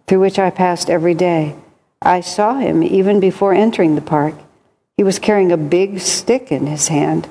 through 0.07 0.21
which 0.21 0.39
I 0.39 0.51
passed 0.51 0.91
every 0.91 1.15
day. 1.15 1.55
I 2.03 2.21
saw 2.21 2.55
him 2.55 2.83
even 2.83 3.21
before 3.21 3.55
entering 3.55 3.95
the 3.95 4.01
park. 4.01 4.35
He 4.97 5.05
was 5.05 5.19
carrying 5.19 5.53
a 5.53 5.57
big 5.57 6.01
stick 6.01 6.51
in 6.51 6.67
his 6.67 6.89
hand. 6.89 7.29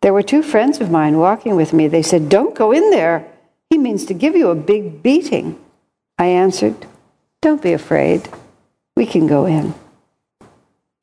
There 0.00 0.12
were 0.12 0.22
two 0.22 0.42
friends 0.42 0.80
of 0.80 0.90
mine 0.90 1.18
walking 1.18 1.56
with 1.56 1.72
me. 1.72 1.88
They 1.88 2.02
said, 2.02 2.28
Don't 2.28 2.54
go 2.54 2.72
in 2.72 2.90
there. 2.90 3.26
He 3.70 3.78
means 3.78 4.04
to 4.06 4.14
give 4.14 4.34
you 4.34 4.50
a 4.50 4.54
big 4.54 5.02
beating. 5.02 5.58
I 6.18 6.26
answered, 6.26 6.86
Don't 7.40 7.62
be 7.62 7.72
afraid. 7.72 8.28
We 8.96 9.06
can 9.06 9.26
go 9.26 9.46
in. 9.46 9.74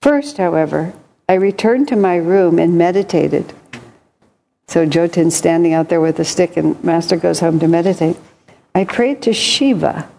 First, 0.01 0.37
however, 0.37 0.93
I 1.27 1.33
returned 1.33 1.87
to 1.87 1.95
my 1.95 2.17
room 2.17 2.59
and 2.59 2.77
meditated. 2.77 3.53
So 4.67 4.85
Jotin's 4.85 5.35
standing 5.35 5.73
out 5.73 5.89
there 5.89 6.01
with 6.01 6.19
a 6.19 6.25
stick, 6.25 6.57
and 6.57 6.81
Master 6.83 7.15
goes 7.15 7.39
home 7.39 7.59
to 7.59 7.67
meditate. 7.67 8.17
I 8.73 8.83
prayed 8.83 9.21
to 9.23 9.33
Shiva, 9.33 10.09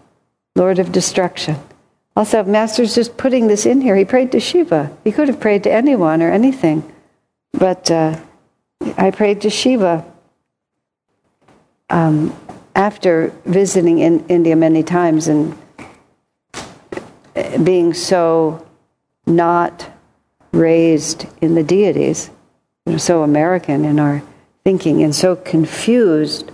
Lord 0.55 0.79
of 0.79 0.91
Destruction. 0.91 1.57
Also, 2.15 2.43
Master's 2.43 2.95
just 2.95 3.17
putting 3.17 3.47
this 3.47 3.65
in 3.65 3.81
here. 3.81 3.95
He 3.95 4.03
prayed 4.03 4.31
to 4.31 4.39
Shiva. 4.39 4.91
He 5.03 5.11
could 5.11 5.27
have 5.27 5.39
prayed 5.39 5.63
to 5.65 5.71
anyone 5.71 6.23
or 6.23 6.31
anything. 6.31 6.91
But 7.53 7.91
uh, 7.91 8.19
I 8.97 9.11
prayed 9.11 9.41
to 9.41 9.51
Shiva 9.51 10.03
um, 11.89 12.35
after 12.75 13.33
visiting 13.45 13.99
in 13.99 14.25
India 14.27 14.55
many 14.55 14.83
times 14.83 15.27
and 15.27 15.57
being 17.63 17.93
so 17.93 18.65
not 19.25 19.89
raised 20.51 21.27
in 21.41 21.55
the 21.55 21.63
deities, 21.63 22.29
so 22.97 23.23
American 23.23 23.85
in 23.85 23.99
our 23.99 24.21
thinking 24.63 25.03
and 25.03 25.15
so 25.15 25.35
confused 25.35 26.51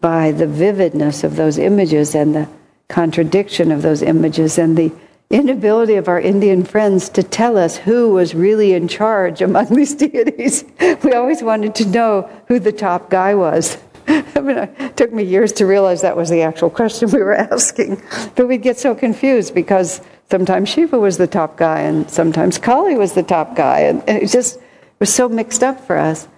by 0.00 0.32
the 0.32 0.46
vividness 0.46 1.24
of 1.24 1.36
those 1.36 1.58
images 1.58 2.14
and 2.14 2.34
the 2.34 2.48
contradiction 2.88 3.72
of 3.72 3.82
those 3.82 4.02
images 4.02 4.58
and 4.58 4.76
the 4.76 4.92
inability 5.30 5.94
of 5.94 6.08
our 6.08 6.20
Indian 6.20 6.64
friends 6.64 7.08
to 7.08 7.22
tell 7.22 7.56
us 7.56 7.76
who 7.76 8.10
was 8.10 8.34
really 8.34 8.72
in 8.72 8.86
charge 8.86 9.40
among 9.40 9.66
these 9.66 9.94
deities. 10.06 10.64
We 11.02 11.12
always 11.12 11.42
wanted 11.42 11.74
to 11.76 11.86
know 11.86 12.30
who 12.48 12.58
the 12.58 12.72
top 12.72 13.10
guy 13.10 13.34
was. 13.34 13.78
I 14.36 14.40
mean, 14.40 14.58
it 14.58 14.96
took 14.96 15.12
me 15.12 15.22
years 15.22 15.52
to 15.54 15.66
realize 15.66 16.02
that 16.02 16.16
was 16.16 16.30
the 16.30 16.42
actual 16.42 16.70
question 16.70 17.10
we 17.10 17.22
were 17.22 17.34
asking. 17.52 18.02
But 18.34 18.48
we'd 18.48 18.62
get 18.62 18.78
so 18.78 18.94
confused 18.94 19.54
because 19.54 20.00
sometimes 20.30 20.68
Shiva 20.68 20.98
was 20.98 21.18
the 21.18 21.26
top 21.26 21.56
guy 21.56 21.80
and 21.80 22.10
sometimes 22.10 22.58
Kali 22.58 22.96
was 22.96 23.12
the 23.12 23.22
top 23.22 23.56
guy. 23.56 23.80
And, 23.80 24.02
it 24.08 24.30
just 24.30 24.58
was 24.98 25.12
so 25.12 25.28
mixed 25.28 25.62
up 25.62 25.86
for 25.86 25.96
us. 25.96 26.28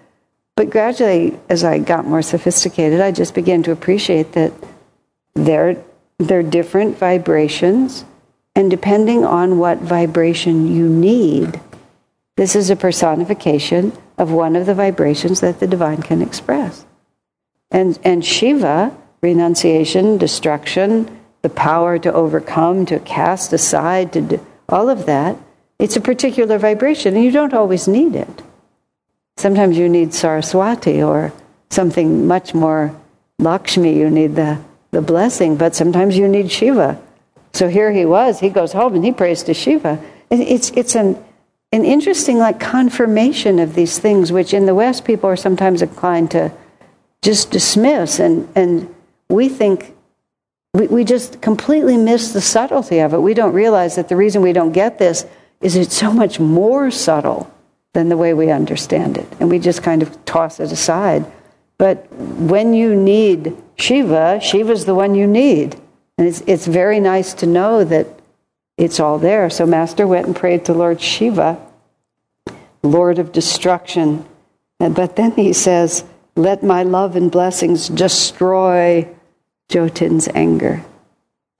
But 0.57 0.71
gradually, 0.71 1.39
as 1.51 1.65
I 1.65 1.79
got 1.79 2.07
more 2.07 2.23
sophisticated, 2.23 3.01
I 3.01 3.13
just 3.13 3.35
began 3.35 3.63
to 3.65 3.73
appreciate 3.73 4.33
that 4.33 4.53
they're, 5.35 5.77
they're 6.19 6.43
different 6.43 6.97
vibrations, 6.97 8.07
and 8.55 8.71
depending 8.71 9.23
on 9.23 9.59
what 9.59 9.79
vibration 9.79 10.67
you 10.67 10.89
need, 10.89 11.61
this 12.37 12.57
is 12.57 12.71
a 12.71 12.77
personification 12.77 13.93
of 14.17 14.33
one 14.33 14.57
of 14.57 14.65
the 14.65 14.75
vibrations 14.75 15.41
that 15.41 15.61
the 15.61 15.67
divine 15.67 16.03
can 16.03 16.23
express. 16.23 16.86
And, 17.71 17.99
and 18.05 18.25
Shiva, 18.25 18.97
renunciation, 19.23 20.19
destruction, 20.19 21.21
the 21.43 21.49
power 21.49 21.99
to 21.99 22.13
overcome, 22.13 22.87
to 22.87 22.99
cast 23.01 23.53
aside, 23.53 24.13
to 24.13 24.21
do, 24.21 24.47
all 24.69 24.89
of 24.89 25.07
that, 25.07 25.37
it's 25.79 25.97
a 25.97 26.01
particular 26.01 26.59
vibration, 26.59 27.15
and 27.15 27.25
you 27.25 27.31
don't 27.31 27.55
always 27.55 27.87
need 27.87 28.15
it. 28.15 28.43
Sometimes 29.37 29.77
you 29.77 29.89
need 29.89 30.15
Saraswati 30.15 31.03
or 31.03 31.33
something 31.71 32.27
much 32.27 32.55
more 32.55 32.95
Lakshmi, 33.39 33.99
you 33.99 34.09
need 34.09 34.35
the, 34.35 34.59
the 34.93 35.03
blessing, 35.03 35.57
but 35.57 35.75
sometimes 35.75 36.17
you 36.17 36.27
need 36.27 36.51
Shiva. 36.51 37.01
So 37.53 37.69
here 37.69 37.93
he 37.93 38.07
was, 38.07 38.41
he 38.41 38.49
goes 38.49 38.73
home 38.73 38.95
and 38.95 39.05
he 39.05 39.13
prays 39.13 39.43
to 39.45 39.55
Shiva. 39.55 40.03
It's, 40.31 40.71
it's 40.71 40.95
an, 40.95 41.23
an 41.73 41.85
interesting 41.85 42.39
like 42.39 42.59
confirmation 42.59 43.59
of 43.59 43.75
these 43.75 43.99
things, 43.99 44.33
which 44.33 44.55
in 44.55 44.67
the 44.67 44.75
West 44.75 45.05
people 45.05 45.29
are 45.29 45.37
sometimes 45.37 45.83
inclined 45.83 46.31
to 46.31 46.51
just 47.27 47.51
dismiss. 47.51 48.21
And, 48.21 48.49
and 48.55 48.95
we 49.29 49.49
think, 49.49 49.95
we, 50.73 50.87
we 50.87 51.05
just 51.05 51.43
completely 51.43 51.97
miss 51.97 52.33
the 52.33 52.41
subtlety 52.41 53.01
of 53.01 53.13
it. 53.13 53.19
We 53.19 53.35
don't 53.35 53.53
realize 53.53 53.97
that 53.97 54.09
the 54.09 54.17
reason 54.17 54.43
we 54.43 54.53
don't 54.53 54.73
get 54.73 54.99
this 54.99 55.27
is 55.61 55.75
it's 55.75 55.97
so 55.97 56.13
much 56.13 56.39
more 56.39 56.91
subtle 56.93 57.53
than 57.95 58.09
the 58.09 58.17
way 58.17 58.33
we 58.33 58.51
understand 58.51 59.19
it. 59.19 59.27
And 59.41 59.51
we 59.51 59.59
just 59.59 59.83
kind 59.83 60.03
of 60.03 60.25
toss 60.25 60.61
it 60.61 60.71
aside. 60.71 61.27
But 61.79 62.11
when 62.13 62.73
you 62.75 62.95
need 62.95 63.57
Shiva, 63.77 64.39
Shiva's 64.41 64.85
the 64.85 64.95
one 64.95 65.17
you 65.17 65.27
need. 65.27 65.75
And 66.17 66.29
it's, 66.29 66.43
it's 66.47 66.67
very 66.67 67.01
nice 67.01 67.35
to 67.35 67.47
know 67.47 67.83
that 67.83 68.07
it's 68.77 69.01
all 69.01 69.19
there. 69.19 69.51
So 69.51 69.67
Master 69.67 70.07
went 70.07 70.27
and 70.27 70.37
prayed 70.37 70.67
to 70.67 70.75
Lord 70.75 71.01
Shiva, 71.01 71.61
Lord 72.83 73.19
of 73.19 73.33
destruction. 73.33 74.25
But 74.79 75.17
then 75.17 75.33
he 75.33 75.53
says, 75.53 76.05
Let 76.37 76.63
my 76.63 76.83
love 76.83 77.17
and 77.17 77.31
blessings 77.31 77.89
destroy 77.89 79.09
Jotin's 79.71 80.29
anger. 80.35 80.85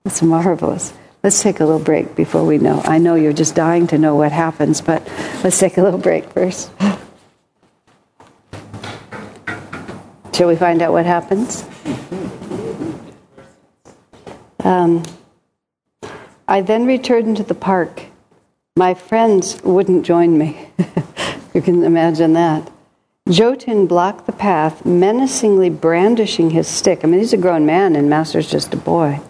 It's 0.05 0.21
marvelous. 0.21 0.93
Let's 1.23 1.43
take 1.43 1.61
a 1.61 1.65
little 1.65 1.81
break 1.81 2.15
before 2.15 2.45
we 2.45 2.59
know. 2.59 2.83
I 2.85 2.99
know 2.99 3.15
you're 3.15 3.33
just 3.33 3.55
dying 3.55 3.87
to 3.89 3.97
know 3.97 4.15
what 4.15 4.33
happens, 4.33 4.83
but 4.83 5.03
let's 5.43 5.59
take 5.59 5.79
a 5.79 5.83
little 5.83 5.99
break 5.99 6.31
first. 6.31 6.71
Shall 10.35 10.49
we 10.49 10.57
find 10.57 10.83
out 10.83 10.93
what 10.93 11.07
happens? 11.07 11.65
Um, 14.63 15.03
I 16.47 16.61
then 16.61 16.87
returned 16.87 17.39
to 17.39 17.43
the 17.43 17.55
park. 17.55 18.03
My 18.77 18.93
friends 18.93 19.59
wouldn't 19.63 20.05
join 20.05 20.37
me. 20.37 20.69
you 21.55 21.63
can 21.63 21.83
imagine 21.83 22.35
that. 22.35 22.71
Jotin 23.27 23.89
blocked 23.89 24.27
the 24.27 24.33
path, 24.33 24.87
menacingly 24.87 25.69
brandishing 25.69 26.51
his 26.51 26.69
stick. 26.69 27.01
I 27.03 27.09
mean, 27.09 27.19
he's 27.19 27.33
a 27.33 27.37
grown 27.37 27.67
man, 27.67 27.97
and 27.97 28.09
Master's 28.09 28.49
just 28.49 28.73
a 28.73 28.77
boy. 28.77 29.21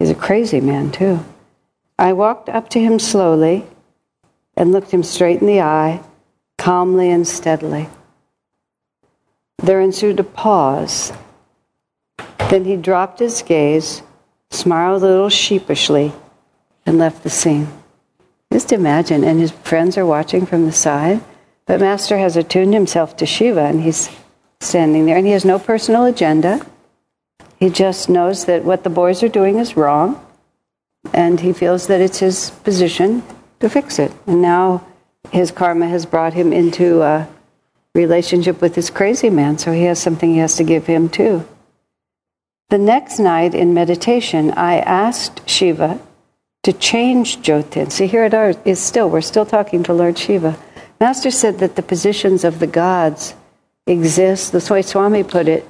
He's 0.00 0.10
a 0.10 0.16
crazy 0.16 0.60
man, 0.60 0.90
too. 0.90 1.24
I 1.96 2.12
walked 2.12 2.48
up 2.48 2.68
to 2.70 2.80
him 2.80 2.98
slowly 2.98 3.66
and 4.56 4.72
looked 4.72 4.90
him 4.90 5.04
straight 5.04 5.40
in 5.40 5.46
the 5.46 5.60
eye, 5.60 6.00
calmly 6.58 7.08
and 7.10 7.26
steadily. 7.26 7.88
There 9.58 9.80
ensued 9.80 10.18
a 10.18 10.24
pause. 10.24 11.12
Then 12.50 12.64
he 12.64 12.76
dropped 12.76 13.20
his 13.20 13.42
gaze, 13.42 14.02
smiled 14.50 15.04
a 15.04 15.06
little 15.06 15.28
sheepishly, 15.28 16.12
and 16.84 16.98
left 16.98 17.22
the 17.22 17.30
scene. 17.30 17.68
Just 18.52 18.72
imagine, 18.72 19.22
and 19.22 19.38
his 19.38 19.52
friends 19.52 19.96
are 19.96 20.04
watching 20.04 20.46
from 20.46 20.66
the 20.66 20.72
side, 20.72 21.20
but 21.66 21.80
Master 21.80 22.18
has 22.18 22.36
attuned 22.36 22.74
himself 22.74 23.16
to 23.16 23.26
Shiva, 23.26 23.62
and 23.62 23.82
he's 23.82 24.10
standing 24.60 25.06
there, 25.06 25.16
and 25.16 25.26
he 25.26 25.32
has 25.32 25.44
no 25.44 25.58
personal 25.58 26.04
agenda. 26.04 26.64
He 27.58 27.70
just 27.70 28.08
knows 28.08 28.44
that 28.44 28.64
what 28.64 28.84
the 28.84 28.90
boys 28.90 29.22
are 29.22 29.28
doing 29.28 29.58
is 29.58 29.76
wrong, 29.76 30.24
and 31.12 31.40
he 31.40 31.52
feels 31.52 31.86
that 31.86 32.00
it's 32.00 32.18
his 32.18 32.50
position 32.50 33.22
to 33.60 33.68
fix 33.68 33.98
it. 33.98 34.12
And 34.26 34.42
now 34.42 34.86
his 35.30 35.50
karma 35.50 35.88
has 35.88 36.06
brought 36.06 36.34
him 36.34 36.52
into 36.52 37.02
a 37.02 37.28
relationship 37.94 38.60
with 38.60 38.74
this 38.74 38.90
crazy 38.90 39.30
man, 39.30 39.56
so 39.58 39.72
he 39.72 39.84
has 39.84 39.98
something 39.98 40.30
he 40.30 40.38
has 40.38 40.56
to 40.56 40.64
give 40.64 40.86
him 40.86 41.08
too. 41.08 41.46
The 42.70 42.78
next 42.78 43.18
night 43.18 43.54
in 43.54 43.72
meditation, 43.72 44.50
I 44.52 44.78
asked 44.78 45.48
Shiva 45.48 46.00
to 46.64 46.72
change 46.72 47.38
Jotin. 47.40 47.92
See, 47.92 48.06
here 48.06 48.24
it 48.24 48.58
is 48.64 48.80
still, 48.80 49.08
we're 49.08 49.20
still 49.20 49.46
talking 49.46 49.82
to 49.84 49.92
Lord 49.92 50.18
Shiva. 50.18 50.58
Master 51.00 51.30
said 51.30 51.58
that 51.58 51.76
the 51.76 51.82
positions 51.82 52.44
of 52.44 52.58
the 52.58 52.66
gods 52.66 53.34
exist, 53.86 54.52
the 54.52 54.66
way 54.72 54.82
Swami 54.82 55.22
put 55.22 55.48
it, 55.48 55.68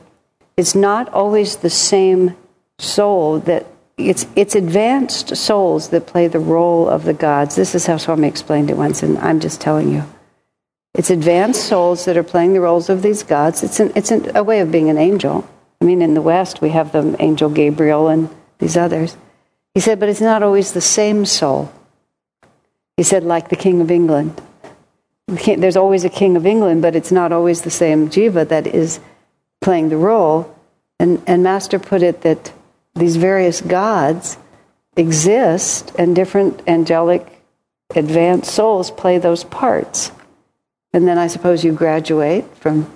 it's 0.57 0.75
not 0.75 1.09
always 1.09 1.57
the 1.57 1.71
same 1.71 2.37
soul 2.79 3.41
that 3.41 3.67
it's 3.97 4.27
it's 4.35 4.55
advanced 4.55 5.37
souls 5.37 5.91
that 5.91 6.07
play 6.07 6.27
the 6.27 6.41
role 6.41 6.89
of 6.89 7.05
the 7.05 7.15
gods. 7.15 7.55
This 7.55 7.75
is 7.75 7.87
how 7.87 7.97
Swami 7.97 8.29
explained 8.29 8.71
it 8.71 8.77
once, 8.77 9.03
and 9.03 9.19
I'm 9.19 9.41
just 9.41 9.61
telling 9.61 9.93
you. 9.93 10.05
It's 10.95 11.11
advanced 11.11 11.65
souls 11.65 12.05
that 12.05 12.17
are 12.17 12.23
playing 12.23 12.53
the 12.53 12.61
roles 12.61 12.89
of 12.89 13.03
these 13.03 13.23
gods. 13.25 13.63
It's 13.65 13.81
an, 13.81 13.93
it's 13.97 14.13
an, 14.13 14.37
a 14.37 14.45
way 14.45 14.61
of 14.61 14.71
being 14.71 14.91
an 14.91 14.99
angel. 14.99 15.49
I 15.81 15.85
mean, 15.85 16.03
in 16.03 16.15
the 16.15 16.23
West, 16.23 16.61
we 16.61 16.71
have 16.71 16.93
the 16.93 17.17
angel 17.19 17.51
Gabriel 17.51 18.09
and 18.09 18.29
these 18.59 18.77
others. 18.77 19.17
He 19.75 19.81
said, 19.81 19.99
but 19.99 20.09
it's 20.09 20.21
not 20.21 20.45
always 20.45 20.73
the 20.73 20.81
same 20.81 21.27
soul. 21.27 21.73
He 22.97 23.03
said, 23.03 23.25
like 23.25 23.49
the 23.49 23.57
King 23.57 23.81
of 23.81 23.91
England. 23.91 24.41
There's 25.27 25.77
always 25.77 26.05
a 26.05 26.11
King 26.11 26.37
of 26.37 26.47
England, 26.47 26.83
but 26.83 26.95
it's 26.95 27.13
not 27.13 27.33
always 27.33 27.63
the 27.63 27.71
same 27.71 28.09
jiva 28.09 28.49
that 28.49 28.67
is 28.67 29.01
playing 29.61 29.89
the 29.89 29.97
role. 29.97 30.55
And, 30.99 31.23
and 31.27 31.43
Master 31.43 31.79
put 31.79 32.03
it 32.03 32.23
that 32.23 32.53
these 32.95 33.17
various 33.17 33.61
gods 33.61 34.37
exist, 34.97 35.93
and 35.99 36.15
different 36.15 36.63
angelic 36.69 37.27
advanced 37.95 38.53
souls 38.53 38.91
play 38.91 39.19
those 39.19 39.45
parts. 39.45 40.13
And 40.93 41.09
then 41.09 41.19
I 41.19 41.27
suppose 41.27 41.65
you 41.65 41.73
graduate 41.73 42.45
from, 42.57 42.91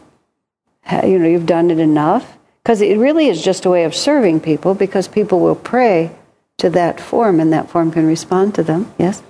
you 1.03 1.19
know, 1.19 1.27
you've 1.27 1.47
done 1.47 1.71
it 1.71 1.79
enough. 1.79 2.37
Because 2.63 2.81
it 2.83 2.99
really 2.99 3.29
is 3.29 3.43
just 3.43 3.65
a 3.65 3.71
way 3.71 3.85
of 3.85 3.95
serving 3.95 4.41
people 4.41 4.75
because 4.75 5.09
people 5.09 5.41
will 5.41 5.57
pray 5.57 6.11
to 6.59 6.69
that 6.71 7.01
form 7.01 7.41
and 7.41 7.53
that 7.53 7.71
form 7.71 7.91
can 7.91 8.07
respond 8.07 8.55
to 8.57 8.63
them. 8.63 8.93
Yes? 8.99 9.23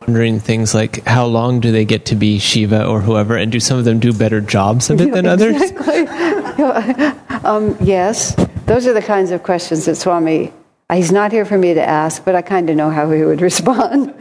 Wondering 0.00 0.40
things 0.40 0.74
like 0.74 1.04
how 1.04 1.26
long 1.26 1.60
do 1.60 1.72
they 1.72 1.84
get 1.84 2.06
to 2.06 2.14
be 2.14 2.38
Shiva 2.38 2.86
or 2.86 3.00
whoever, 3.00 3.36
and 3.36 3.52
do 3.52 3.60
some 3.60 3.78
of 3.78 3.84
them 3.84 4.00
do 4.00 4.12
better 4.12 4.40
jobs 4.40 4.90
of 4.90 5.00
it 5.00 5.12
than 5.12 5.26
others? 5.26 5.60
um, 7.44 7.76
yes, 7.80 8.34
those 8.66 8.86
are 8.86 8.94
the 8.94 9.02
kinds 9.02 9.30
of 9.30 9.42
questions 9.42 9.84
that 9.84 9.96
Swami. 9.96 10.52
He's 10.92 11.12
not 11.12 11.32
here 11.32 11.44
for 11.44 11.58
me 11.58 11.74
to 11.74 11.82
ask, 11.82 12.24
but 12.24 12.34
I 12.34 12.42
kind 12.42 12.68
of 12.70 12.76
know 12.76 12.90
how 12.90 13.10
he 13.10 13.22
would 13.22 13.40
respond. 13.50 14.14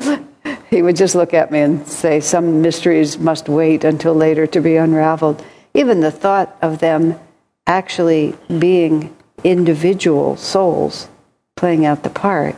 he 0.70 0.82
would 0.82 0.96
just 0.96 1.16
look 1.16 1.34
at 1.34 1.52
me 1.52 1.60
and 1.60 1.88
say, 1.88 2.20
Some 2.20 2.62
mysteries 2.62 3.18
must 3.18 3.48
wait 3.48 3.84
until 3.84 4.14
later 4.14 4.46
to 4.48 4.62
be 4.62 4.76
unraveled. 4.76 5.44
Even 5.74 6.02
the 6.02 6.12
thought 6.12 6.58
of 6.62 6.80
them 6.80 7.18
actually 7.66 8.36
being 8.58 9.16
individual 9.44 10.36
souls 10.36 11.08
playing 11.56 11.86
out 11.86 12.04
the 12.04 12.10
part, 12.10 12.56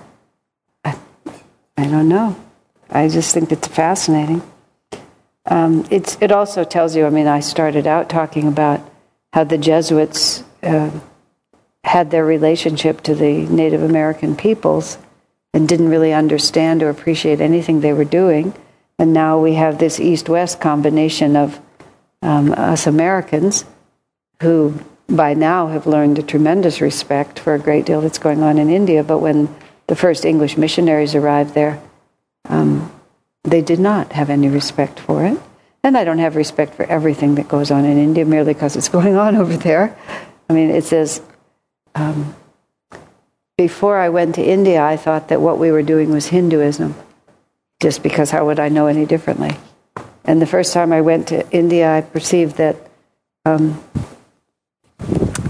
I, 0.85 0.97
I 1.77 1.87
don't 1.87 2.07
know. 2.07 2.35
I 2.91 3.07
just 3.07 3.33
think 3.33 3.51
it's 3.51 3.67
fascinating. 3.67 4.41
Um, 5.45 5.87
it's, 5.89 6.17
it 6.21 6.31
also 6.31 6.63
tells 6.63 6.95
you, 6.95 7.05
I 7.05 7.09
mean, 7.09 7.27
I 7.27 7.39
started 7.39 7.87
out 7.87 8.09
talking 8.09 8.47
about 8.47 8.81
how 9.33 9.45
the 9.45 9.57
Jesuits 9.57 10.43
uh, 10.61 10.91
had 11.83 12.11
their 12.11 12.25
relationship 12.25 13.01
to 13.01 13.15
the 13.15 13.45
Native 13.47 13.81
American 13.81 14.35
peoples 14.35 14.97
and 15.53 15.67
didn't 15.67 15.89
really 15.89 16.13
understand 16.13 16.83
or 16.83 16.89
appreciate 16.89 17.41
anything 17.41 17.81
they 17.81 17.93
were 17.93 18.05
doing. 18.05 18.53
And 18.99 19.13
now 19.13 19.39
we 19.39 19.55
have 19.55 19.79
this 19.79 19.99
East 19.99 20.29
West 20.29 20.61
combination 20.61 21.35
of 21.35 21.59
um, 22.21 22.51
us 22.51 22.87
Americans 22.87 23.65
who 24.41 24.79
by 25.07 25.33
now 25.33 25.67
have 25.67 25.87
learned 25.87 26.19
a 26.19 26.23
tremendous 26.23 26.81
respect 26.81 27.39
for 27.39 27.53
a 27.53 27.59
great 27.59 27.85
deal 27.85 28.01
that's 28.01 28.19
going 28.19 28.43
on 28.43 28.57
in 28.57 28.69
India. 28.69 29.03
But 29.03 29.19
when 29.19 29.53
the 29.87 29.95
first 29.95 30.23
English 30.23 30.57
missionaries 30.57 31.15
arrived 31.15 31.53
there, 31.53 31.81
um, 32.45 32.91
they 33.43 33.61
did 33.61 33.79
not 33.79 34.13
have 34.13 34.29
any 34.29 34.49
respect 34.49 34.99
for 34.99 35.25
it. 35.25 35.37
And 35.83 35.97
I 35.97 36.03
don't 36.03 36.19
have 36.19 36.35
respect 36.35 36.75
for 36.75 36.85
everything 36.85 37.35
that 37.35 37.47
goes 37.47 37.71
on 37.71 37.85
in 37.85 37.97
India 37.97 38.25
merely 38.25 38.53
because 38.53 38.75
it's 38.75 38.89
going 38.97 39.15
on 39.15 39.35
over 39.35 39.57
there. 39.57 39.97
I 40.49 40.53
mean, 40.53 40.69
it 40.69 40.83
says, 40.83 41.21
um, 41.95 42.35
before 43.57 43.97
I 43.97 44.09
went 44.09 44.35
to 44.35 44.43
India, 44.43 44.83
I 44.83 44.97
thought 44.97 45.29
that 45.29 45.41
what 45.41 45.57
we 45.57 45.71
were 45.71 45.83
doing 45.83 46.11
was 46.11 46.27
Hinduism, 46.27 46.95
just 47.81 48.03
because 48.03 48.31
how 48.31 48.45
would 48.45 48.59
I 48.59 48.69
know 48.69 48.87
any 48.87 49.05
differently? 49.05 49.51
And 50.23 50.41
the 50.41 50.45
first 50.47 50.73
time 50.73 50.93
I 50.93 51.01
went 51.01 51.27
to 51.29 51.49
India, 51.51 51.91
I 51.91 52.01
perceived 52.01 52.57
that 52.57 52.75
um, 53.45 53.73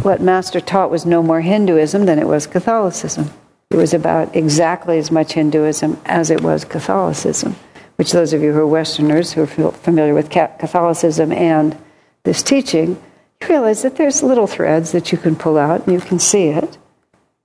what 0.03 0.21
Master 0.21 0.61
taught 0.61 0.91
was 0.91 1.05
no 1.05 1.21
more 1.21 1.41
Hinduism 1.41 2.05
than 2.05 2.19
it 2.19 2.27
was 2.27 2.47
Catholicism. 2.47 3.31
It 3.71 3.77
was 3.77 3.93
about 3.93 4.35
exactly 4.35 4.97
as 4.97 5.11
much 5.11 5.31
Hinduism 5.31 5.97
as 6.05 6.29
it 6.29 6.41
was 6.41 6.65
Catholicism, 6.65 7.55
which 7.95 8.11
those 8.11 8.33
of 8.33 8.41
you 8.41 8.51
who 8.51 8.59
are 8.59 8.67
Westerners 8.67 9.31
who 9.31 9.43
are 9.43 9.71
familiar 9.71 10.13
with 10.13 10.29
Catholicism 10.29 11.31
and 11.31 11.77
this 12.23 12.43
teaching, 12.43 13.01
you 13.39 13.47
realize 13.47 13.81
that 13.83 13.95
there's 13.95 14.23
little 14.23 14.45
threads 14.45 14.91
that 14.91 15.13
you 15.13 15.17
can 15.17 15.37
pull 15.37 15.57
out 15.57 15.87
and 15.87 15.93
you 15.93 16.01
can 16.01 16.19
see 16.19 16.47
it. 16.47 16.77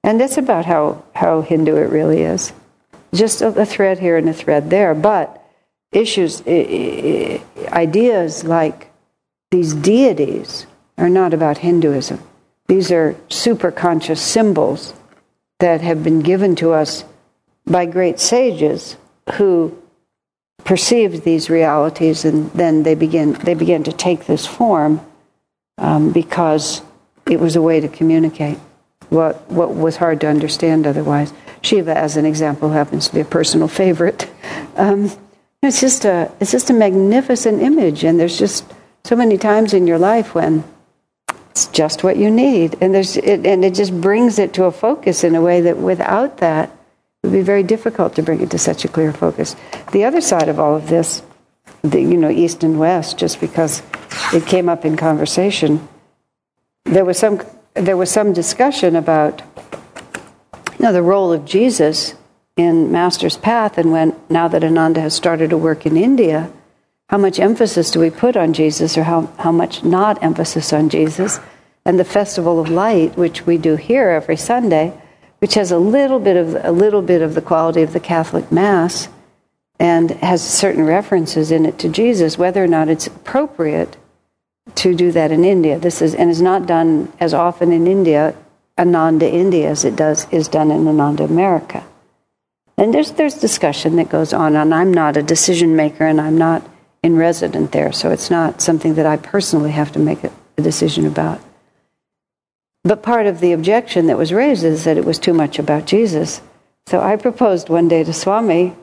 And 0.03 0.21
that's 0.21 0.37
about 0.37 0.65
how, 0.65 1.05
how 1.15 1.43
Hindu 1.43 1.77
it 1.77 1.91
really 1.91 2.23
is. 2.23 2.53
Just 3.15 3.41
a, 3.41 3.49
a 3.61 3.65
thread 3.65 4.01
here 4.01 4.17
and 4.17 4.29
a 4.29 4.35
thread 4.35 4.69
there. 4.69 4.95
But 4.95 5.41
issues, 5.93 6.43
ideas 7.71 8.43
like 8.43 8.91
these 9.53 9.75
deities 9.75 10.67
are 10.99 11.09
not 11.09 11.33
about 11.33 11.59
Hinduism. 11.59 12.21
These 12.67 12.91
are 12.91 13.15
superconscious 13.29 14.19
symbols 14.19 14.93
that 15.59 15.81
have 15.81 16.03
been 16.03 16.21
given 16.21 16.57
to 16.57 16.73
us 16.73 17.05
by 17.67 17.87
great 17.87 18.21
sages 18.21 18.97
who 19.35 19.77
perceived 20.65 21.25
these 21.25 21.49
realities 21.49 22.25
and 22.25 22.51
then 22.53 22.83
they 22.83 22.95
begin 22.95 23.33
they 23.33 23.55
began 23.55 23.85
to 23.85 23.93
take 23.93 24.27
this 24.27 24.47
form 24.47 25.01
um, 25.79 26.13
because 26.13 26.83
it 27.31 27.39
was 27.39 27.57
a 27.57 27.63
way 27.63 27.81
to 27.81 27.89
communicate 27.89 28.59
what 29.09 29.49
what 29.51 29.75
was 29.75 29.97
hard 29.97 30.21
to 30.21 30.29
understand 30.29 30.87
otherwise. 30.87 31.33
Shiva, 31.63 31.97
as 31.97 32.17
an 32.17 32.27
example, 32.27 32.71
happens 32.71 33.09
to 33.09 33.15
be 33.15 33.21
a 33.21 33.25
personal 33.25 33.69
favorite. 33.69 34.31
Um, 34.79 35.11
it's 35.63 35.81
just 35.81 36.05
a 36.05 36.31
it's 36.39 36.53
just 36.53 36.69
a 36.69 36.75
magnificent 36.75 37.63
image, 37.63 38.05
and 38.05 38.21
there's 38.21 38.39
just 38.39 38.63
so 39.05 39.17
many 39.17 39.39
times 39.39 39.73
in 39.73 39.87
your 39.87 39.99
life 39.99 40.35
when 40.35 40.65
it's 41.57 41.69
just 41.69 42.05
what 42.05 42.19
you 42.19 42.31
need. 42.31 42.77
And, 42.83 42.95
there's, 42.95 43.17
it, 43.17 43.47
and 43.47 43.65
it 43.65 43.73
just 43.73 43.99
brings 43.99 44.39
it 44.39 44.53
to 44.55 44.65
a 44.65 44.71
focus 44.71 45.25
in 45.25 45.35
a 45.35 45.41
way 45.41 45.63
that 45.63 45.79
without 45.79 46.37
that, 46.37 46.69
it 46.69 47.29
would 47.29 47.33
be 47.33 47.41
very 47.41 47.63
difficult 47.63 48.15
to 48.17 48.23
bring 48.23 48.43
it 48.43 48.51
to 48.51 48.59
such 48.59 48.85
a 48.85 48.89
clear 48.89 49.11
focus. 49.11 49.57
The 49.93 50.05
other 50.05 50.21
side 50.21 50.51
of 50.51 50.61
all 50.61 50.77
of 50.77 50.91
this, 50.91 51.23
the, 51.81 51.99
you 51.99 52.19
know, 52.19 52.29
East 52.29 52.63
and 52.63 52.79
West, 52.79 53.17
just 53.17 53.41
because 53.41 53.83
it 54.35 54.45
came 54.45 54.69
up 54.69 54.85
in 54.85 54.99
conversation, 54.99 55.89
there 56.85 57.07
was 57.07 57.19
some, 57.19 57.41
there 57.73 57.97
was 57.97 58.11
some 58.11 58.35
discussion 58.35 58.95
about 58.95 59.41
you 60.79 60.81
know, 60.81 60.93
the 60.93 61.03
role 61.03 61.33
of 61.33 61.47
Jesus 61.47 62.17
in 62.59 62.93
Master's 62.93 63.39
Path, 63.39 63.79
and 63.79 63.93
when 63.93 64.15
now 64.29 64.47
that 64.47 64.63
Ananda 64.63 65.01
has 65.01 65.15
started 65.15 65.49
to 65.49 65.57
work 65.57 65.87
in 65.87 65.97
India, 65.97 66.53
how 67.09 67.19
much 67.19 67.39
emphasis 67.39 67.91
do 67.91 68.01
we 68.01 68.11
put 68.11 68.37
on 68.37 68.53
Jesus 68.53 68.99
or 68.99 69.05
how, 69.05 69.27
how 69.39 69.53
much 69.53 69.85
not 69.85 70.23
emphasis 70.23 70.73
on 70.73 70.89
Jesus? 70.89 71.39
And 71.85 72.01
the 72.01 72.05
Festival 72.05 72.59
of 72.59 72.69
Light, 72.69 73.17
which 73.17 73.47
we 73.47 73.59
do 73.59 73.77
here 73.77 74.09
every 74.09 74.37
Sunday, 74.37 74.93
which 75.39 75.55
has 75.55 75.71
a 75.71 75.79
little 75.79 76.19
bit 76.19 76.37
of 76.37 76.57
a 76.65 76.73
little 76.73 77.03
bit 77.03 77.23
of 77.23 77.35
the 77.35 77.43
quality 77.43 77.83
of 77.83 77.93
the 77.93 78.01
Catholic 78.01 78.51
Mass 78.51 79.09
and 79.79 80.11
has 80.11 80.43
certain 80.43 80.85
references 80.85 81.53
in 81.53 81.65
it 81.67 81.79
to 81.79 81.89
Jesus, 81.89 82.39
whether 82.39 82.65
or 82.65 82.67
not 82.67 82.89
it's 82.89 83.07
appropriate 83.07 83.97
to 84.75 84.95
do 84.95 85.13
that 85.13 85.31
in 85.31 85.45
India. 85.45 85.79
This 85.79 86.03
is 86.03 86.13
and 86.13 86.29
is 86.29 86.43
not 86.43 86.67
done 86.67 87.13
as 87.21 87.33
often 87.33 87.71
in 87.71 87.87
India, 87.87 88.35
Ananda 88.77 89.31
India, 89.31 89.71
as 89.71 89.85
it 89.85 89.95
does 89.95 90.27
is 90.33 90.49
done 90.49 90.73
in 90.73 90.89
Ananda 90.89 91.23
America. 91.23 91.85
And 92.77 92.93
there's 92.93 93.13
there's 93.13 93.35
discussion 93.35 93.95
that 93.97 94.09
goes 94.09 94.33
on, 94.33 94.57
and 94.57 94.75
I'm 94.75 94.93
not 94.93 95.17
a 95.17 95.23
decision 95.23 95.77
maker, 95.77 96.05
and 96.05 96.21
I'm 96.21 96.37
not 96.37 96.69
in 97.03 97.17
resident 97.17 97.73
there, 97.73 97.93
so 97.93 98.11
it's 98.11 98.31
not 98.31 98.61
something 98.61 98.95
that 98.95 99.07
I 99.07 99.17
personally 99.17 99.71
have 99.71 99.93
to 99.93 99.99
make 99.99 100.25
a, 100.25 100.33
decision 100.57 101.07
about. 101.07 101.39
But 102.83 103.03
part 103.03 103.27
of 103.27 103.41
the 103.41 103.53
objection 103.53 104.07
that 104.07 104.17
was 104.17 104.33
raised 104.33 104.65
is 104.65 104.85
that 104.85 104.97
it 104.97 105.05
was 105.05 105.19
too 105.19 105.35
much 105.35 105.59
about 105.59 105.85
Jesus. 105.85 106.41
So 106.87 106.99
I 107.01 107.17
proposed 107.17 107.69
one 107.69 107.89
day 107.89 108.03
to 108.05 108.13
Swami, 108.15 108.75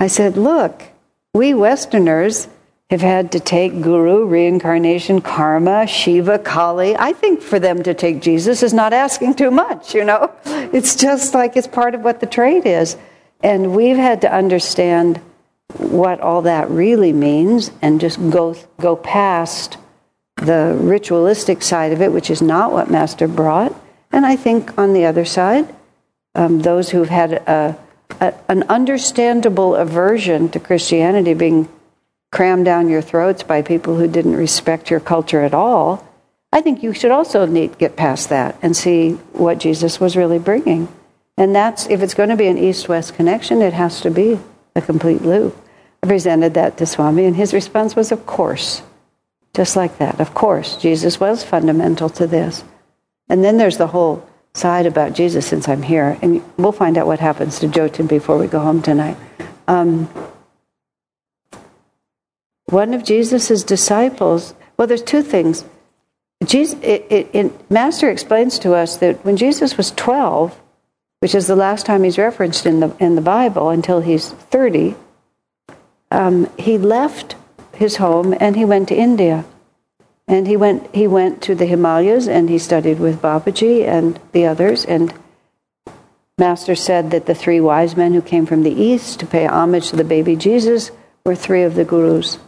I 0.00 0.08
said, 0.08 0.36
Look, 0.36 0.82
we 1.32 1.54
Westerners 1.54 2.48
have 2.90 3.00
had 3.00 3.32
to 3.32 3.40
take 3.40 3.80
guru, 3.80 4.26
reincarnation, 4.26 5.22
karma, 5.22 5.86
Shiva, 5.86 6.38
Kali. 6.38 6.94
I 6.96 7.12
think 7.14 7.40
for 7.40 7.58
them 7.58 7.82
to 7.84 7.94
take 7.94 8.20
Jesus 8.20 8.62
is 8.62 8.74
not 8.74 8.92
asking 8.92 9.34
too 9.36 9.50
much, 9.50 9.94
you 9.94 10.04
know? 10.04 10.30
It's 10.44 10.94
just 10.94 11.32
like 11.32 11.56
it's 11.56 11.66
part 11.66 11.94
of 11.94 12.02
what 12.02 12.20
the 12.20 12.26
trade 12.26 12.66
is. 12.66 12.96
And 13.42 13.74
we've 13.74 13.96
had 13.96 14.20
to 14.22 14.32
understand 14.32 15.20
what 15.78 16.20
all 16.20 16.42
that 16.42 16.70
really 16.70 17.12
means 17.12 17.70
and 17.80 18.00
just 18.00 18.18
go 18.30 18.56
go 18.80 18.96
past 18.96 19.78
the 20.36 20.76
ritualistic 20.80 21.62
side 21.62 21.92
of 21.92 22.02
it, 22.02 22.12
which 22.12 22.30
is 22.30 22.42
not 22.42 22.72
what 22.72 22.90
Master 22.90 23.28
brought. 23.28 23.74
And 24.10 24.26
I 24.26 24.36
think 24.36 24.76
on 24.78 24.92
the 24.92 25.04
other 25.04 25.24
side, 25.24 25.72
um, 26.34 26.60
those 26.60 26.90
who've 26.90 27.08
had 27.08 27.32
a, 27.32 27.78
a, 28.20 28.34
an 28.48 28.64
understandable 28.64 29.74
aversion 29.74 30.48
to 30.50 30.60
Christianity 30.60 31.34
being 31.34 31.68
crammed 32.30 32.64
down 32.64 32.88
your 32.88 33.02
throats 33.02 33.42
by 33.42 33.62
people 33.62 33.96
who 33.96 34.08
didn't 34.08 34.36
respect 34.36 34.90
your 34.90 35.00
culture 35.00 35.42
at 35.42 35.54
all, 35.54 36.06
I 36.52 36.60
think 36.60 36.82
you 36.82 36.92
should 36.92 37.10
also 37.10 37.46
need 37.46 37.78
get 37.78 37.96
past 37.96 38.28
that 38.30 38.58
and 38.62 38.76
see 38.76 39.12
what 39.32 39.58
Jesus 39.58 40.00
was 40.00 40.16
really 40.16 40.38
bringing. 40.38 40.88
And 41.36 41.54
that's 41.54 41.86
if 41.88 42.02
it's 42.02 42.14
going 42.14 42.28
to 42.28 42.36
be 42.36 42.46
an 42.46 42.58
east-west 42.58 43.14
connection, 43.14 43.62
it 43.62 43.72
has 43.72 44.00
to 44.02 44.10
be 44.10 44.38
a 44.74 44.80
complete 44.80 45.22
loop. 45.22 45.56
I 46.02 46.06
presented 46.06 46.54
that 46.54 46.78
to 46.78 46.86
Swami, 46.86 47.24
and 47.24 47.36
his 47.36 47.54
response 47.54 47.94
was, 47.94 48.12
Of 48.12 48.26
course. 48.26 48.82
Just 49.54 49.76
like 49.76 49.98
that. 49.98 50.18
Of 50.18 50.34
course. 50.34 50.76
Jesus 50.76 51.20
was 51.20 51.44
fundamental 51.44 52.08
to 52.10 52.26
this. 52.26 52.64
And 53.28 53.44
then 53.44 53.58
there's 53.58 53.76
the 53.76 53.88
whole 53.88 54.26
side 54.54 54.86
about 54.86 55.12
Jesus 55.12 55.46
since 55.46 55.68
I'm 55.68 55.82
here. 55.82 56.18
And 56.22 56.42
we'll 56.56 56.72
find 56.72 56.96
out 56.96 57.06
what 57.06 57.20
happens 57.20 57.58
to 57.60 57.68
Jyotin 57.68 58.08
before 58.08 58.38
we 58.38 58.46
go 58.46 58.60
home 58.60 58.82
tonight. 58.82 59.16
Um, 59.68 60.08
one 62.66 62.94
of 62.94 63.04
Jesus' 63.04 63.62
disciples, 63.62 64.54
well, 64.76 64.88
there's 64.88 65.02
two 65.02 65.22
things. 65.22 65.64
Jesus, 66.44 66.78
it, 66.82 67.06
it, 67.10 67.30
it, 67.34 67.70
Master 67.70 68.08
explains 68.10 68.58
to 68.60 68.72
us 68.74 68.96
that 68.96 69.24
when 69.24 69.36
Jesus 69.36 69.76
was 69.76 69.90
12, 69.92 70.58
which 71.22 71.36
is 71.36 71.46
the 71.46 71.54
last 71.54 71.86
time 71.86 72.02
he's 72.02 72.18
referenced 72.18 72.66
in 72.66 72.80
the, 72.80 72.96
in 72.98 73.14
the 73.14 73.20
Bible 73.20 73.68
until 73.68 74.00
he's 74.00 74.30
30, 74.30 74.96
um, 76.10 76.50
he 76.58 76.76
left 76.76 77.36
his 77.76 77.98
home 77.98 78.34
and 78.40 78.56
he 78.56 78.64
went 78.64 78.88
to 78.88 78.96
India. 78.96 79.44
And 80.26 80.48
he 80.48 80.56
went, 80.56 80.92
he 80.92 81.06
went 81.06 81.40
to 81.42 81.54
the 81.54 81.64
Himalayas 81.64 82.26
and 82.26 82.50
he 82.50 82.58
studied 82.58 82.98
with 82.98 83.22
Babaji 83.22 83.86
and 83.86 84.18
the 84.32 84.46
others. 84.46 84.84
And 84.84 85.14
Master 86.38 86.74
said 86.74 87.12
that 87.12 87.26
the 87.26 87.36
three 87.36 87.60
wise 87.60 87.96
men 87.96 88.14
who 88.14 88.20
came 88.20 88.44
from 88.44 88.64
the 88.64 88.74
east 88.74 89.20
to 89.20 89.26
pay 89.26 89.46
homage 89.46 89.90
to 89.90 89.96
the 89.96 90.02
baby 90.02 90.34
Jesus 90.34 90.90
were 91.24 91.36
three 91.36 91.62
of 91.62 91.76
the 91.76 91.84
gurus 91.84 92.40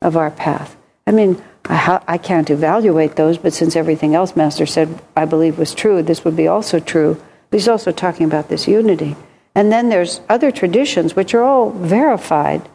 of 0.00 0.16
our 0.16 0.30
path. 0.30 0.76
I 1.04 1.10
mean, 1.10 1.42
I, 1.64 2.00
I 2.06 2.16
can't 2.16 2.48
evaluate 2.48 3.16
those, 3.16 3.38
but 3.38 3.54
since 3.54 3.74
everything 3.74 4.14
else 4.14 4.36
Master 4.36 4.66
said 4.66 5.02
I 5.16 5.24
believe 5.24 5.58
was 5.58 5.74
true, 5.74 6.00
this 6.00 6.24
would 6.24 6.36
be 6.36 6.46
also 6.46 6.78
true. 6.78 7.20
But 7.50 7.58
he's 7.58 7.68
also 7.68 7.92
talking 7.92 8.26
about 8.26 8.48
this 8.48 8.68
unity. 8.68 9.16
And 9.54 9.72
then 9.72 9.88
there's 9.88 10.20
other 10.28 10.50
traditions 10.50 11.16
which 11.16 11.34
are 11.34 11.42
all 11.42 11.70
verified, 11.70 12.68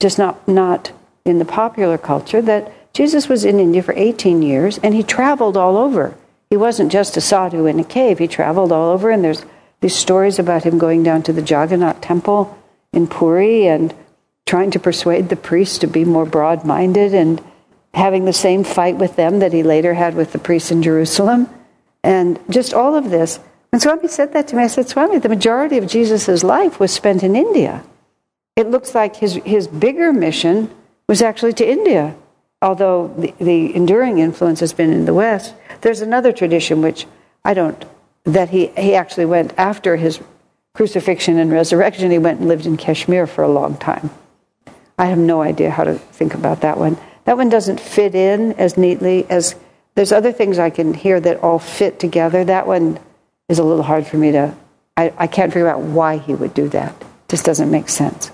just 0.00 0.18
not, 0.18 0.46
not 0.46 0.92
in 1.24 1.38
the 1.38 1.44
popular 1.44 1.98
culture, 1.98 2.42
that 2.42 2.72
Jesus 2.92 3.28
was 3.28 3.44
in 3.44 3.58
India 3.58 3.82
for 3.82 3.94
18 3.96 4.42
years 4.42 4.78
and 4.78 4.94
he 4.94 5.02
traveled 5.02 5.56
all 5.56 5.76
over. 5.76 6.16
He 6.50 6.56
wasn't 6.56 6.92
just 6.92 7.16
a 7.16 7.20
sadhu 7.20 7.66
in 7.66 7.78
a 7.78 7.84
cave, 7.84 8.18
he 8.18 8.28
traveled 8.28 8.72
all 8.72 8.90
over, 8.90 9.10
and 9.10 9.22
there's 9.22 9.44
these 9.80 9.94
stories 9.94 10.38
about 10.38 10.64
him 10.64 10.78
going 10.78 11.02
down 11.02 11.22
to 11.24 11.32
the 11.32 11.42
Jagannath 11.42 12.00
temple 12.00 12.56
in 12.92 13.06
Puri 13.06 13.66
and 13.66 13.94
trying 14.46 14.70
to 14.70 14.80
persuade 14.80 15.28
the 15.28 15.36
priests 15.36 15.78
to 15.78 15.86
be 15.86 16.04
more 16.04 16.24
broad 16.24 16.64
minded 16.64 17.14
and 17.14 17.42
having 17.92 18.24
the 18.24 18.32
same 18.32 18.64
fight 18.64 18.96
with 18.96 19.16
them 19.16 19.40
that 19.40 19.52
he 19.52 19.62
later 19.62 19.94
had 19.94 20.14
with 20.14 20.32
the 20.32 20.38
priests 20.38 20.70
in 20.70 20.82
Jerusalem. 20.82 21.48
And 22.02 22.40
just 22.48 22.72
all 22.72 22.94
of 22.94 23.10
this. 23.10 23.38
When 23.70 23.80
Swami 23.80 24.08
said 24.08 24.32
that 24.32 24.48
to 24.48 24.56
me, 24.56 24.64
I 24.64 24.66
said, 24.66 24.88
Swami, 24.88 25.18
the 25.18 25.28
majority 25.28 25.78
of 25.78 25.86
Jesus' 25.86 26.42
life 26.42 26.80
was 26.80 26.92
spent 26.92 27.22
in 27.22 27.36
India. 27.36 27.84
It 28.56 28.70
looks 28.70 28.94
like 28.94 29.16
his, 29.16 29.34
his 29.44 29.68
bigger 29.68 30.12
mission 30.12 30.70
was 31.06 31.22
actually 31.22 31.52
to 31.54 31.68
India 31.68 32.16
although 32.60 33.08
the, 33.16 33.34
the 33.38 33.74
enduring 33.74 34.18
influence 34.18 34.60
has 34.60 34.72
been 34.72 34.92
in 34.92 35.04
the 35.04 35.14
West, 35.14 35.54
there's 35.80 36.00
another 36.00 36.32
tradition 36.32 36.82
which 36.82 37.06
I 37.44 37.54
don't, 37.54 37.84
that 38.24 38.50
he, 38.50 38.66
he 38.68 38.94
actually 38.94 39.26
went 39.26 39.56
after 39.56 39.96
his 39.96 40.20
crucifixion 40.74 41.38
and 41.38 41.50
resurrection, 41.50 42.10
he 42.10 42.18
went 42.18 42.40
and 42.40 42.48
lived 42.48 42.66
in 42.66 42.76
Kashmir 42.76 43.26
for 43.26 43.42
a 43.42 43.48
long 43.48 43.76
time. 43.76 44.10
I 44.98 45.06
have 45.06 45.18
no 45.18 45.42
idea 45.42 45.70
how 45.70 45.84
to 45.84 45.94
think 45.94 46.34
about 46.34 46.60
that 46.62 46.78
one. 46.78 46.96
That 47.24 47.36
one 47.36 47.48
doesn't 47.48 47.80
fit 47.80 48.14
in 48.14 48.54
as 48.54 48.76
neatly 48.76 49.28
as 49.30 49.54
there's 49.94 50.12
other 50.12 50.32
things 50.32 50.58
I 50.58 50.70
can 50.70 50.94
hear 50.94 51.20
that 51.20 51.42
all 51.42 51.58
fit 51.58 52.00
together. 52.00 52.44
That 52.44 52.66
one 52.66 52.98
is 53.48 53.58
a 53.58 53.64
little 53.64 53.82
hard 53.82 54.06
for 54.06 54.16
me 54.16 54.32
to, 54.32 54.54
I, 54.96 55.12
I 55.16 55.26
can't 55.26 55.52
figure 55.52 55.68
out 55.68 55.80
why 55.80 56.18
he 56.18 56.34
would 56.34 56.54
do 56.54 56.68
that. 56.70 56.94
It 57.00 57.06
just 57.28 57.44
doesn't 57.44 57.70
make 57.70 57.88
sense. 57.88 58.30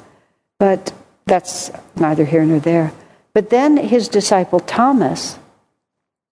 But 0.58 0.92
that's 1.26 1.70
neither 1.96 2.24
here 2.24 2.44
nor 2.44 2.60
there. 2.60 2.92
But 3.32 3.50
then 3.50 3.76
his 3.76 4.08
disciple 4.08 4.60
Thomas, 4.60 5.38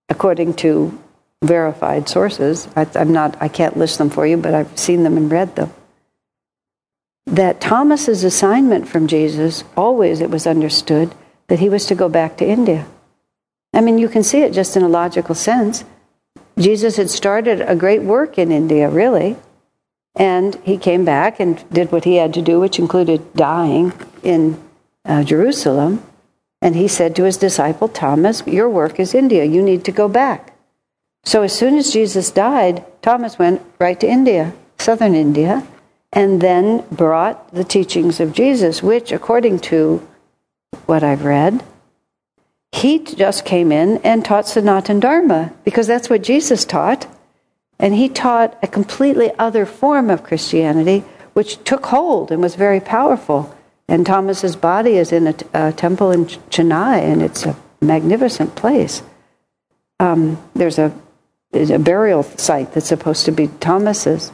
according 0.09 0.55
to 0.55 0.99
verified 1.43 2.09
sources, 2.09 2.69
I, 2.77 2.87
am 2.95 3.13
not, 3.13 3.37
I 3.41 3.49
can't 3.49 3.77
list 3.77 3.99
them 3.99 4.11
for 4.11 4.27
you, 4.27 4.37
but 4.37 4.55
I've 4.55 4.79
seen 4.79 5.03
them 5.03 5.17
and 5.17 5.31
read 5.31 5.57
them. 5.57 5.73
That 7.27 7.61
Thomas's 7.61 8.25
assignment 8.25 8.89
from 8.89 9.07
Jesus, 9.07 9.65
always 9.77 10.21
it 10.21 10.31
was 10.31 10.47
understood 10.47 11.15
that 11.49 11.61
he 11.61 11.69
was 11.69 11.87
to 11.87 11.95
go 11.95 12.09
back 12.09 12.37
to 12.39 12.47
India. 12.47 12.87
I 13.75 13.81
mean, 13.81 13.99
you 13.99 14.09
can 14.09 14.23
see 14.23 14.43
it 14.43 14.53
just 14.53 14.77
in 14.77 14.83
a 14.83 14.89
logical 14.89 15.35
sense. 15.35 15.85
Jesus 16.59 16.97
had 16.97 17.11
started 17.11 17.61
a 17.61 17.75
great 17.75 18.03
work 18.03 18.39
in 18.39 18.53
India, 18.53 18.89
really, 18.89 19.37
and 20.15 20.55
he 20.63 20.77
came 20.77 21.05
back 21.05 21.41
and 21.41 21.65
did 21.71 21.91
what 21.91 22.05
he 22.05 22.17
had 22.17 22.35
to 22.35 22.43
do, 22.43 22.61
which 22.61 22.79
included 22.79 23.35
dying 23.35 23.93
in 24.23 24.63
uh, 25.05 25.25
Jerusalem. 25.25 26.03
And 26.61 26.77
he 26.77 26.87
said 26.87 27.17
to 27.17 27.25
his 27.25 27.39
disciple 27.39 27.89
Thomas, 27.89 28.47
Your 28.47 28.69
work 28.69 29.01
is 29.01 29.15
India. 29.15 29.45
You 29.45 29.63
need 29.63 29.85
to 29.87 29.93
go 29.93 30.09
back. 30.09 30.55
So 31.25 31.43
as 31.43 31.57
soon 31.57 31.77
as 31.77 31.93
Jesus 31.93 32.31
died, 32.31 32.85
Thomas 33.01 33.39
went 33.39 33.63
right 33.79 33.99
to 34.01 34.09
India, 34.09 34.53
southern 34.79 35.15
India, 35.15 35.67
and 36.13 36.41
then 36.41 36.85
brought 36.91 37.53
the 37.55 37.65
teachings 37.65 38.21
of 38.21 38.33
Jesus, 38.33 38.83
which, 38.83 39.13
according 39.13 39.61
to 39.61 40.07
what 40.87 41.03
I've 41.03 41.25
read, 41.25 41.65
he 42.73 42.99
just 42.99 43.45
came 43.45 43.71
in 43.71 43.99
and 43.99 44.25
taught 44.25 44.49
Sanatan 44.49 44.99
Dharma, 44.99 45.53
because 45.63 45.87
that's 45.87 46.09
what 46.09 46.23
Jesus 46.23 46.65
taught. 46.65 47.07
And 47.79 47.95
he 47.95 48.09
taught 48.09 48.59
a 48.63 48.67
completely 48.67 49.31
other 49.39 49.67
form 49.67 50.09
of 50.09 50.25
Christianity, 50.25 51.05
which 51.35 51.63
took 51.65 51.87
hold 51.87 52.33
and 52.33 52.41
was 52.41 52.55
very 52.55 52.81
powerful. 52.81 53.55
And 53.89 54.07
Thomas's 54.07 54.57
body 54.57 54.97
is 54.97 55.13
in 55.13 55.27
a, 55.27 55.35
a 55.53 55.73
temple 55.73 56.11
in 56.11 56.27
Chennai, 56.27 57.01
and 57.01 57.23
it's 57.23 57.45
a 57.45 57.57
magnificent 57.83 58.57
place. 58.57 59.03
Um, 60.01 60.43
there's 60.55 60.79
a, 60.79 60.93
a 61.53 61.79
burial 61.79 62.23
site 62.23 62.73
that's 62.73 62.87
supposed 62.87 63.27
to 63.27 63.33
be 63.33 63.49
Thomas's. 63.49 64.33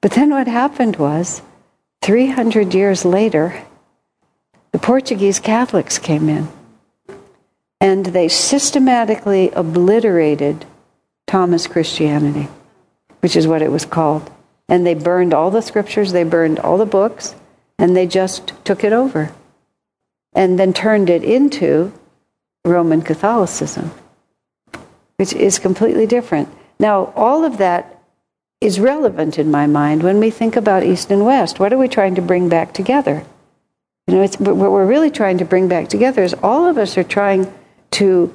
But 0.00 0.12
then 0.12 0.30
what 0.30 0.46
happened 0.46 0.96
was, 0.96 1.42
300 2.02 2.74
years 2.74 3.04
later, 3.04 3.64
the 4.70 4.78
Portuguese 4.78 5.40
Catholics 5.40 5.98
came 5.98 6.28
in 6.28 6.48
and 7.80 8.06
they 8.06 8.28
systematically 8.28 9.50
obliterated 9.50 10.64
Thomas 11.26 11.66
Christianity, 11.66 12.48
which 13.20 13.36
is 13.36 13.46
what 13.46 13.62
it 13.62 13.70
was 13.70 13.84
called. 13.84 14.30
And 14.68 14.86
they 14.86 14.94
burned 14.94 15.34
all 15.34 15.50
the 15.50 15.62
scriptures, 15.62 16.12
they 16.12 16.24
burned 16.24 16.58
all 16.58 16.78
the 16.78 16.86
books, 16.86 17.34
and 17.78 17.96
they 17.96 18.06
just 18.06 18.52
took 18.64 18.82
it 18.82 18.92
over 18.92 19.32
and 20.34 20.58
then 20.58 20.72
turned 20.72 21.08
it 21.08 21.24
into 21.24 21.92
Roman 22.64 23.02
Catholicism, 23.02 23.90
which 25.16 25.32
is 25.32 25.58
completely 25.58 26.06
different. 26.06 26.48
Now, 26.78 27.12
all 27.16 27.44
of 27.44 27.58
that 27.58 28.02
is 28.60 28.80
relevant 28.80 29.38
in 29.38 29.50
my 29.50 29.66
mind 29.66 30.02
when 30.02 30.18
we 30.18 30.30
think 30.30 30.56
about 30.56 30.82
East 30.82 31.10
and 31.10 31.24
West. 31.24 31.58
What 31.58 31.72
are 31.72 31.78
we 31.78 31.88
trying 31.88 32.14
to 32.16 32.22
bring 32.22 32.48
back 32.48 32.74
together? 32.74 33.24
You 34.06 34.14
know, 34.14 34.26
what 34.38 34.56
we're 34.56 34.86
really 34.86 35.10
trying 35.10 35.38
to 35.38 35.44
bring 35.44 35.68
back 35.68 35.88
together 35.88 36.22
is 36.22 36.34
all 36.42 36.66
of 36.66 36.78
us 36.78 36.96
are 36.96 37.04
trying 37.04 37.52
to 37.96 38.32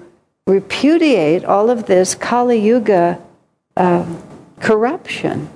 repudiate 0.47 1.45
all 1.45 1.69
of 1.69 1.85
this 1.85 2.15
Kali 2.15 2.59
Yuga 2.59 3.21
uh, 3.77 4.05
corruption, 4.59 5.49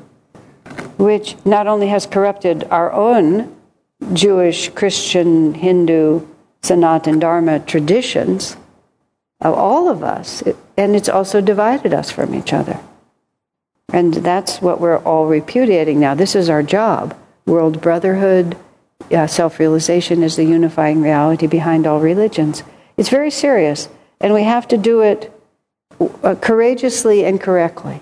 which 0.97 1.35
not 1.43 1.65
only 1.65 1.87
has 1.87 2.05
corrupted 2.05 2.65
our 2.65 2.91
own 2.91 3.55
Jewish, 4.13 4.69
Christian, 4.69 5.55
Hindu, 5.55 6.21
Sanatan 6.61 7.17
Dharma 7.17 7.59
traditions 7.59 8.57
of 9.41 9.55
all 9.55 9.89
of 9.89 10.03
us, 10.03 10.43
and 10.77 10.95
it's 10.95 11.09
also 11.09 11.41
divided 11.41 11.91
us 11.91 12.11
from 12.11 12.35
each 12.35 12.53
other. 12.53 12.79
And 13.91 14.13
that's 14.13 14.61
what 14.61 14.79
we're 14.79 14.99
all 14.99 15.25
repudiating 15.25 15.99
now. 15.99 16.13
This 16.13 16.35
is 16.35 16.47
our 16.47 16.61
job. 16.61 17.17
World 17.47 17.81
brotherhood, 17.81 18.55
uh, 19.11 19.25
self 19.25 19.59
realization 19.59 20.21
is 20.21 20.35
the 20.35 20.45
unifying 20.45 21.01
reality 21.01 21.47
behind 21.47 21.87
all 21.87 21.99
religions. 21.99 22.61
It's 22.97 23.09
very 23.09 23.31
serious, 23.31 23.89
and 24.19 24.33
we 24.33 24.43
have 24.43 24.67
to 24.69 24.77
do 24.77 25.01
it 25.01 25.31
uh, 25.99 26.35
courageously 26.35 27.25
and 27.25 27.39
correctly. 27.39 28.01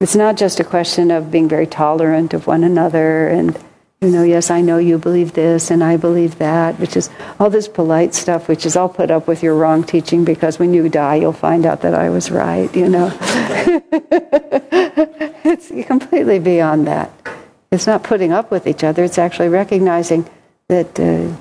It's 0.00 0.16
not 0.16 0.36
just 0.36 0.60
a 0.60 0.64
question 0.64 1.10
of 1.10 1.30
being 1.30 1.48
very 1.48 1.66
tolerant 1.66 2.32
of 2.32 2.46
one 2.46 2.64
another 2.64 3.28
and 3.28 3.58
you 4.00 4.10
know, 4.10 4.22
yes, 4.22 4.48
I 4.48 4.60
know 4.60 4.78
you 4.78 4.96
believe 4.96 5.32
this 5.32 5.72
and 5.72 5.82
I 5.82 5.96
believe 5.96 6.38
that, 6.38 6.78
which 6.78 6.96
is 6.96 7.10
all 7.40 7.50
this 7.50 7.66
polite 7.66 8.14
stuff, 8.14 8.46
which 8.46 8.64
is 8.64 8.76
I'll 8.76 8.88
put 8.88 9.10
up 9.10 9.26
with 9.26 9.42
your 9.42 9.56
wrong 9.56 9.82
teaching 9.82 10.24
because 10.24 10.56
when 10.60 10.72
you 10.72 10.88
die, 10.88 11.16
you'll 11.16 11.32
find 11.32 11.66
out 11.66 11.80
that 11.80 11.94
I 11.94 12.08
was 12.08 12.30
right, 12.30 12.72
you 12.76 12.88
know. 12.88 13.10
it's 15.42 15.68
completely 15.88 16.38
beyond 16.38 16.86
that. 16.86 17.10
It's 17.72 17.88
not 17.88 18.04
putting 18.04 18.30
up 18.30 18.52
with 18.52 18.68
each 18.68 18.84
other, 18.84 19.02
it's 19.02 19.18
actually 19.18 19.48
recognizing 19.48 20.30
that 20.68 21.00
uh, 21.00 21.34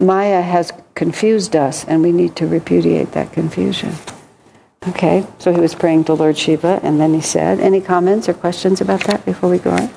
Maya 0.00 0.42
has 0.42 0.72
confused 0.94 1.56
us 1.56 1.84
and 1.84 2.02
we 2.02 2.12
need 2.12 2.36
to 2.36 2.46
repudiate 2.46 3.12
that 3.12 3.32
confusion. 3.32 3.94
Okay, 4.88 5.26
so 5.38 5.52
he 5.52 5.60
was 5.60 5.74
praying 5.74 6.04
to 6.04 6.14
Lord 6.14 6.38
Shiva 6.38 6.80
and 6.82 7.00
then 7.00 7.14
he 7.14 7.20
said, 7.20 7.60
Any 7.60 7.80
comments 7.80 8.28
or 8.28 8.34
questions 8.34 8.80
about 8.80 9.04
that 9.04 9.24
before 9.24 9.50
we 9.50 9.58
go 9.58 9.70
on? 9.70 9.90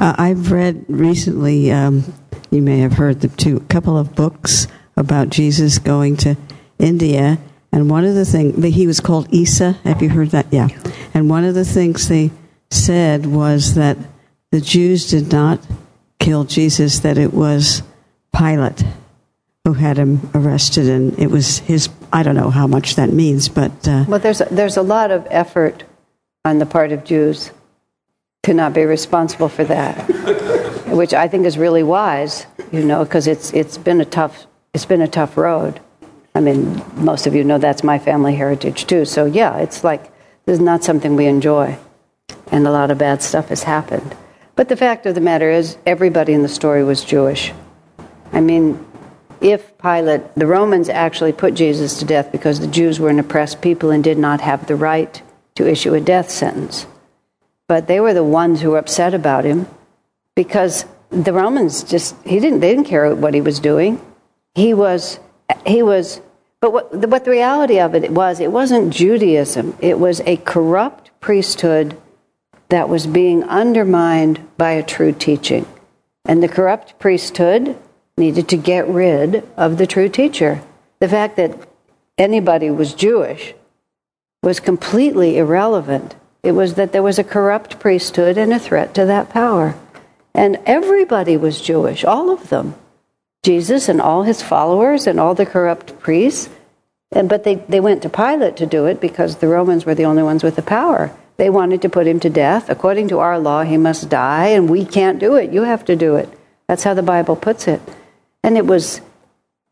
Uh, 0.00 0.14
I've 0.18 0.50
read 0.50 0.84
recently, 0.88 1.70
um, 1.70 2.12
you 2.50 2.62
may 2.62 2.78
have 2.78 2.94
heard 2.94 3.20
the 3.20 3.28
two 3.28 3.60
couple 3.60 3.96
of 3.96 4.14
books 4.14 4.66
about 4.96 5.28
Jesus 5.28 5.78
going 5.78 6.16
to 6.18 6.36
India, 6.78 7.38
and 7.70 7.88
one 7.88 8.04
of 8.04 8.14
the 8.14 8.24
things 8.24 8.62
he 8.74 8.86
was 8.86 9.00
called 9.00 9.32
Isa. 9.32 9.72
Have 9.84 10.02
you 10.02 10.10
heard 10.10 10.30
that? 10.30 10.46
Yeah. 10.50 10.68
And 11.14 11.30
one 11.30 11.44
of 11.44 11.54
the 11.54 11.64
things 11.64 12.08
they 12.08 12.30
said 12.70 13.26
was 13.26 13.74
that 13.74 13.96
the 14.50 14.60
Jews 14.60 15.08
did 15.08 15.32
not 15.32 15.60
kill 16.18 16.44
Jesus; 16.44 16.98
that 17.00 17.16
it 17.16 17.32
was 17.32 17.82
Pilate 18.36 18.84
who 19.64 19.74
had 19.74 19.96
him 19.96 20.28
arrested, 20.34 20.88
and 20.88 21.18
it 21.18 21.30
was 21.30 21.58
his. 21.58 21.88
I 22.12 22.22
don't 22.22 22.34
know 22.34 22.50
how 22.50 22.66
much 22.66 22.96
that 22.96 23.10
means, 23.10 23.48
but 23.48 23.86
uh, 23.86 24.04
well, 24.08 24.18
there's 24.18 24.40
a, 24.40 24.46
there's 24.50 24.76
a 24.76 24.82
lot 24.82 25.10
of 25.10 25.26
effort 25.30 25.84
on 26.44 26.58
the 26.58 26.66
part 26.66 26.92
of 26.92 27.04
Jews 27.04 27.52
to 28.42 28.54
not 28.54 28.74
be 28.74 28.84
responsible 28.84 29.48
for 29.48 29.64
that, 29.64 29.94
which 30.88 31.14
I 31.14 31.28
think 31.28 31.46
is 31.46 31.56
really 31.56 31.84
wise, 31.84 32.46
you 32.72 32.84
know, 32.84 33.04
because 33.04 33.26
it's 33.26 33.52
it's 33.52 33.78
been 33.78 34.00
a 34.00 34.04
tough, 34.04 34.46
it's 34.74 34.86
been 34.86 35.02
a 35.02 35.08
tough 35.08 35.36
road. 35.36 35.80
I 36.34 36.40
mean, 36.40 36.82
most 36.96 37.26
of 37.26 37.34
you 37.34 37.44
know 37.44 37.58
that's 37.58 37.84
my 37.84 37.98
family 37.98 38.34
heritage 38.34 38.86
too. 38.86 39.04
So, 39.04 39.26
yeah, 39.26 39.58
it's 39.58 39.84
like 39.84 40.04
this 40.44 40.54
is 40.54 40.60
not 40.60 40.82
something 40.82 41.14
we 41.14 41.26
enjoy. 41.26 41.78
And 42.50 42.66
a 42.66 42.70
lot 42.70 42.90
of 42.90 42.98
bad 42.98 43.22
stuff 43.22 43.48
has 43.48 43.62
happened. 43.62 44.16
But 44.56 44.68
the 44.68 44.76
fact 44.76 45.06
of 45.06 45.14
the 45.14 45.20
matter 45.20 45.50
is, 45.50 45.76
everybody 45.86 46.32
in 46.32 46.42
the 46.42 46.48
story 46.48 46.84
was 46.84 47.04
Jewish. 47.04 47.52
I 48.32 48.40
mean, 48.40 48.84
if 49.42 49.76
Pilate, 49.78 50.34
the 50.34 50.46
Romans 50.46 50.88
actually 50.88 51.32
put 51.32 51.54
Jesus 51.54 51.98
to 51.98 52.04
death 52.04 52.30
because 52.30 52.60
the 52.60 52.66
Jews 52.66 53.00
were 53.00 53.10
an 53.10 53.18
oppressed 53.18 53.60
people 53.60 53.90
and 53.90 54.02
did 54.02 54.18
not 54.18 54.40
have 54.40 54.66
the 54.66 54.76
right 54.76 55.20
to 55.56 55.68
issue 55.68 55.94
a 55.94 56.00
death 56.00 56.30
sentence. 56.30 56.86
But 57.66 57.88
they 57.88 58.00
were 58.00 58.14
the 58.14 58.24
ones 58.24 58.60
who 58.60 58.70
were 58.70 58.78
upset 58.78 59.14
about 59.14 59.44
him 59.44 59.66
because 60.34 60.84
the 61.10 61.32
Romans 61.32 61.82
just, 61.82 62.16
he 62.24 62.38
didn't, 62.38 62.60
they 62.60 62.74
didn't 62.74 62.86
care 62.86 63.14
what 63.14 63.34
he 63.34 63.40
was 63.40 63.58
doing. 63.58 64.00
He 64.54 64.74
was, 64.74 65.18
he 65.66 65.82
was, 65.82 66.20
but 66.60 66.72
what, 66.72 66.94
what 66.94 67.24
the 67.24 67.30
reality 67.30 67.80
of 67.80 67.94
it 67.94 68.10
was, 68.10 68.40
it 68.40 68.52
wasn't 68.52 68.92
Judaism. 68.92 69.76
It 69.80 69.98
was 69.98 70.20
a 70.20 70.36
corrupt 70.38 71.10
priesthood 71.20 72.00
that 72.68 72.88
was 72.88 73.06
being 73.06 73.42
undermined 73.44 74.46
by 74.56 74.72
a 74.72 74.82
true 74.82 75.12
teaching. 75.12 75.66
And 76.24 76.42
the 76.42 76.48
corrupt 76.48 76.98
priesthood 76.98 77.76
needed 78.22 78.48
to 78.48 78.56
get 78.56 78.86
rid 78.86 79.44
of 79.56 79.78
the 79.78 79.86
true 79.86 80.08
teacher. 80.08 80.62
The 81.00 81.08
fact 81.08 81.36
that 81.36 81.58
anybody 82.16 82.70
was 82.70 82.94
Jewish 82.94 83.54
was 84.42 84.60
completely 84.60 85.38
irrelevant. 85.38 86.14
It 86.44 86.52
was 86.52 86.74
that 86.74 86.92
there 86.92 87.02
was 87.02 87.18
a 87.18 87.24
corrupt 87.34 87.80
priesthood 87.80 88.38
and 88.38 88.52
a 88.52 88.60
threat 88.60 88.94
to 88.94 89.04
that 89.06 89.30
power. 89.30 89.74
And 90.34 90.60
everybody 90.66 91.36
was 91.36 91.60
Jewish, 91.60 92.04
all 92.04 92.30
of 92.30 92.48
them. 92.48 92.76
Jesus 93.42 93.88
and 93.88 94.00
all 94.00 94.22
his 94.22 94.40
followers 94.40 95.08
and 95.08 95.18
all 95.18 95.34
the 95.34 95.52
corrupt 95.54 95.98
priests. 95.98 96.48
And, 97.10 97.28
but 97.28 97.42
they, 97.42 97.56
they 97.56 97.80
went 97.80 98.02
to 98.02 98.08
Pilate 98.08 98.56
to 98.58 98.66
do 98.66 98.86
it 98.86 99.00
because 99.00 99.36
the 99.36 99.48
Romans 99.48 99.84
were 99.84 99.96
the 99.96 100.06
only 100.06 100.22
ones 100.22 100.44
with 100.44 100.54
the 100.54 100.62
power. 100.62 101.14
They 101.38 101.50
wanted 101.50 101.82
to 101.82 101.88
put 101.88 102.06
him 102.06 102.20
to 102.20 102.30
death. 102.30 102.70
According 102.70 103.08
to 103.08 103.18
our 103.18 103.38
law, 103.38 103.64
he 103.64 103.76
must 103.76 104.08
die, 104.08 104.48
and 104.48 104.70
we 104.70 104.84
can't 104.84 105.18
do 105.18 105.34
it. 105.34 105.52
You 105.52 105.62
have 105.62 105.84
to 105.86 105.96
do 105.96 106.14
it. 106.14 106.28
That's 106.68 106.84
how 106.84 106.94
the 106.94 107.02
Bible 107.02 107.34
puts 107.34 107.66
it. 107.66 107.82
And 108.42 108.56
it 108.56 108.66
was, 108.66 109.00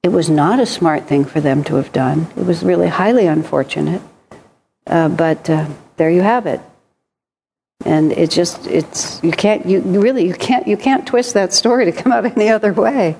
it 0.03 0.11
was 0.11 0.31
not 0.31 0.61
a 0.61 0.67
smart 0.67 1.07
thing 1.07 1.25
for 1.25 1.41
them 1.41 1.65
to 1.65 1.77
have 1.77 1.93
done. 1.93 2.29
It 2.37 2.45
was 2.45 2.63
really 2.63 2.89
highly 2.89 3.27
unfortunate. 3.27 4.03
Uh, 4.87 5.09
but 5.09 5.49
uh, 5.51 5.69
there 5.97 6.11
you 6.11 6.23
have 6.23 6.47
it. 6.47 6.61
And 7.85 8.13
it 8.13 8.31
just, 8.31 8.67
it's, 8.67 9.23
you 9.23 9.33
can't, 9.33 9.67
you, 9.67 9.81
really, 9.81 10.27
you 10.27 10.35
can't, 10.35 10.67
you 10.67 10.77
can't 10.77 11.07
twist 11.07 11.35
that 11.35 11.53
story 11.53 11.87
to 11.87 11.93
come 11.93 12.13
out 12.13 12.25
any 12.25 12.49
other 12.49 12.73
way. 12.73 13.17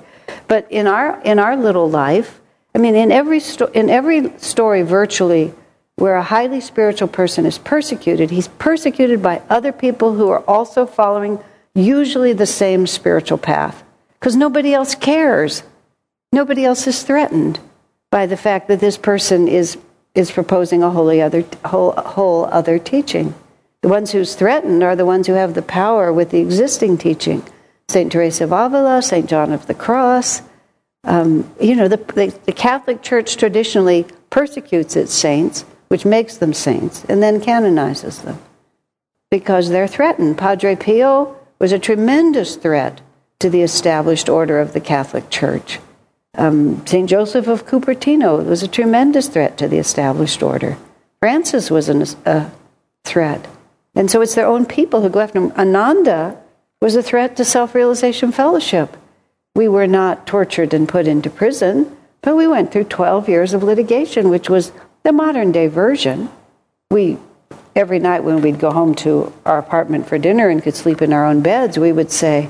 But 0.49 0.71
in 0.71 0.87
our, 0.87 1.21
in 1.23 1.39
our 1.39 1.57
little 1.57 1.89
life, 1.89 2.41
I 2.75 2.79
mean, 2.79 2.95
in 2.95 3.11
every, 3.11 3.41
sto- 3.41 3.71
in 3.73 3.91
every 3.91 4.39
story 4.39 4.83
virtually 4.83 5.55
where 5.97 6.17
a 6.17 6.23
highly 6.23 6.61
spiritual 6.61 7.09
person 7.09 7.47
is 7.47 7.59
persecuted, 7.59 8.31
he's 8.31 8.49
persecuted 8.49 9.23
by 9.23 9.43
other 9.51 9.73
people 9.73 10.15
who 10.15 10.29
are 10.29 10.41
also 10.41 10.87
following 10.87 11.39
usually 11.75 12.33
the 12.33 12.47
same 12.47 12.87
spiritual 12.87 13.39
path 13.39 13.83
because 14.21 14.37
nobody 14.37 14.75
else 14.75 14.95
cares. 14.95 15.63
Nobody 16.31 16.65
else 16.65 16.87
is 16.87 17.03
threatened 17.03 17.59
by 18.11 18.27
the 18.27 18.37
fact 18.37 18.69
that 18.69 18.81
this 18.81 18.99
person 18.99 19.49
is, 19.49 19.79
is 20.15 20.31
proposing 20.31 20.83
a 20.83 20.91
wholly 20.91 21.23
other, 21.23 21.45
whole, 21.65 21.93
whole 21.93 22.45
other 22.47 22.79
teaching. 22.79 23.35
The 23.81 23.89
ones 23.89 24.13
who's 24.13 24.35
threatened 24.35 24.83
are 24.83 24.95
the 24.95 25.07
ones 25.07 25.27
who 25.27 25.33
have 25.33 25.55
the 25.55 25.63
power 25.63 26.13
with 26.13 26.31
the 26.31 26.41
existing 26.41 26.99
teaching. 26.99 27.43
St. 27.89 28.13
Teresa 28.13 28.45
of 28.45 28.53
Avila, 28.53 29.03
St. 29.03 29.29
John 29.29 29.53
of 29.53 29.67
the 29.67 29.75
Cross. 29.75 30.43
Um, 31.05 31.51
you 31.61 31.75
know, 31.75 31.89
the, 31.89 31.97
the, 31.97 32.39
the 32.45 32.53
Catholic 32.53 33.03
Church 33.03 33.37
traditionally 33.37 34.07
persecutes 34.29 34.97
its 34.97 35.15
saints, 35.15 35.65
which 35.89 36.05
makes 36.05 36.37
them 36.37 36.53
saints, 36.53 37.05
and 37.09 37.23
then 37.23 37.41
canonizes 37.41 38.21
them 38.21 38.39
because 39.31 39.71
they're 39.71 39.89
threatened. 39.89 40.37
Padre 40.37 40.77
Pio 40.77 41.37
was 41.59 41.73
a 41.73 41.79
tremendous 41.79 42.57
threat 42.57 43.01
to 43.41 43.51
the 43.51 43.63
established 43.63 44.29
order 44.29 44.61
of 44.61 44.73
the 44.73 44.81
Catholic 44.81 45.29
Church. 45.31 45.81
Um, 46.35 46.87
St. 46.87 47.09
Joseph 47.09 47.49
of 47.49 47.67
Cupertino 47.67 48.45
was 48.45 48.63
a 48.63 48.69
tremendous 48.69 49.29
threat 49.29 49.59
to 49.59 49.69
the 49.69 49.79
established 49.79 50.43
order. 50.43 50.79
Francis 51.19 51.71
was 51.71 51.89
an, 51.89 52.05
a 52.25 52.51
threat. 53.05 53.47
And 53.95 54.11
so 54.11 54.21
it's 54.21 54.35
their 54.35 54.47
own 54.47 54.65
people 54.65 55.03
who 55.03 55.09
go 55.09 55.21
after 55.21 55.39
him. 55.39 55.53
Ananda 55.53 56.41
was 56.81 56.95
a 56.97 57.03
threat 57.03 57.37
to 57.37 57.45
self 57.45 57.75
realization 57.75 58.31
fellowship. 58.31 58.97
We 59.55 59.69
were 59.69 59.89
not 59.89 60.27
tortured 60.27 60.73
and 60.73 60.89
put 60.89 61.09
into 61.09 61.29
prison, 61.29 61.97
but 62.23 62.37
we 62.37 62.47
went 62.47 62.71
through 62.71 62.85
12 62.85 63.29
years 63.29 63.53
of 63.53 63.63
litigation, 63.63 64.31
which 64.31 64.49
was 64.49 64.73
the 65.03 65.13
modern 65.13 65.51
day 65.51 65.67
version. 65.67 66.31
We, 66.91 67.19
every 67.75 67.99
night 67.99 68.23
when 68.23 68.43
we'd 68.43 68.61
go 68.61 68.71
home 68.71 68.95
to 68.97 69.33
our 69.45 69.59
apartment 69.59 70.09
for 70.09 70.19
dinner 70.19 70.49
and 70.49 70.63
could 70.63 70.77
sleep 70.77 71.03
in 71.03 71.13
our 71.13 71.27
own 71.27 71.41
beds, 71.41 71.79
we 71.79 71.93
would 71.93 72.11
say, 72.11 72.49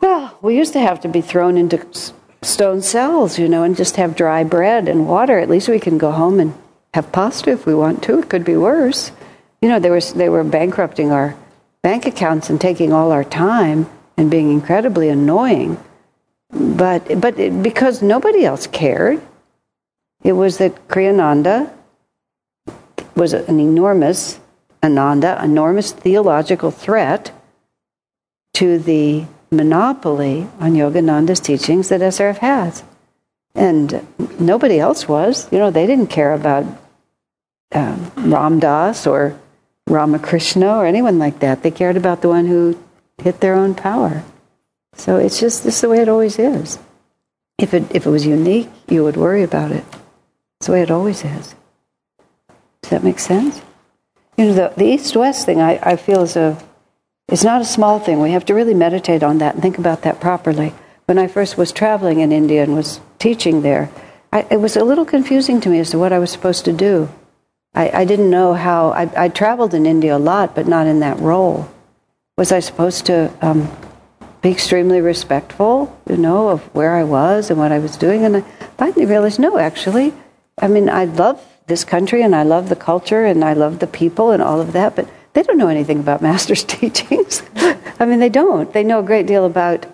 well, 0.00 0.38
we 0.42 0.56
used 0.56 0.72
to 0.72 0.80
have 0.80 1.00
to 1.00 1.08
be 1.08 1.20
thrown 1.20 1.56
into 1.56 1.86
stone 2.42 2.82
cells, 2.82 3.38
you 3.38 3.48
know, 3.48 3.62
and 3.62 3.76
just 3.76 3.96
have 3.96 4.16
dry 4.16 4.44
bread 4.44 4.88
and 4.88 5.08
water. 5.08 5.38
At 5.38 5.48
least 5.50 5.68
we 5.68 5.78
can 5.78 5.98
go 5.98 6.10
home 6.10 6.40
and 6.40 6.54
have 6.94 7.12
pasta 7.12 7.50
if 7.50 7.66
we 7.66 7.74
want 7.74 8.02
to. 8.04 8.18
It 8.18 8.28
could 8.28 8.44
be 8.44 8.56
worse. 8.56 9.12
You 9.60 9.68
know, 9.68 9.78
they 9.78 9.90
were, 9.90 10.00
they 10.00 10.28
were 10.28 10.44
bankrupting 10.44 11.12
our 11.12 11.36
bank 11.82 12.06
accounts 12.06 12.50
and 12.50 12.60
taking 12.60 12.92
all 12.92 13.12
our 13.12 13.24
time 13.24 13.88
and 14.16 14.30
being 14.30 14.50
incredibly 14.50 15.08
annoying. 15.08 15.78
But, 16.50 17.20
but 17.20 17.38
it, 17.38 17.62
because 17.62 18.02
nobody 18.02 18.44
else 18.44 18.66
cared, 18.66 19.22
it 20.22 20.32
was 20.32 20.58
that 20.58 20.88
Kriyananda 20.88 21.72
was 23.14 23.32
an 23.32 23.58
enormous, 23.58 24.38
Ananda, 24.82 25.42
enormous 25.42 25.92
theological 25.92 26.70
threat 26.70 27.32
to 28.54 28.78
the 28.78 29.24
monopoly 29.52 30.48
on 30.58 30.72
Yogananda's 30.72 31.40
teachings 31.40 31.88
that 31.90 32.00
SRF 32.00 32.38
has. 32.38 32.82
And 33.54 34.06
nobody 34.40 34.80
else 34.80 35.06
was. 35.06 35.50
You 35.52 35.58
know, 35.58 35.70
they 35.70 35.86
didn't 35.86 36.06
care 36.06 36.32
about 36.32 36.64
um, 37.72 38.10
Ram 38.16 38.60
Dass 38.60 39.06
or 39.06 39.38
Ramakrishna 39.86 40.76
or 40.76 40.86
anyone 40.86 41.18
like 41.18 41.40
that. 41.40 41.62
They 41.62 41.70
cared 41.70 41.96
about 41.96 42.22
the 42.22 42.28
one 42.28 42.46
who 42.46 42.78
hit 43.18 43.40
their 43.40 43.54
own 43.54 43.74
power. 43.74 44.24
So 44.94 45.16
it's 45.16 45.40
just 45.40 45.64
this 45.64 45.76
is 45.76 45.80
the 45.80 45.88
way 45.88 46.00
it 46.00 46.08
always 46.08 46.38
is. 46.38 46.78
If 47.58 47.74
it 47.74 47.94
if 47.94 48.06
it 48.06 48.10
was 48.10 48.26
unique, 48.26 48.70
you 48.88 49.04
would 49.04 49.16
worry 49.16 49.42
about 49.42 49.70
it. 49.72 49.84
It's 50.60 50.66
the 50.66 50.72
way 50.72 50.82
it 50.82 50.90
always 50.90 51.24
is. 51.24 51.54
Does 52.82 52.90
that 52.90 53.04
make 53.04 53.18
sense? 53.18 53.60
You 54.36 54.46
know, 54.46 54.54
the, 54.54 54.72
the 54.76 54.84
east 54.84 55.14
west 55.16 55.46
thing 55.46 55.60
I, 55.60 55.78
I 55.82 55.96
feel 55.96 56.22
is 56.22 56.36
a 56.36 56.58
it's 57.32 57.44
not 57.44 57.62
a 57.62 57.64
small 57.64 57.98
thing. 57.98 58.20
We 58.20 58.32
have 58.32 58.44
to 58.44 58.54
really 58.54 58.74
meditate 58.74 59.22
on 59.22 59.38
that 59.38 59.54
and 59.54 59.62
think 59.62 59.78
about 59.78 60.02
that 60.02 60.20
properly. 60.20 60.74
When 61.06 61.16
I 61.16 61.28
first 61.28 61.56
was 61.56 61.72
traveling 61.72 62.20
in 62.20 62.30
India 62.30 62.62
and 62.62 62.74
was 62.74 63.00
teaching 63.18 63.62
there, 63.62 63.90
I, 64.30 64.46
it 64.50 64.60
was 64.60 64.76
a 64.76 64.84
little 64.84 65.06
confusing 65.06 65.58
to 65.62 65.70
me 65.70 65.78
as 65.78 65.88
to 65.90 65.98
what 65.98 66.12
I 66.12 66.18
was 66.18 66.30
supposed 66.30 66.66
to 66.66 66.74
do. 66.74 67.08
I, 67.74 67.88
I 68.00 68.04
didn't 68.04 68.28
know 68.28 68.52
how. 68.52 68.90
I, 68.90 69.24
I, 69.24 69.28
traveled 69.30 69.72
in 69.72 69.86
India 69.86 70.14
a 70.14 70.18
lot, 70.18 70.54
but 70.54 70.68
not 70.68 70.86
in 70.86 71.00
that 71.00 71.18
role. 71.20 71.70
Was 72.36 72.52
I 72.52 72.60
supposed 72.60 73.06
to 73.06 73.32
um, 73.40 73.74
be 74.42 74.50
extremely 74.50 75.00
respectful, 75.00 75.98
you 76.06 76.18
know, 76.18 76.50
of 76.50 76.60
where 76.74 76.94
I 76.94 77.04
was 77.04 77.48
and 77.48 77.58
what 77.58 77.72
I 77.72 77.78
was 77.78 77.96
doing? 77.96 78.26
And 78.26 78.36
I 78.36 78.40
finally 78.76 79.06
realized, 79.06 79.40
no, 79.40 79.56
actually. 79.56 80.12
I 80.58 80.68
mean, 80.68 80.90
I 80.90 81.06
love 81.06 81.42
this 81.66 81.82
country 81.82 82.20
and 82.20 82.36
I 82.36 82.42
love 82.42 82.68
the 82.68 82.76
culture 82.76 83.24
and 83.24 83.42
I 83.42 83.54
love 83.54 83.78
the 83.78 83.86
people 83.86 84.32
and 84.32 84.42
all 84.42 84.60
of 84.60 84.72
that, 84.72 84.94
but 84.94 85.08
they 85.34 85.42
don't 85.42 85.58
know 85.58 85.68
anything 85.68 86.00
about 86.00 86.22
Master's 86.22 86.64
teachings. 86.78 87.42
I 87.56 88.04
mean, 88.04 88.18
they 88.18 88.28
don't. 88.28 88.72
They 88.72 88.84
know 88.84 89.00
a 89.00 89.04
great 89.04 89.26
deal 89.26 89.44
about 89.44 89.86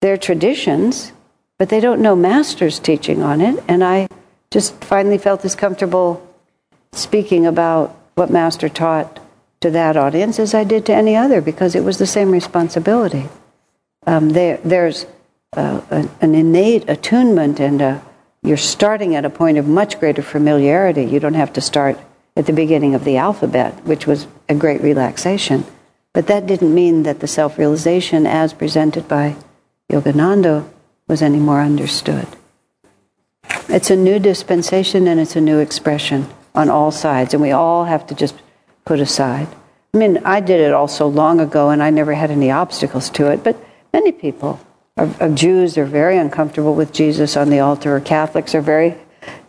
their 0.00 0.16
traditions, 0.16 1.12
but 1.58 1.68
they 1.68 1.80
don't 1.80 2.00
know 2.00 2.16
Master's 2.16 2.78
teaching 2.78 3.22
on 3.22 3.40
it. 3.40 3.62
And 3.68 3.84
I 3.84 4.08
just 4.50 4.74
finally 4.84 5.18
felt 5.18 5.44
as 5.44 5.54
comfortable 5.54 6.26
speaking 6.92 7.46
about 7.46 7.96
what 8.14 8.30
Master 8.30 8.68
taught 8.68 9.20
to 9.60 9.70
that 9.70 9.96
audience 9.96 10.38
as 10.38 10.54
I 10.54 10.64
did 10.64 10.86
to 10.86 10.94
any 10.94 11.16
other 11.16 11.40
because 11.40 11.74
it 11.74 11.84
was 11.84 11.98
the 11.98 12.06
same 12.06 12.30
responsibility. 12.30 13.28
Um, 14.06 14.30
there, 14.30 14.58
there's 14.58 15.06
uh, 15.56 15.80
an 16.20 16.34
innate 16.34 16.88
attunement, 16.88 17.60
and 17.60 17.80
a, 17.80 18.02
you're 18.42 18.56
starting 18.56 19.14
at 19.14 19.24
a 19.24 19.30
point 19.30 19.56
of 19.56 19.66
much 19.66 19.98
greater 19.98 20.22
familiarity. 20.22 21.04
You 21.04 21.20
don't 21.20 21.34
have 21.34 21.52
to 21.54 21.60
start 21.60 21.98
at 22.36 22.46
the 22.46 22.52
beginning 22.52 22.94
of 22.94 23.04
the 23.04 23.16
alphabet, 23.16 23.84
which 23.84 24.06
was 24.06 24.26
a 24.48 24.54
great 24.54 24.82
relaxation. 24.82 25.64
But 26.12 26.26
that 26.26 26.46
didn't 26.46 26.74
mean 26.74 27.04
that 27.04 27.20
the 27.20 27.26
self 27.26 27.58
realization 27.58 28.26
as 28.26 28.52
presented 28.52 29.08
by 29.08 29.36
Yogananda 29.90 30.68
was 31.08 31.22
any 31.22 31.38
more 31.38 31.60
understood. 31.60 32.26
It's 33.68 33.90
a 33.90 33.96
new 33.96 34.18
dispensation 34.18 35.06
and 35.08 35.20
it's 35.20 35.36
a 35.36 35.40
new 35.40 35.58
expression 35.58 36.28
on 36.54 36.70
all 36.70 36.90
sides, 36.90 37.34
and 37.34 37.42
we 37.42 37.50
all 37.50 37.84
have 37.84 38.06
to 38.06 38.14
just 38.14 38.36
put 38.84 39.00
aside. 39.00 39.48
I 39.92 39.96
mean, 39.96 40.18
I 40.24 40.40
did 40.40 40.60
it 40.60 40.72
all 40.72 40.88
so 40.88 41.06
long 41.08 41.40
ago 41.40 41.70
and 41.70 41.82
I 41.82 41.90
never 41.90 42.14
had 42.14 42.30
any 42.30 42.50
obstacles 42.50 43.10
to 43.10 43.30
it, 43.30 43.44
but 43.44 43.56
many 43.92 44.12
people 44.12 44.60
of, 44.96 45.34
Jews 45.34 45.76
are 45.76 45.84
very 45.84 46.16
uncomfortable 46.16 46.74
with 46.74 46.92
Jesus 46.92 47.36
on 47.36 47.50
the 47.50 47.60
altar, 47.60 47.96
or 47.96 48.00
Catholics 48.00 48.54
are 48.54 48.60
very 48.60 48.96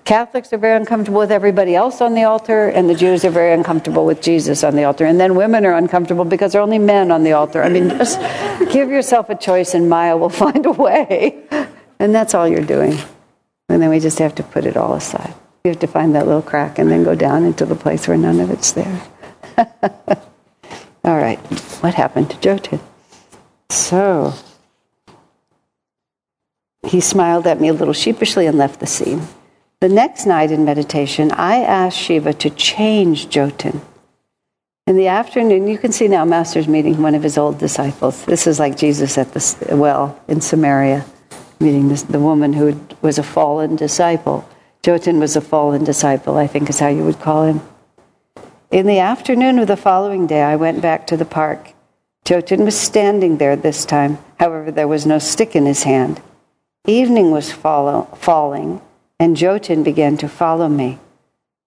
Catholics 0.05 0.53
are 0.53 0.59
very 0.59 0.77
uncomfortable 0.77 1.19
with 1.19 1.31
everybody 1.31 1.73
else 1.73 1.99
on 1.99 2.13
the 2.13 2.23
altar, 2.23 2.69
and 2.69 2.87
the 2.87 2.93
Jews 2.93 3.25
are 3.25 3.31
very 3.31 3.53
uncomfortable 3.53 4.05
with 4.05 4.21
Jesus 4.21 4.63
on 4.63 4.75
the 4.75 4.83
altar. 4.83 5.03
And 5.03 5.19
then 5.19 5.33
women 5.33 5.65
are 5.65 5.73
uncomfortable 5.73 6.25
because 6.25 6.51
there 6.51 6.61
are 6.61 6.63
only 6.63 6.77
men 6.77 7.11
on 7.11 7.23
the 7.23 7.33
altar. 7.33 7.63
I 7.63 7.69
mean, 7.69 7.89
just 7.89 8.19
give 8.71 8.89
yourself 8.89 9.31
a 9.31 9.35
choice, 9.35 9.73
and 9.73 9.89
Maya 9.89 10.15
will 10.15 10.29
find 10.45 10.63
a 10.67 10.71
way. 10.71 11.43
And 11.97 12.13
that's 12.13 12.35
all 12.35 12.47
you're 12.47 12.61
doing. 12.61 12.99
And 13.67 13.81
then 13.81 13.89
we 13.89 13.99
just 13.99 14.19
have 14.19 14.35
to 14.35 14.43
put 14.43 14.65
it 14.65 14.77
all 14.77 14.93
aside. 14.93 15.33
You 15.63 15.69
have 15.69 15.79
to 15.79 15.87
find 15.87 16.13
that 16.13 16.27
little 16.27 16.43
crack 16.43 16.77
and 16.77 16.91
then 16.91 17.03
go 17.03 17.15
down 17.15 17.43
into 17.43 17.65
the 17.65 17.75
place 17.75 18.07
where 18.07 18.15
none 18.15 18.39
of 18.39 18.51
it's 18.51 18.73
there. 18.73 19.01
all 21.03 21.17
right, 21.17 21.39
what 21.81 21.95
happened 21.95 22.29
to 22.29 22.37
Jyotin? 22.37 22.79
So, 23.71 24.35
he 26.85 27.01
smiled 27.01 27.47
at 27.47 27.59
me 27.59 27.69
a 27.69 27.73
little 27.73 27.95
sheepishly 27.95 28.45
and 28.45 28.55
left 28.55 28.79
the 28.79 28.85
scene. 28.85 29.27
The 29.81 29.89
next 29.89 30.25
night 30.25 30.51
in 30.51 30.63
meditation, 30.63 31.31
I 31.31 31.57
asked 31.57 31.97
Shiva 31.97 32.33
to 32.35 32.49
change 32.49 33.27
Jyotin. 33.27 33.81
In 34.87 34.95
the 34.95 35.07
afternoon, 35.07 35.67
you 35.67 35.77
can 35.77 35.91
see 35.91 36.07
now 36.07 36.23
Master's 36.23 36.67
meeting 36.67 37.01
one 37.01 37.15
of 37.15 37.23
his 37.23 37.37
old 37.37 37.57
disciples. 37.57 38.23
This 38.25 38.47
is 38.47 38.59
like 38.59 38.77
Jesus 38.77 39.17
at 39.17 39.33
the 39.33 39.75
well 39.75 40.19
in 40.27 40.41
Samaria, 40.41 41.05
meeting 41.59 41.89
this, 41.89 42.03
the 42.03 42.19
woman 42.19 42.53
who 42.53 42.79
was 43.01 43.17
a 43.17 43.23
fallen 43.23 43.75
disciple. 43.75 44.47
Jyotin 44.83 45.19
was 45.19 45.35
a 45.35 45.41
fallen 45.41 45.83
disciple, 45.83 46.37
I 46.37 46.47
think 46.47 46.69
is 46.69 46.79
how 46.79 46.87
you 46.87 47.03
would 47.03 47.19
call 47.19 47.45
him. 47.45 47.61
In 48.71 48.85
the 48.85 48.99
afternoon 48.99 49.59
of 49.59 49.67
the 49.67 49.75
following 49.75 50.27
day, 50.27 50.41
I 50.41 50.55
went 50.55 50.81
back 50.81 51.07
to 51.07 51.17
the 51.17 51.25
park. 51.25 51.73
Jyotin 52.23 52.63
was 52.63 52.79
standing 52.79 53.37
there 53.37 53.55
this 53.55 53.85
time. 53.85 54.19
However, 54.39 54.71
there 54.71 54.87
was 54.87 55.05
no 55.05 55.19
stick 55.19 55.55
in 55.55 55.65
his 55.65 55.83
hand. 55.83 56.21
Evening 56.85 57.31
was 57.31 57.51
follow, 57.51 58.03
falling, 58.15 58.81
and 59.19 59.35
Jyotin 59.35 59.83
began 59.83 60.17
to 60.17 60.29
follow 60.29 60.67
me. 60.67 60.99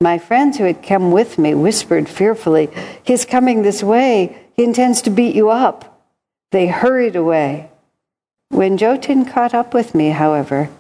My 0.01 0.19
friends 0.19 0.59
who 0.59 0.65
had 0.65 0.83
come 0.83 1.11
with 1.11 1.39
me 1.39 1.55
whispered 1.55 2.09
fearfully, 2.09 2.71
He's 3.03 3.25
coming 3.25 3.63
this 3.63 3.83
way. 3.83 4.39
He 4.55 4.65
intends 4.65 5.03
to 5.03 5.11
beat 5.11 5.35
you 5.35 5.51
up. 5.51 6.05
They 6.51 6.67
hurried 6.67 7.17
away. 7.17 7.71
When 8.51 8.79
Jyotin 8.79 9.31
caught 9.31 9.55
up 9.55 9.75
with 9.75 9.95
me, 9.95 10.11
however, 10.11 10.71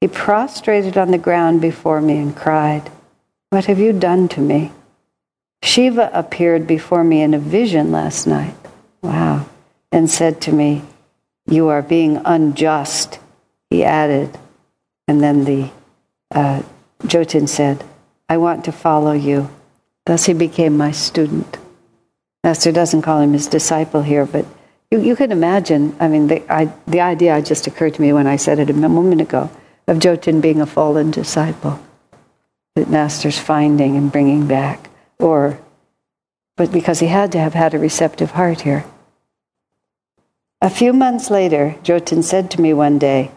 he 0.00 0.08
prostrated 0.08 0.98
on 0.98 1.10
the 1.10 1.18
ground 1.18 1.60
before 1.60 2.00
me 2.00 2.18
and 2.18 2.36
cried, 2.36 2.90
What 3.50 3.66
have 3.66 3.78
you 3.78 3.92
done 3.92 4.28
to 4.28 4.40
me? 4.40 4.72
Shiva 5.62 6.10
appeared 6.12 6.66
before 6.66 7.04
me 7.04 7.22
in 7.22 7.32
a 7.32 7.38
vision 7.38 7.90
last 7.92 8.26
night. 8.26 8.54
Wow. 9.02 9.46
And 9.90 10.10
said 10.10 10.40
to 10.42 10.52
me, 10.52 10.82
You 11.46 11.68
are 11.68 11.82
being 11.82 12.20
unjust. 12.24 13.18
He 13.70 13.84
added, 13.84 14.38
and 15.08 15.22
then 15.22 15.44
the 15.44 15.70
uh, 16.34 16.62
said, 17.46 17.84
I 18.28 18.36
want 18.36 18.64
to 18.64 18.72
follow 18.72 19.12
you. 19.12 19.48
Thus 20.06 20.26
he 20.26 20.34
became 20.34 20.76
my 20.76 20.90
student. 20.90 21.56
Master 22.42 22.72
doesn't 22.72 23.02
call 23.02 23.20
him 23.20 23.32
his 23.32 23.46
disciple 23.46 24.02
here, 24.02 24.26
but 24.26 24.44
you, 24.90 25.00
you 25.00 25.16
can 25.16 25.32
imagine, 25.32 25.96
I 25.98 26.08
mean, 26.08 26.26
the, 26.26 26.52
I, 26.52 26.72
the 26.86 27.00
idea 27.00 27.40
just 27.40 27.66
occurred 27.66 27.94
to 27.94 28.02
me 28.02 28.12
when 28.12 28.26
I 28.26 28.36
said 28.36 28.58
it 28.58 28.68
a 28.68 28.74
moment 28.74 29.20
ago 29.20 29.50
of 29.86 29.98
Jyotin 29.98 30.42
being 30.42 30.60
a 30.60 30.66
fallen 30.66 31.10
disciple 31.10 31.80
that 32.74 32.90
Master's 32.90 33.38
finding 33.38 33.96
and 33.96 34.10
bringing 34.10 34.46
back, 34.46 34.90
or, 35.18 35.60
but 36.56 36.72
because 36.72 37.00
he 37.00 37.06
had 37.06 37.32
to 37.32 37.38
have 37.38 37.54
had 37.54 37.72
a 37.72 37.78
receptive 37.78 38.32
heart 38.32 38.62
here. 38.62 38.84
A 40.60 40.70
few 40.70 40.92
months 40.92 41.30
later, 41.30 41.76
Jyotin 41.84 42.24
said 42.24 42.50
to 42.50 42.60
me 42.60 42.72
one 42.72 42.98
day, 42.98 43.30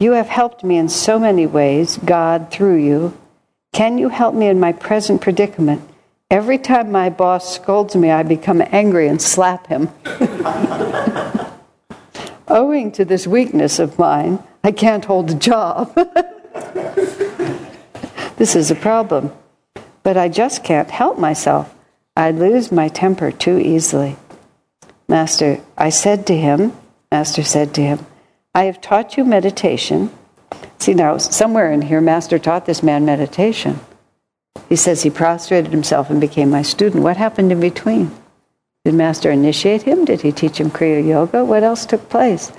you 0.00 0.12
have 0.12 0.28
helped 0.28 0.64
me 0.64 0.76
in 0.76 0.88
so 0.88 1.18
many 1.18 1.46
ways, 1.46 1.98
God, 1.98 2.50
through 2.50 2.76
you. 2.76 3.16
Can 3.72 3.98
you 3.98 4.08
help 4.08 4.34
me 4.34 4.48
in 4.48 4.60
my 4.60 4.72
present 4.72 5.20
predicament? 5.20 5.82
Every 6.30 6.58
time 6.58 6.90
my 6.90 7.10
boss 7.10 7.54
scolds 7.54 7.94
me, 7.94 8.10
I 8.10 8.22
become 8.22 8.62
angry 8.70 9.08
and 9.08 9.20
slap 9.20 9.66
him. 9.66 9.90
Owing 12.48 12.92
to 12.92 13.04
this 13.04 13.26
weakness 13.26 13.78
of 13.78 13.98
mine, 13.98 14.42
I 14.64 14.72
can't 14.72 15.04
hold 15.04 15.30
a 15.30 15.34
job. 15.34 15.94
this 18.36 18.56
is 18.56 18.70
a 18.70 18.74
problem. 18.74 19.32
But 20.02 20.16
I 20.16 20.28
just 20.28 20.64
can't 20.64 20.90
help 20.90 21.18
myself. 21.18 21.74
I 22.16 22.30
lose 22.30 22.72
my 22.72 22.88
temper 22.88 23.30
too 23.30 23.58
easily. 23.58 24.16
Master, 25.08 25.60
I 25.76 25.90
said 25.90 26.26
to 26.26 26.36
him, 26.36 26.72
Master 27.10 27.42
said 27.42 27.74
to 27.74 27.82
him, 27.82 28.06
I 28.54 28.64
have 28.64 28.82
taught 28.82 29.16
you 29.16 29.24
meditation. 29.24 30.10
See, 30.78 30.92
now, 30.92 31.16
somewhere 31.16 31.72
in 31.72 31.82
here, 31.82 32.02
Master 32.02 32.38
taught 32.38 32.66
this 32.66 32.82
man 32.82 33.06
meditation. 33.06 33.80
He 34.68 34.76
says 34.76 35.02
he 35.02 35.10
prostrated 35.10 35.72
himself 35.72 36.10
and 36.10 36.20
became 36.20 36.50
my 36.50 36.60
student. 36.60 37.02
What 37.02 37.16
happened 37.16 37.50
in 37.50 37.60
between? 37.60 38.10
Did 38.84 38.94
Master 38.94 39.30
initiate 39.30 39.82
him? 39.82 40.04
Did 40.04 40.20
he 40.20 40.32
teach 40.32 40.60
him 40.60 40.70
Kriya 40.70 41.06
Yoga? 41.06 41.44
What 41.44 41.62
else 41.62 41.86
took 41.86 42.10
place? 42.10 42.52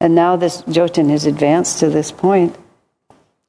And 0.00 0.14
now 0.14 0.36
this 0.36 0.62
Jyotin 0.62 1.10
has 1.10 1.26
advanced 1.26 1.80
to 1.80 1.90
this 1.90 2.12
point. 2.12 2.56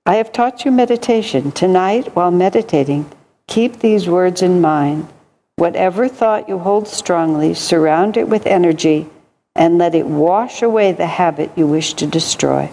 I 0.06 0.16
have 0.16 0.34
taught 0.34 0.66
you 0.66 0.72
meditation. 0.72 1.52
Tonight, 1.52 2.16
while 2.16 2.32
meditating, 2.32 3.10
keep 3.48 3.80
these 3.80 4.10
words 4.10 4.42
in 4.42 4.60
mind. 4.60 5.08
Whatever 5.56 6.10
thought 6.10 6.50
you 6.50 6.60
hold 6.60 6.88
strongly, 6.90 7.54
surround 7.54 8.18
it 8.18 8.28
with 8.28 8.46
energy 8.46 9.10
and 9.58 9.78
let 9.78 9.96
it 9.96 10.06
wash 10.06 10.62
away 10.62 10.92
the 10.92 11.08
habit 11.08 11.52
you 11.58 11.66
wish 11.68 11.96
to 11.96 12.08
destroy. 12.08 12.72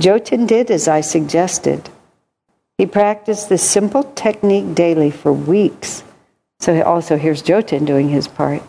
Jyotin 0.00 0.46
did 0.46 0.70
as 0.70 0.88
I 0.88 1.02
suggested. 1.02 1.90
He 2.78 2.86
practiced 2.86 3.48
this 3.48 3.68
simple 3.68 4.02
technique 4.14 4.74
daily 4.74 5.10
for 5.10 5.32
weeks. 5.32 6.02
So 6.60 6.82
also 6.82 7.18
here's 7.18 7.42
Jyotin 7.42 7.86
doing 7.86 8.08
his 8.08 8.26
part. 8.26 8.62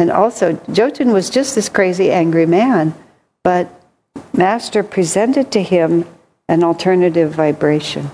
And 0.00 0.10
also, 0.10 0.52
Jyotin 0.52 1.12
was 1.12 1.28
just 1.28 1.54
this 1.54 1.68
crazy, 1.68 2.10
angry 2.12 2.46
man, 2.46 2.94
but 3.42 3.68
Master 4.32 4.82
presented 4.82 5.50
to 5.52 5.62
him 5.62 6.06
an 6.48 6.62
alternative 6.62 7.32
vibration. 7.32 8.10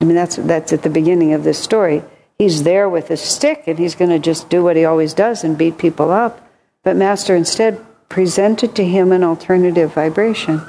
I 0.00 0.06
mean, 0.06 0.16
that's, 0.16 0.36
that's 0.36 0.72
at 0.72 0.82
the 0.82 0.90
beginning 0.90 1.32
of 1.32 1.44
this 1.44 1.58
story. 1.58 2.02
He's 2.38 2.62
there 2.62 2.88
with 2.88 3.10
a 3.10 3.16
stick 3.16 3.64
and 3.66 3.78
he's 3.78 3.94
going 3.94 4.10
to 4.10 4.18
just 4.18 4.48
do 4.48 4.62
what 4.62 4.76
he 4.76 4.84
always 4.84 5.14
does 5.14 5.44
and 5.44 5.56
beat 5.56 5.78
people 5.78 6.10
up. 6.10 6.43
But 6.84 6.96
Master 6.96 7.34
instead 7.34 7.84
presented 8.08 8.76
to 8.76 8.84
him 8.84 9.10
an 9.10 9.24
alternative 9.24 9.92
vibration. 9.92 10.62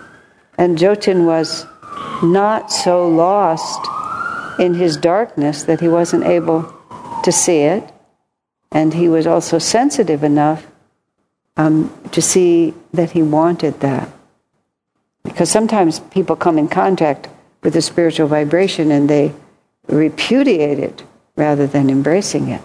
And 0.57 0.77
Jyotin 0.77 1.25
was 1.25 1.65
not 2.23 2.71
so 2.71 3.07
lost 3.07 3.87
in 4.59 4.73
his 4.73 4.97
darkness 4.97 5.63
that 5.63 5.81
he 5.81 5.87
wasn't 5.87 6.23
able 6.23 6.73
to 7.23 7.31
see 7.31 7.59
it. 7.59 7.91
And 8.71 8.93
he 8.93 9.09
was 9.09 9.27
also 9.27 9.59
sensitive 9.59 10.23
enough 10.23 10.65
um, 11.57 11.93
to 12.11 12.21
see 12.21 12.73
that 12.93 13.11
he 13.11 13.21
wanted 13.21 13.81
that. 13.81 14.09
Because 15.23 15.51
sometimes 15.51 15.99
people 15.99 16.35
come 16.35 16.57
in 16.57 16.67
contact 16.67 17.27
with 17.63 17.75
a 17.75 17.81
spiritual 17.81 18.27
vibration 18.27 18.91
and 18.91 19.09
they 19.09 19.33
repudiate 19.87 20.79
it 20.79 21.03
rather 21.35 21.67
than 21.67 21.89
embracing 21.89 22.47
it. 22.49 22.61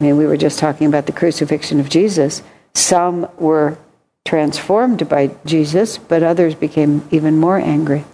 I 0.00 0.04
mean, 0.04 0.16
we 0.16 0.26
were 0.26 0.36
just 0.36 0.58
talking 0.58 0.86
about 0.86 1.06
the 1.06 1.12
crucifixion 1.12 1.80
of 1.80 1.88
Jesus. 1.88 2.42
Some 2.74 3.28
were 3.38 3.78
transformed 4.24 5.08
by 5.08 5.30
Jesus, 5.44 5.98
but 5.98 6.22
others 6.22 6.54
became 6.54 7.06
even 7.10 7.38
more 7.38 7.58
angry. 7.58 8.04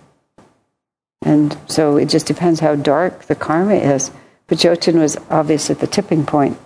And 1.23 1.57
so 1.67 1.97
it 1.97 2.07
just 2.07 2.27
depends 2.27 2.61
how 2.61 2.75
dark 2.75 3.25
the 3.25 3.35
karma 3.35 3.75
is. 3.75 4.11
But 4.47 4.59
Jyotin 4.59 4.99
was 4.99 5.17
obviously 5.31 5.75
at 5.75 5.81
the 5.81 5.87
tipping 5.87 6.25
point. 6.25 6.59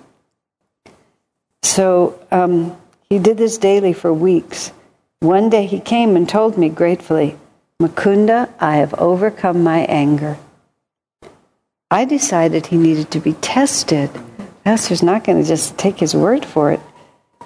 So 1.63 2.21
um, 2.31 2.77
he 3.09 3.19
did 3.19 3.39
this 3.39 3.59
daily 3.59 3.93
for 3.93 4.13
weeks. 4.13 4.73
One 5.21 5.51
day 5.51 5.67
he 5.67 5.81
came 5.81 6.17
and 6.17 6.29
told 6.29 6.57
me 6.57 6.69
gratefully, 6.69 7.37
Mukunda, 7.81 8.49
I 8.61 8.77
have 8.77 8.95
overcome 8.95 9.63
my 9.63 9.81
anger. 9.81 10.39
I 11.91 12.05
decided 12.05 12.67
he 12.67 12.77
needed 12.77 13.11
to 13.11 13.21
be 13.21 13.35
tested. 13.35 14.11
Master's 14.65 15.03
not 15.03 15.25
going 15.25 15.43
to 15.43 15.49
just 15.49 15.77
take 15.77 15.99
his 15.99 16.15
word 16.15 16.45
for 16.45 16.73
it. 16.73 16.81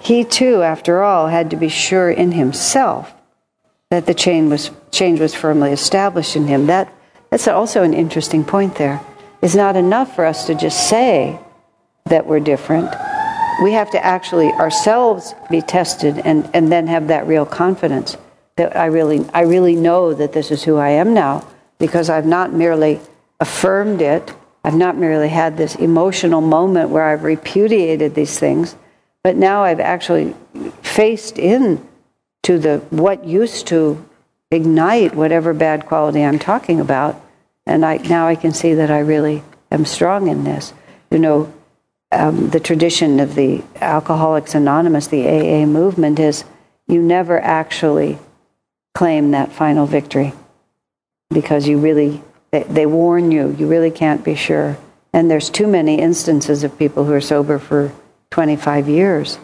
He 0.01 0.23
too, 0.23 0.61
after 0.63 1.03
all, 1.03 1.27
had 1.27 1.49
to 1.51 1.55
be 1.55 1.69
sure 1.69 2.09
in 2.09 2.31
himself 2.31 3.13
that 3.89 4.05
the 4.05 4.13
change 4.13 4.51
was, 4.51 4.71
change 4.91 5.19
was 5.19 5.33
firmly 5.33 5.71
established 5.71 6.35
in 6.35 6.47
him. 6.47 6.67
That, 6.67 6.93
that's 7.29 7.47
also 7.47 7.83
an 7.83 7.93
interesting 7.93 8.43
point 8.43 8.75
there. 8.75 9.01
It's 9.41 9.55
not 9.55 9.75
enough 9.75 10.15
for 10.15 10.25
us 10.25 10.47
to 10.47 10.55
just 10.55 10.89
say 10.89 11.39
that 12.05 12.25
we're 12.25 12.39
different. 12.39 12.93
We 13.63 13.73
have 13.73 13.91
to 13.91 14.05
actually 14.05 14.51
ourselves 14.53 15.33
be 15.49 15.61
tested 15.61 16.19
and, 16.19 16.49
and 16.53 16.71
then 16.71 16.87
have 16.87 17.07
that 17.07 17.27
real 17.27 17.45
confidence 17.45 18.17
that 18.55 18.75
I 18.75 18.87
really, 18.87 19.25
I 19.33 19.41
really 19.41 19.75
know 19.75 20.13
that 20.13 20.33
this 20.33 20.51
is 20.51 20.63
who 20.63 20.77
I 20.77 20.89
am 20.89 21.13
now 21.13 21.47
because 21.79 22.09
I've 22.09 22.25
not 22.25 22.53
merely 22.53 22.99
affirmed 23.39 24.01
it, 24.01 24.33
I've 24.63 24.75
not 24.75 24.97
merely 24.97 25.29
had 25.29 25.57
this 25.57 25.75
emotional 25.75 26.41
moment 26.41 26.89
where 26.89 27.03
I've 27.03 27.23
repudiated 27.23 28.15
these 28.15 28.37
things, 28.37 28.75
but 29.27 29.35
now 29.35 29.65
I've 29.65 29.81
actually 29.81 30.33
faced 30.81 31.37
in 31.37 31.85
to 32.43 32.57
the 32.57 32.77
what 32.91 33.25
used 33.25 33.67
to 33.67 34.05
ignite 34.51 35.15
whatever 35.15 35.53
bad 35.53 35.85
quality 35.85 36.23
I'm 36.23 36.39
talking 36.39 36.79
about, 36.79 37.21
and 37.65 37.85
I 37.85 37.97
now 37.97 38.25
I 38.29 38.35
can 38.35 38.53
see 38.53 38.75
that 38.75 38.89
I 38.89 38.99
really 38.99 39.43
am 39.69 39.83
strong 39.83 40.29
in 40.29 40.45
this. 40.45 40.71
You 41.11 41.19
know, 41.19 41.53
um, 42.09 42.51
the 42.51 42.61
tradition 42.61 43.19
of 43.19 43.35
the 43.35 43.65
Alcoholics 43.81 44.55
Anonymous, 44.55 45.07
the 45.07 45.27
AA 45.27 45.65
movement, 45.65 46.19
is 46.19 46.45
you 46.87 47.01
never 47.01 47.37
actually 47.37 48.19
claim 48.95 49.31
that 49.31 49.51
final 49.51 49.85
victory 49.85 50.31
because 51.31 51.67
you 51.67 51.79
really 51.79 52.23
they, 52.51 52.63
they 52.63 52.85
warn 52.85 53.31
you 53.31 53.53
you 53.59 53.67
really 53.67 53.91
can't 53.91 54.23
be 54.23 54.35
sure 54.35 54.77
and 55.11 55.29
there's 55.29 55.49
too 55.49 55.67
many 55.67 55.99
instances 55.99 56.63
of 56.63 56.79
people 56.79 57.03
who 57.03 57.11
are 57.11 57.19
sober 57.19 57.59
for 57.59 57.91
25 58.31 58.87
years 58.87 59.39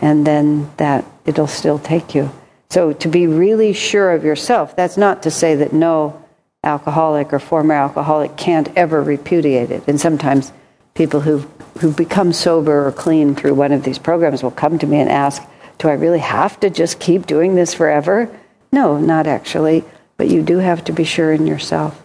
and 0.00 0.26
then 0.26 0.70
that 0.76 1.04
it'll 1.24 1.46
still 1.46 1.78
take 1.78 2.14
you 2.14 2.30
so 2.70 2.92
to 2.92 3.08
be 3.08 3.26
really 3.26 3.72
sure 3.72 4.12
of 4.12 4.24
yourself 4.24 4.76
that's 4.76 4.96
not 4.96 5.22
to 5.22 5.30
say 5.30 5.54
that 5.54 5.72
no 5.72 6.22
alcoholic 6.64 7.32
or 7.32 7.38
former 7.38 7.74
alcoholic 7.74 8.36
can't 8.36 8.68
ever 8.76 9.02
repudiate 9.02 9.70
it 9.70 9.82
and 9.86 10.00
sometimes 10.00 10.52
people 10.94 11.20
who 11.20 11.38
who 11.80 11.92
become 11.92 12.32
sober 12.32 12.86
or 12.86 12.92
clean 12.92 13.34
through 13.34 13.54
one 13.54 13.72
of 13.72 13.84
these 13.84 13.98
programs 13.98 14.42
will 14.42 14.50
come 14.50 14.78
to 14.78 14.86
me 14.86 14.98
and 15.00 15.10
ask 15.10 15.42
do 15.78 15.88
i 15.88 15.92
really 15.92 16.18
have 16.18 16.58
to 16.58 16.68
just 16.68 16.98
keep 16.98 17.26
doing 17.26 17.54
this 17.54 17.72
forever 17.72 18.28
no 18.72 18.98
not 18.98 19.26
actually 19.26 19.84
but 20.16 20.28
you 20.28 20.42
do 20.42 20.58
have 20.58 20.84
to 20.84 20.92
be 20.92 21.04
sure 21.04 21.32
in 21.32 21.46
yourself 21.46 22.04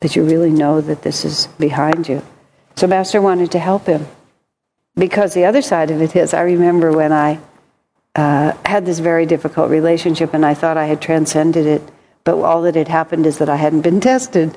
that 0.00 0.16
you 0.16 0.24
really 0.24 0.50
know 0.50 0.80
that 0.80 1.02
this 1.02 1.24
is 1.24 1.46
behind 1.58 2.08
you. 2.08 2.22
So 2.76 2.86
Master 2.86 3.20
wanted 3.20 3.52
to 3.52 3.58
help 3.58 3.86
him. 3.86 4.06
Because 5.00 5.32
the 5.32 5.46
other 5.46 5.62
side 5.62 5.90
of 5.90 6.02
it 6.02 6.14
is, 6.14 6.34
I 6.34 6.42
remember 6.42 6.92
when 6.92 7.10
I 7.10 7.40
uh, 8.14 8.52
had 8.66 8.84
this 8.84 8.98
very 8.98 9.24
difficult 9.24 9.70
relationship 9.70 10.34
and 10.34 10.44
I 10.44 10.52
thought 10.52 10.76
I 10.76 10.84
had 10.84 11.00
transcended 11.00 11.64
it, 11.64 11.82
but 12.22 12.36
all 12.38 12.60
that 12.62 12.74
had 12.74 12.88
happened 12.88 13.24
is 13.24 13.38
that 13.38 13.48
I 13.48 13.56
hadn't 13.56 13.80
been 13.80 14.02
tested. 14.02 14.54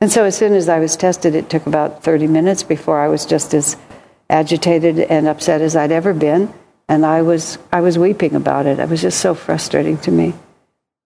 And 0.00 0.10
so 0.10 0.24
as 0.24 0.38
soon 0.38 0.54
as 0.54 0.70
I 0.70 0.78
was 0.78 0.96
tested, 0.96 1.34
it 1.34 1.50
took 1.50 1.66
about 1.66 2.02
30 2.02 2.28
minutes 2.28 2.62
before 2.62 2.98
I 2.98 3.08
was 3.08 3.26
just 3.26 3.52
as 3.52 3.76
agitated 4.30 5.00
and 5.00 5.28
upset 5.28 5.60
as 5.60 5.76
I'd 5.76 5.92
ever 5.92 6.14
been. 6.14 6.50
And 6.88 7.04
I 7.04 7.20
was, 7.20 7.58
I 7.70 7.82
was 7.82 7.98
weeping 7.98 8.34
about 8.34 8.64
it. 8.64 8.78
It 8.78 8.88
was 8.88 9.02
just 9.02 9.20
so 9.20 9.34
frustrating 9.34 9.98
to 9.98 10.10
me. 10.10 10.32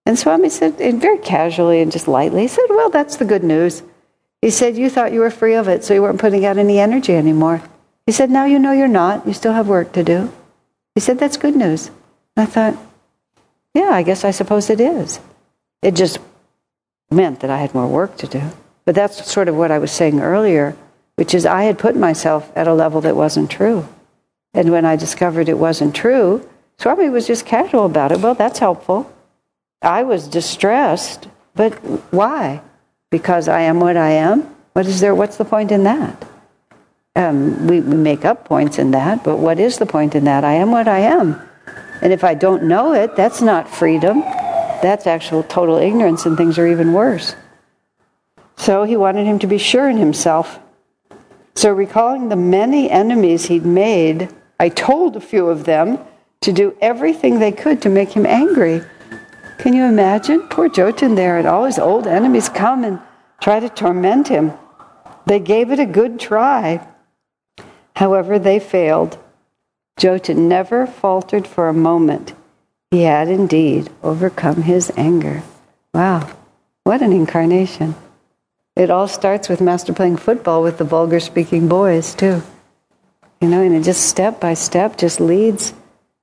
And 0.06 0.16
Swami 0.16 0.50
said, 0.50 0.80
and 0.80 1.00
very 1.00 1.18
casually 1.18 1.80
and 1.80 1.90
just 1.90 2.06
lightly, 2.06 2.42
he 2.42 2.48
said, 2.48 2.66
Well, 2.68 2.90
that's 2.90 3.16
the 3.16 3.24
good 3.24 3.42
news. 3.42 3.82
He 4.40 4.50
said, 4.50 4.76
You 4.76 4.88
thought 4.88 5.12
you 5.12 5.18
were 5.18 5.30
free 5.30 5.54
of 5.54 5.66
it, 5.66 5.82
so 5.82 5.94
you 5.94 6.02
weren't 6.02 6.20
putting 6.20 6.46
out 6.46 6.58
any 6.58 6.78
energy 6.78 7.16
anymore. 7.16 7.60
He 8.08 8.12
said, 8.12 8.30
Now 8.30 8.46
you 8.46 8.58
know 8.58 8.72
you're 8.72 8.88
not. 8.88 9.26
You 9.26 9.34
still 9.34 9.52
have 9.52 9.68
work 9.68 9.92
to 9.92 10.02
do. 10.02 10.32
He 10.94 11.00
said, 11.02 11.18
That's 11.18 11.36
good 11.36 11.54
news. 11.54 11.90
I 12.38 12.46
thought, 12.46 12.74
Yeah, 13.74 13.90
I 13.90 14.02
guess 14.02 14.24
I 14.24 14.30
suppose 14.30 14.70
it 14.70 14.80
is. 14.80 15.20
It 15.82 15.94
just 15.94 16.18
meant 17.10 17.40
that 17.40 17.50
I 17.50 17.58
had 17.58 17.74
more 17.74 17.86
work 17.86 18.16
to 18.16 18.26
do. 18.26 18.40
But 18.86 18.94
that's 18.94 19.30
sort 19.30 19.46
of 19.46 19.56
what 19.56 19.70
I 19.70 19.78
was 19.78 19.92
saying 19.92 20.20
earlier, 20.20 20.74
which 21.16 21.34
is 21.34 21.44
I 21.44 21.64
had 21.64 21.78
put 21.78 21.96
myself 21.96 22.50
at 22.56 22.66
a 22.66 22.72
level 22.72 23.02
that 23.02 23.14
wasn't 23.14 23.50
true. 23.50 23.86
And 24.54 24.72
when 24.72 24.86
I 24.86 24.96
discovered 24.96 25.50
it 25.50 25.58
wasn't 25.58 25.94
true, 25.94 26.48
Swami 26.78 27.10
was 27.10 27.26
just 27.26 27.44
casual 27.44 27.84
about 27.84 28.10
it. 28.10 28.20
Well, 28.20 28.34
that's 28.34 28.58
helpful. 28.58 29.12
I 29.82 30.04
was 30.04 30.28
distressed, 30.28 31.28
but 31.54 31.74
why? 32.10 32.62
Because 33.10 33.48
I 33.48 33.60
am 33.60 33.80
what 33.80 33.98
I 33.98 34.12
am? 34.12 34.44
What 34.72 34.86
is 34.86 35.00
there? 35.00 35.14
What's 35.14 35.36
the 35.36 35.44
point 35.44 35.70
in 35.70 35.84
that? 35.84 36.27
Um, 37.18 37.66
we, 37.66 37.80
we 37.80 37.96
make 37.96 38.24
up 38.24 38.44
points 38.44 38.78
in 38.78 38.92
that, 38.92 39.24
but 39.24 39.38
what 39.38 39.58
is 39.58 39.78
the 39.78 39.86
point 39.86 40.14
in 40.14 40.22
that? 40.26 40.44
I 40.44 40.52
am 40.52 40.70
what 40.70 40.86
I 40.86 41.00
am. 41.00 41.42
And 42.00 42.12
if 42.12 42.22
I 42.22 42.34
don't 42.34 42.62
know 42.62 42.92
it, 42.92 43.16
that's 43.16 43.42
not 43.42 43.68
freedom. 43.68 44.20
That's 44.20 45.04
actual 45.04 45.42
total 45.42 45.78
ignorance, 45.78 46.26
and 46.26 46.36
things 46.36 46.60
are 46.60 46.68
even 46.68 46.92
worse. 46.92 47.34
So 48.56 48.84
he 48.84 48.96
wanted 48.96 49.26
him 49.26 49.40
to 49.40 49.48
be 49.48 49.58
sure 49.58 49.88
in 49.88 49.96
himself. 49.96 50.60
So, 51.56 51.72
recalling 51.72 52.28
the 52.28 52.36
many 52.36 52.88
enemies 52.88 53.46
he'd 53.46 53.66
made, 53.66 54.28
I 54.60 54.68
told 54.68 55.16
a 55.16 55.20
few 55.20 55.48
of 55.48 55.64
them 55.64 55.98
to 56.42 56.52
do 56.52 56.76
everything 56.80 57.40
they 57.40 57.50
could 57.50 57.82
to 57.82 57.88
make 57.88 58.12
him 58.12 58.26
angry. 58.26 58.82
Can 59.58 59.72
you 59.72 59.86
imagine? 59.86 60.42
Poor 60.42 60.68
Jyotin 60.68 61.16
there, 61.16 61.36
and 61.36 61.48
all 61.48 61.64
his 61.64 61.80
old 61.80 62.06
enemies 62.06 62.48
come 62.48 62.84
and 62.84 63.00
try 63.40 63.58
to 63.58 63.68
torment 63.68 64.28
him. 64.28 64.52
They 65.26 65.40
gave 65.40 65.72
it 65.72 65.80
a 65.80 65.84
good 65.84 66.20
try. 66.20 66.86
However, 67.98 68.38
they 68.38 68.58
failed. 68.58 69.18
Jyotin 69.98 70.48
never 70.48 70.86
faltered 70.86 71.46
for 71.46 71.68
a 71.68 71.72
moment. 71.72 72.34
He 72.90 73.02
had 73.02 73.28
indeed 73.28 73.90
overcome 74.02 74.62
his 74.62 74.92
anger. 74.96 75.42
Wow, 75.92 76.30
what 76.84 77.02
an 77.02 77.12
incarnation. 77.12 77.94
It 78.76 78.90
all 78.90 79.08
starts 79.08 79.48
with 79.48 79.60
Master 79.60 79.92
playing 79.92 80.18
football 80.18 80.62
with 80.62 80.78
the 80.78 80.84
vulgar 80.84 81.20
speaking 81.20 81.68
boys, 81.68 82.14
too. 82.14 82.42
You 83.40 83.48
know, 83.48 83.62
and 83.62 83.74
it 83.74 83.82
just 83.82 84.08
step 84.08 84.40
by 84.40 84.54
step 84.54 84.96
just 84.96 85.20
leads 85.20 85.74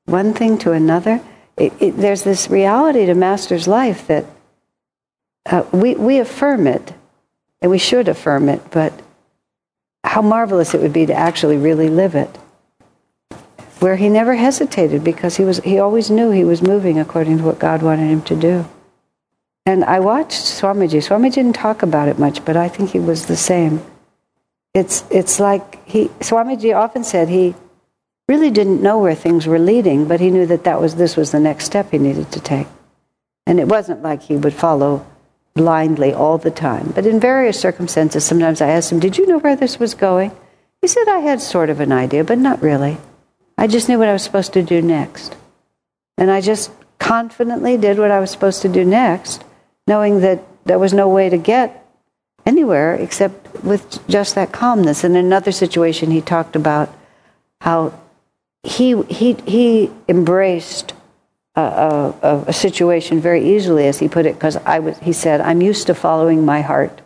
one 0.06 0.34
thing 0.34 0.58
to 0.60 0.72
another 0.72 1.22
it, 1.58 1.74
it, 1.80 1.92
there's 1.92 2.24
this 2.24 2.50
reality 2.50 3.06
to 3.06 3.14
Master's 3.14 3.68
life 3.68 4.08
that 4.08 4.26
uh, 5.46 5.64
we, 5.72 5.96
we 5.96 6.20
affirm 6.20 6.68
it, 6.68 6.94
and 7.62 7.72
we 7.72 7.78
should 7.78 8.08
affirm 8.08 8.50
it, 8.50 8.62
but 8.72 8.94
how 10.16 10.22
marvelous 10.22 10.74
it 10.74 10.80
would 10.80 10.94
be 10.94 11.06
to 11.06 11.14
actually 11.14 11.58
really 11.58 11.90
live 11.90 12.16
it. 12.16 12.30
Where 13.80 13.98
he 13.98 14.08
never 14.08 14.34
hesitated 14.34 15.04
because 15.04 15.36
he, 15.36 15.44
was, 15.44 15.60
he 15.60 15.78
always 15.78 16.10
knew 16.10 16.32
he 16.32 16.46
was 16.46 16.62
moving 16.62 16.98
according 16.98 17.40
to 17.40 17.44
what 17.44 17.60
God 17.60 17.84
wanted 17.84 18.08
him 18.08 18.22
to 18.22 18.36
do. 18.38 18.66
And 19.66 19.84
I 19.84 20.00
watched 20.00 20.46
Swamiji. 20.46 21.04
Swamiji 21.06 21.34
didn't 21.34 21.56
talk 21.56 21.84
about 21.84 22.08
it 22.08 22.18
much, 22.18 22.46
but 22.46 22.56
I 22.56 22.70
think 22.70 22.92
he 22.92 23.00
was 23.00 23.26
the 23.26 23.36
same. 23.36 23.82
It's, 24.74 25.04
it's 25.12 25.38
like 25.38 25.86
he, 25.86 26.08
Swamiji 26.22 26.74
often 26.74 27.04
said 27.04 27.28
he 27.28 27.54
really 28.30 28.52
didn't 28.52 28.82
know 28.82 29.00
where 29.00 29.16
things 29.16 29.46
were 29.46 29.60
leading, 29.60 30.08
but 30.08 30.22
he 30.22 30.32
knew 30.32 30.46
that, 30.46 30.64
that 30.64 30.80
was, 30.80 30.96
this 30.96 31.18
was 31.18 31.32
the 31.32 31.42
next 31.42 31.66
step 31.66 31.92
he 31.92 31.98
needed 31.98 32.32
to 32.32 32.40
take. 32.40 32.68
And 33.46 33.60
it 33.60 33.68
wasn't 33.68 34.02
like 34.02 34.22
he 34.22 34.38
would 34.38 34.54
follow 34.54 35.06
blindly 35.56 36.14
all 36.14 36.38
the 36.38 36.52
time. 36.52 36.92
But 36.94 37.06
in 37.06 37.20
various 37.20 37.60
circumstances, 37.60 38.26
sometimes 38.26 38.62
I 38.62 38.70
asked 38.70 38.92
him, 38.92 39.00
Did 39.00 39.18
you 39.18 39.26
know 39.26 39.40
where 39.40 39.56
this 39.56 39.80
was 39.80 39.94
going? 39.94 40.32
He 40.82 40.88
said, 40.88 41.08
I 41.08 41.20
had 41.20 41.42
sort 41.42 41.70
of 41.70 41.80
an 41.80 41.92
idea, 41.92 42.24
but 42.24 42.38
not 42.38 42.62
really. 42.62 42.98
I 43.58 43.68
just 43.68 43.90
knew 43.90 43.98
what 43.98 44.10
I 44.10 44.14
was 44.14 44.24
supposed 44.24 44.54
to 44.54 44.62
do 44.62 44.82
next. 44.82 45.36
And 46.18 46.30
I 46.30 46.42
just 46.42 46.72
confidently 47.00 47.78
did 47.78 47.98
what 47.98 48.12
I 48.12 48.20
was 48.20 48.32
supposed 48.32 48.62
to 48.64 48.70
do 48.70 48.86
next, 48.86 49.44
knowing 49.88 50.20
that 50.22 50.44
there 50.66 50.80
was 50.80 50.94
no 50.94 51.08
way 51.08 51.30
to 51.30 51.38
get 51.38 51.86
anywhere 52.46 52.96
except 52.96 53.64
with 53.64 54.06
just 54.08 54.36
that 54.36 54.52
calmness. 54.52 55.04
And 55.04 55.16
in 55.16 55.26
another 55.26 55.52
situation, 55.52 56.12
he 56.12 56.22
talked 56.22 56.56
about 56.56 56.94
how 57.62 57.98
he, 58.64 59.02
he, 59.04 59.34
he 59.46 59.92
embraced 60.08 60.94
a, 61.56 61.62
a, 61.62 62.44
a, 62.48 62.54
situation 62.54 63.20
very 63.20 63.56
easily, 63.56 63.88
as 63.88 64.00
he 64.00 64.08
put 64.08 64.26
it, 64.26 64.36
because 64.36 64.58
I 64.58 64.80
was, 64.80 64.98
he 65.00 65.14
said, 65.14 65.42
I'm 65.42 65.62
used 65.62 65.88
to 65.88 65.96
following 65.96 66.46
my 66.46 66.62
heart. 66.62 67.02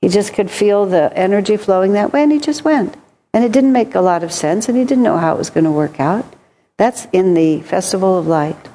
He 0.00 0.08
just 0.08 0.34
could 0.34 0.50
feel 0.50 0.86
the 0.86 1.12
energy 1.16 1.56
flowing 1.56 1.94
that 1.94 2.12
way, 2.12 2.22
and 2.22 2.32
he 2.32 2.38
just 2.38 2.64
went. 2.64 2.96
And 3.32 3.44
it 3.44 3.52
didn't 3.52 3.72
make 3.72 3.94
a 3.94 4.00
lot 4.00 4.22
of 4.22 4.32
sense, 4.32 4.68
and 4.68 4.76
he 4.76 4.84
didn't 4.84 5.04
know 5.04 5.16
how 5.16 5.34
it 5.34 5.38
was 5.38 5.50
going 5.50 5.64
to 5.64 5.70
work 5.70 5.98
out. 5.98 6.24
That's 6.76 7.06
in 7.12 7.34
the 7.34 7.60
Festival 7.62 8.18
of 8.18 8.26
Light. 8.26 8.68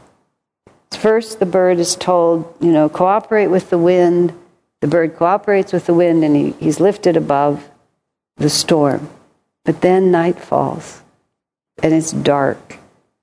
First, 0.91 1.39
the 1.39 1.45
bird 1.45 1.77
is 1.79 1.95
told, 1.95 2.55
you 2.59 2.71
know, 2.71 2.89
cooperate 2.89 3.47
with 3.47 3.69
the 3.69 3.77
wind. 3.77 4.33
The 4.81 4.87
bird 4.87 5.15
cooperates 5.15 5.71
with 5.71 5.85
the 5.85 5.93
wind, 5.93 6.23
and 6.23 6.35
he, 6.35 6.51
he's 6.59 6.79
lifted 6.79 7.15
above 7.15 7.69
the 8.37 8.49
storm. 8.49 9.09
But 9.65 9.81
then 9.81 10.09
night 10.09 10.39
falls 10.39 11.01
and 11.81 11.93
it's 11.93 12.11
dark. 12.11 12.78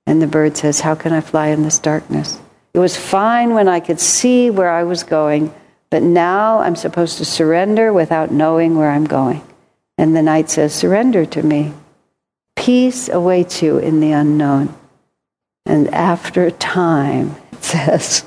And 0.07 0.21
the 0.21 0.27
bird 0.27 0.57
says, 0.57 0.79
How 0.79 0.95
can 0.95 1.13
I 1.13 1.21
fly 1.21 1.47
in 1.49 1.61
this 1.61 1.77
darkness? 1.77 2.39
It 2.73 2.79
was 2.79 2.97
fine 2.97 3.53
when 3.53 3.67
I 3.67 3.79
could 3.79 3.99
see 3.99 4.49
where 4.49 4.69
I 4.69 4.83
was 4.83 5.03
going, 5.03 5.53
but 5.91 6.01
now 6.01 6.59
I'm 6.59 6.75
supposed 6.75 7.17
to 7.19 7.25
surrender 7.25 7.93
without 7.93 8.31
knowing 8.31 8.75
where 8.75 8.89
I'm 8.89 9.05
going. 9.05 9.43
And 9.97 10.15
the 10.15 10.21
night 10.21 10.49
says, 10.49 10.73
Surrender 10.73 11.25
to 11.25 11.43
me. 11.43 11.73
Peace 12.55 13.09
awaits 13.09 13.61
you 13.61 13.77
in 13.77 13.99
the 13.99 14.13
unknown. 14.13 14.73
And 15.65 15.93
after 15.93 16.45
a 16.45 16.51
time, 16.51 17.35
it 17.51 17.63
says, 17.63 18.25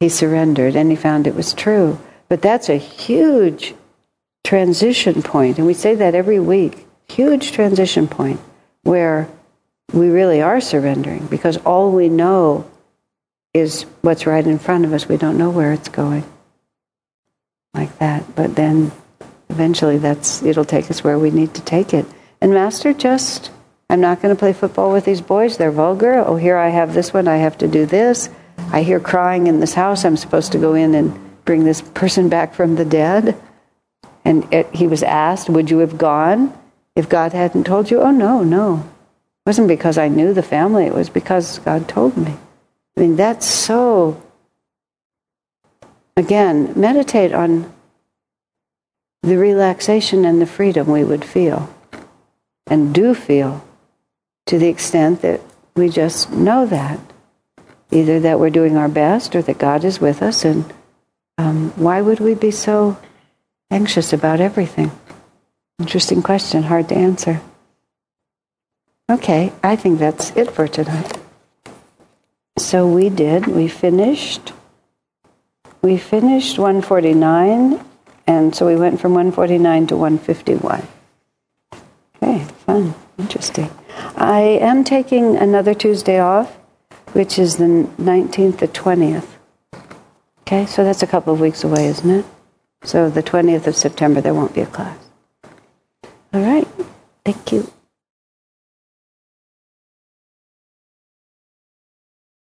he 0.00 0.08
surrendered 0.08 0.74
and 0.74 0.90
he 0.90 0.96
found 0.96 1.26
it 1.26 1.34
was 1.34 1.52
true. 1.52 1.98
But 2.28 2.42
that's 2.42 2.68
a 2.68 2.76
huge 2.76 3.74
transition 4.42 5.22
point, 5.22 5.58
and 5.58 5.66
we 5.66 5.74
say 5.74 5.94
that 5.94 6.14
every 6.14 6.40
week. 6.40 6.86
Huge 7.08 7.52
transition 7.52 8.08
point 8.08 8.40
where 8.82 9.28
we 9.92 10.08
really 10.08 10.40
are 10.40 10.60
surrendering 10.60 11.26
because 11.26 11.56
all 11.58 11.92
we 11.92 12.08
know 12.08 12.68
is 13.54 13.82
what's 14.00 14.26
right 14.26 14.46
in 14.46 14.58
front 14.58 14.84
of 14.84 14.92
us. 14.92 15.08
We 15.08 15.16
don't 15.16 15.38
know 15.38 15.50
where 15.50 15.72
it's 15.72 15.88
going. 15.88 16.24
Like 17.74 17.98
that. 17.98 18.34
But 18.34 18.56
then 18.56 18.92
eventually 19.48 19.98
that's 19.98 20.42
it'll 20.42 20.64
take 20.64 20.90
us 20.90 21.04
where 21.04 21.18
we 21.18 21.30
need 21.30 21.54
to 21.54 21.62
take 21.62 21.92
it. 21.92 22.06
And 22.40 22.52
master 22.52 22.92
just 22.92 23.50
I'm 23.92 24.00
not 24.00 24.22
going 24.22 24.34
to 24.34 24.38
play 24.38 24.54
football 24.54 24.90
with 24.90 25.04
these 25.04 25.20
boys. 25.20 25.58
They're 25.58 25.70
vulgar. 25.70 26.14
Oh, 26.14 26.36
here 26.36 26.56
I 26.56 26.70
have 26.70 26.94
this 26.94 27.12
one. 27.12 27.28
I 27.28 27.36
have 27.36 27.58
to 27.58 27.68
do 27.68 27.84
this. 27.84 28.30
I 28.72 28.82
hear 28.82 28.98
crying 28.98 29.48
in 29.48 29.60
this 29.60 29.74
house. 29.74 30.06
I'm 30.06 30.16
supposed 30.16 30.52
to 30.52 30.58
go 30.58 30.72
in 30.72 30.94
and 30.94 31.44
bring 31.44 31.64
this 31.64 31.82
person 31.82 32.30
back 32.30 32.54
from 32.54 32.76
the 32.76 32.86
dead. 32.86 33.38
And 34.24 34.50
it, 34.50 34.74
he 34.74 34.86
was 34.86 35.02
asked, 35.02 35.50
Would 35.50 35.70
you 35.70 35.78
have 35.78 35.98
gone 35.98 36.58
if 36.96 37.10
God 37.10 37.34
hadn't 37.34 37.64
told 37.64 37.90
you? 37.90 38.00
Oh, 38.00 38.10
no, 38.10 38.42
no. 38.42 38.88
It 39.44 39.48
wasn't 39.48 39.68
because 39.68 39.98
I 39.98 40.06
knew 40.06 40.32
the 40.32 40.42
family, 40.42 40.86
it 40.86 40.94
was 40.94 41.10
because 41.10 41.58
God 41.58 41.88
told 41.88 42.16
me. 42.16 42.36
I 42.96 43.00
mean, 43.00 43.16
that's 43.16 43.44
so. 43.46 44.22
Again, 46.16 46.72
meditate 46.76 47.32
on 47.32 47.72
the 49.22 49.36
relaxation 49.36 50.24
and 50.24 50.40
the 50.40 50.46
freedom 50.46 50.86
we 50.88 51.02
would 51.02 51.24
feel 51.24 51.74
and 52.66 52.94
do 52.94 53.14
feel 53.14 53.64
to 54.46 54.58
the 54.58 54.68
extent 54.68 55.22
that 55.22 55.40
we 55.74 55.88
just 55.88 56.30
know 56.30 56.66
that. 56.66 57.00
Either 57.90 58.20
that 58.20 58.38
we're 58.40 58.50
doing 58.50 58.76
our 58.76 58.88
best 58.88 59.34
or 59.34 59.42
that 59.42 59.58
God 59.58 59.84
is 59.84 60.00
with 60.00 60.22
us. 60.22 60.44
And 60.44 60.72
um, 61.36 61.72
why 61.76 62.00
would 62.00 62.20
we 62.20 62.34
be 62.34 62.50
so 62.50 62.96
anxious 63.70 64.12
about 64.12 64.40
everything? 64.40 64.90
Interesting 65.78 66.22
question, 66.22 66.62
hard 66.62 66.88
to 66.90 66.94
answer. 66.94 67.42
Okay, 69.10 69.52
I 69.62 69.76
think 69.76 69.98
that's 69.98 70.30
it 70.36 70.50
for 70.50 70.66
tonight. 70.68 71.18
So 72.58 72.86
we 72.86 73.08
did, 73.08 73.46
we 73.46 73.68
finished. 73.68 74.52
We 75.82 75.98
finished 75.98 76.58
149, 76.58 77.84
and 78.26 78.54
so 78.54 78.66
we 78.66 78.76
went 78.76 79.00
from 79.00 79.14
149 79.14 79.88
to 79.88 79.96
151. 79.96 80.86
Okay, 82.22 82.44
fun, 82.66 82.94
interesting. 83.18 83.70
I 84.16 84.40
am 84.40 84.84
taking 84.84 85.36
another 85.36 85.74
Tuesday 85.74 86.20
off, 86.20 86.54
which 87.12 87.38
is 87.38 87.56
the 87.56 87.88
19th 87.98 88.58
to 88.58 88.68
20th. 88.68 89.26
Okay, 90.42 90.66
so 90.66 90.84
that's 90.84 91.02
a 91.02 91.06
couple 91.06 91.34
of 91.34 91.40
weeks 91.40 91.64
away, 91.64 91.86
isn't 91.86 92.10
it? 92.10 92.24
So 92.84 93.10
the 93.10 93.22
20th 93.22 93.66
of 93.66 93.74
September, 93.74 94.20
there 94.20 94.34
won't 94.34 94.54
be 94.54 94.60
a 94.60 94.66
class. 94.66 94.98
All 96.32 96.40
right, 96.40 96.68
thank 97.24 97.50
you. 97.52 97.72